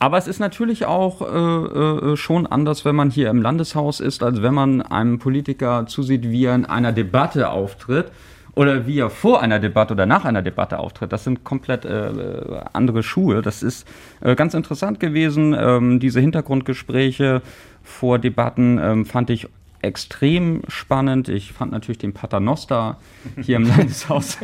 aber 0.00 0.16
es 0.16 0.26
ist 0.26 0.38
natürlich 0.38 0.86
auch 0.86 1.20
äh, 1.20 2.12
äh, 2.12 2.16
schon 2.16 2.46
anders, 2.46 2.86
wenn 2.86 2.96
man 2.96 3.10
hier 3.10 3.28
im 3.28 3.42
Landeshaus 3.42 4.00
ist, 4.00 4.22
als 4.22 4.40
wenn 4.40 4.54
man 4.54 4.80
einem 4.80 5.18
Politiker 5.18 5.84
zusieht, 5.86 6.30
wie 6.30 6.46
er 6.46 6.54
in 6.54 6.64
einer 6.64 6.92
Debatte 6.92 7.50
auftritt 7.50 8.10
oder 8.54 8.86
wie 8.86 8.98
er 8.98 9.10
vor 9.10 9.42
einer 9.42 9.58
Debatte 9.58 9.92
oder 9.92 10.06
nach 10.06 10.24
einer 10.24 10.40
Debatte 10.40 10.78
auftritt. 10.78 11.12
Das 11.12 11.24
sind 11.24 11.44
komplett 11.44 11.84
äh, 11.84 12.12
andere 12.72 13.02
Schuhe. 13.02 13.42
Das 13.42 13.62
ist 13.62 13.86
äh, 14.22 14.34
ganz 14.34 14.54
interessant 14.54 15.00
gewesen. 15.00 15.54
Ähm, 15.54 16.00
diese 16.00 16.20
Hintergrundgespräche 16.20 17.42
vor 17.82 18.18
Debatten 18.18 18.78
ähm, 18.82 19.04
fand 19.04 19.28
ich 19.28 19.48
extrem 19.82 20.62
spannend. 20.68 21.28
Ich 21.28 21.52
fand 21.52 21.72
natürlich 21.72 21.98
den 21.98 22.12
Paternoster 22.12 22.98
hier 23.40 23.56
im 23.56 23.64
Landeshaus 23.68 24.38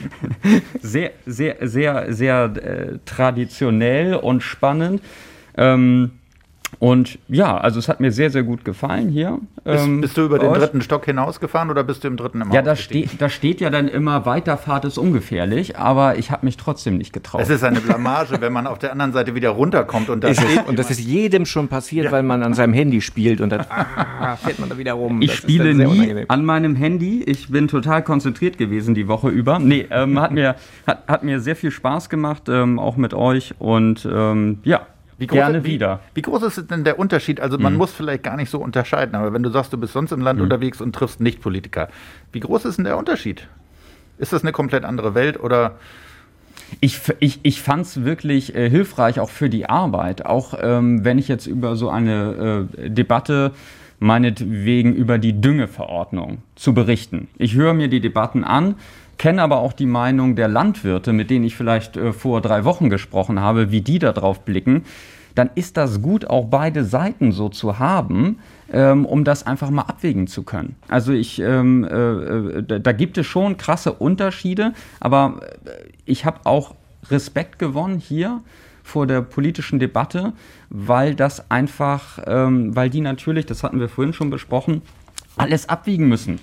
sehr, 0.80 1.12
sehr, 1.26 1.56
sehr, 1.68 2.12
sehr 2.12 2.44
äh, 2.44 2.98
traditionell 3.04 4.14
und 4.14 4.42
spannend. 4.42 5.02
Ähm, 5.56 6.12
und 6.78 7.18
ja, 7.28 7.56
also 7.56 7.78
es 7.78 7.88
hat 7.88 8.00
mir 8.00 8.12
sehr, 8.12 8.30
sehr 8.30 8.42
gut 8.42 8.64
gefallen 8.64 9.08
hier. 9.08 9.38
Bist, 9.64 9.84
ähm, 9.84 10.00
bist 10.00 10.16
du 10.16 10.22
über 10.22 10.38
den 10.38 10.50
euch. 10.50 10.58
dritten 10.58 10.82
Stock 10.82 11.04
hinausgefahren 11.04 11.70
oder 11.70 11.84
bist 11.84 12.04
du 12.04 12.08
im 12.08 12.16
dritten 12.16 12.40
im 12.40 12.52
Ja, 12.52 12.62
da, 12.62 12.76
ste 12.76 13.08
da 13.18 13.28
steht 13.28 13.60
ja 13.60 13.70
dann 13.70 13.88
immer, 13.88 14.26
Weiterfahrt 14.26 14.84
ist 14.84 14.98
ungefährlich, 14.98 15.78
aber 15.78 16.18
ich 16.18 16.30
habe 16.30 16.44
mich 16.46 16.56
trotzdem 16.56 16.98
nicht 16.98 17.12
getraut. 17.12 17.40
Es 17.40 17.50
ist 17.50 17.64
eine 17.64 17.80
Blamage, 17.80 18.40
wenn 18.40 18.52
man 18.52 18.66
auf 18.66 18.78
der 18.78 18.92
anderen 18.92 19.12
Seite 19.12 19.34
wieder 19.34 19.50
runterkommt 19.50 20.10
und 20.10 20.24
da 20.24 20.34
steht. 20.34 20.66
Und 20.66 20.78
das 20.78 20.90
ist 20.90 21.00
jedem 21.00 21.46
schon 21.46 21.68
passiert, 21.68 22.06
ja. 22.06 22.12
weil 22.12 22.22
man 22.22 22.42
an 22.42 22.54
seinem 22.54 22.74
Handy 22.74 23.00
spielt 23.00 23.40
und 23.40 23.50
dann 23.50 23.64
ah, 23.68 24.36
fährt 24.42 24.58
man 24.58 24.68
da 24.68 24.78
wieder 24.78 24.94
rum. 24.94 25.22
Ich 25.22 25.30
das 25.30 25.38
spiele 25.38 25.74
nie 25.74 25.84
unangenehm. 25.84 26.24
an 26.28 26.44
meinem 26.44 26.74
Handy. 26.74 27.22
Ich 27.24 27.48
bin 27.48 27.68
total 27.68 28.02
konzentriert 28.02 28.58
gewesen 28.58 28.94
die 28.94 29.08
Woche 29.08 29.28
über. 29.28 29.58
Nee, 29.58 29.86
ähm, 29.90 30.20
hat, 30.20 30.32
mir, 30.32 30.56
hat, 30.86 31.04
hat 31.06 31.22
mir 31.22 31.40
sehr 31.40 31.56
viel 31.56 31.70
Spaß 31.70 32.08
gemacht, 32.08 32.48
ähm, 32.48 32.78
auch 32.78 32.96
mit 32.96 33.14
euch 33.14 33.54
und 33.58 34.08
ähm, 34.10 34.58
ja, 34.64 34.86
wie 35.18 35.26
groß, 35.26 35.36
Gerne 35.36 35.64
wieder. 35.64 36.00
Wie, 36.12 36.18
wie, 36.18 36.22
groß 36.22 36.42
ist 36.42 36.70
denn 36.70 36.84
der 36.84 36.98
Unterschied? 36.98 37.40
Also 37.40 37.58
man 37.58 37.74
mhm. 37.74 37.78
muss 37.78 37.92
vielleicht 37.92 38.22
gar 38.22 38.36
nicht 38.36 38.50
so 38.50 38.58
unterscheiden, 38.58 39.14
aber 39.14 39.32
wenn 39.32 39.42
du 39.42 39.50
sagst, 39.50 39.72
du 39.72 39.78
bist 39.78 39.92
sonst 39.92 40.12
im 40.12 40.20
Land 40.20 40.38
mhm. 40.38 40.44
unterwegs 40.44 40.80
und 40.80 40.94
triffst 40.94 41.20
Nicht-Politiker, 41.20 41.88
wie 42.32 42.40
groß 42.40 42.64
ist 42.64 42.76
denn 42.76 42.84
der 42.84 42.96
Unterschied? 42.96 43.46
Ist 44.18 44.32
das 44.32 44.42
eine 44.42 44.52
komplett 44.52 44.84
andere 44.84 45.14
Welt 45.14 45.38
oder? 45.40 45.76
Ich, 46.80 47.00
ich, 47.20 47.40
ich 47.42 47.62
fand 47.62 47.86
es 47.86 48.04
wirklich 48.04 48.54
äh, 48.54 48.68
hilfreich 48.68 49.20
auch 49.20 49.30
für 49.30 49.50
die 49.50 49.68
Arbeit, 49.68 50.24
auch 50.24 50.54
ähm, 50.60 51.04
wenn 51.04 51.18
ich 51.18 51.28
jetzt 51.28 51.46
über 51.46 51.76
so 51.76 51.90
eine 51.90 52.66
äh, 52.76 52.90
Debatte 52.90 53.52
meinetwegen 53.98 54.94
über 54.94 55.18
die 55.18 55.40
Düngeverordnung 55.40 56.38
zu 56.54 56.74
berichten. 56.74 57.28
Ich 57.38 57.54
höre 57.54 57.74
mir 57.74 57.88
die 57.88 58.00
Debatten 58.00 58.44
an, 58.44 58.76
kenne 59.18 59.42
aber 59.42 59.58
auch 59.58 59.72
die 59.72 59.86
Meinung 59.86 60.36
der 60.36 60.48
Landwirte, 60.48 61.12
mit 61.12 61.30
denen 61.30 61.44
ich 61.44 61.56
vielleicht 61.56 61.96
äh, 61.96 62.12
vor 62.12 62.40
drei 62.40 62.64
Wochen 62.64 62.90
gesprochen 62.90 63.40
habe, 63.40 63.70
wie 63.70 63.80
die 63.80 63.98
da 63.98 64.12
drauf 64.12 64.44
blicken, 64.44 64.84
dann 65.34 65.50
ist 65.54 65.76
das 65.76 66.00
gut, 66.00 66.30
auch 66.30 66.46
beide 66.46 66.84
Seiten 66.84 67.32
so 67.32 67.48
zu 67.48 67.78
haben, 67.78 68.38
ähm, 68.72 69.04
um 69.04 69.24
das 69.24 69.46
einfach 69.46 69.70
mal 69.70 69.82
abwägen 69.82 70.26
zu 70.26 70.44
können. 70.44 70.76
Also 70.88 71.12
ich, 71.12 71.40
ähm, 71.40 71.84
äh, 71.84 72.62
da, 72.62 72.78
da, 72.78 72.92
gibt 72.92 73.18
es 73.18 73.26
schon 73.26 73.56
krasse 73.56 73.92
Unterschiede, 73.92 74.72
aber 75.00 75.40
äh, 75.64 75.70
ich 76.04 76.24
habe 76.24 76.40
auch 76.44 76.74
Respekt 77.10 77.58
gewonnen 77.58 77.98
hier 77.98 78.42
vor 78.84 79.08
der 79.08 79.22
politischen 79.22 79.80
Debatte, 79.80 80.34
weil 80.68 81.16
das 81.16 81.50
einfach, 81.50 82.20
ähm, 82.26 82.76
weil 82.76 82.90
die 82.90 83.00
natürlich, 83.00 83.46
das 83.46 83.64
hatten 83.64 83.80
wir 83.80 83.88
vorhin 83.88 84.12
schon 84.12 84.30
besprochen, 84.30 84.82
alles 85.36 85.68
abwiegen 85.68 86.08
müssen 86.08 86.38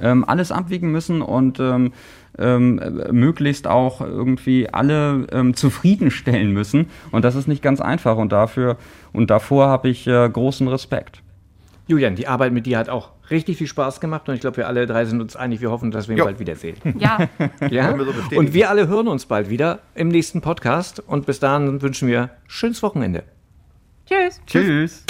ähm, 0.00 0.24
alles 0.26 0.52
abwiegen 0.52 0.90
müssen 0.90 1.22
und 1.22 1.60
ähm, 1.60 1.92
ähm, 2.38 2.80
möglichst 3.10 3.66
auch 3.66 4.00
irgendwie 4.00 4.68
alle 4.68 5.26
ähm, 5.32 5.54
zufriedenstellen 5.54 6.52
müssen. 6.52 6.86
Und 7.10 7.24
das 7.24 7.34
ist 7.34 7.48
nicht 7.48 7.62
ganz 7.62 7.80
einfach 7.80 8.16
und 8.16 8.32
dafür 8.32 8.76
und 9.12 9.30
davor 9.30 9.68
habe 9.68 9.88
ich 9.88 10.06
äh, 10.06 10.28
großen 10.28 10.68
Respekt. 10.68 11.22
Julian, 11.86 12.14
die 12.14 12.28
Arbeit 12.28 12.52
mit 12.52 12.66
dir 12.66 12.78
hat 12.78 12.88
auch 12.88 13.10
richtig 13.30 13.58
viel 13.58 13.66
Spaß 13.66 14.00
gemacht 14.00 14.28
und 14.28 14.34
ich 14.34 14.40
glaube, 14.40 14.58
wir 14.58 14.68
alle 14.68 14.86
drei 14.86 15.04
sind 15.04 15.20
uns 15.20 15.36
einig, 15.36 15.60
wir 15.60 15.70
hoffen, 15.70 15.90
dass 15.90 16.08
wir 16.08 16.16
ihn 16.16 16.18
jo. 16.18 16.24
bald 16.24 16.38
wiedersehen. 16.38 16.76
Ja. 17.00 17.28
ja? 17.70 17.94
Und 18.34 18.52
wir 18.52 18.68
alle 18.68 18.88
hören 18.88 19.08
uns 19.08 19.24
bald 19.24 19.48
wieder 19.48 19.80
im 19.94 20.08
nächsten 20.08 20.40
Podcast 20.40 21.00
und 21.00 21.24
bis 21.24 21.40
dahin 21.40 21.80
wünschen 21.80 22.08
wir 22.08 22.30
schönes 22.46 22.82
Wochenende. 22.82 23.22
Tschüss. 24.06 24.40
Tschüss. 24.46 25.04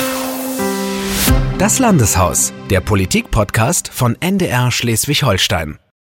Das 1.59 1.79
Landeshaus, 1.79 2.53
der 2.71 2.81
Politik-Podcast 2.81 3.89
von 3.89 4.17
NDR 4.21 4.71
Schleswig-Holstein. 4.71 5.90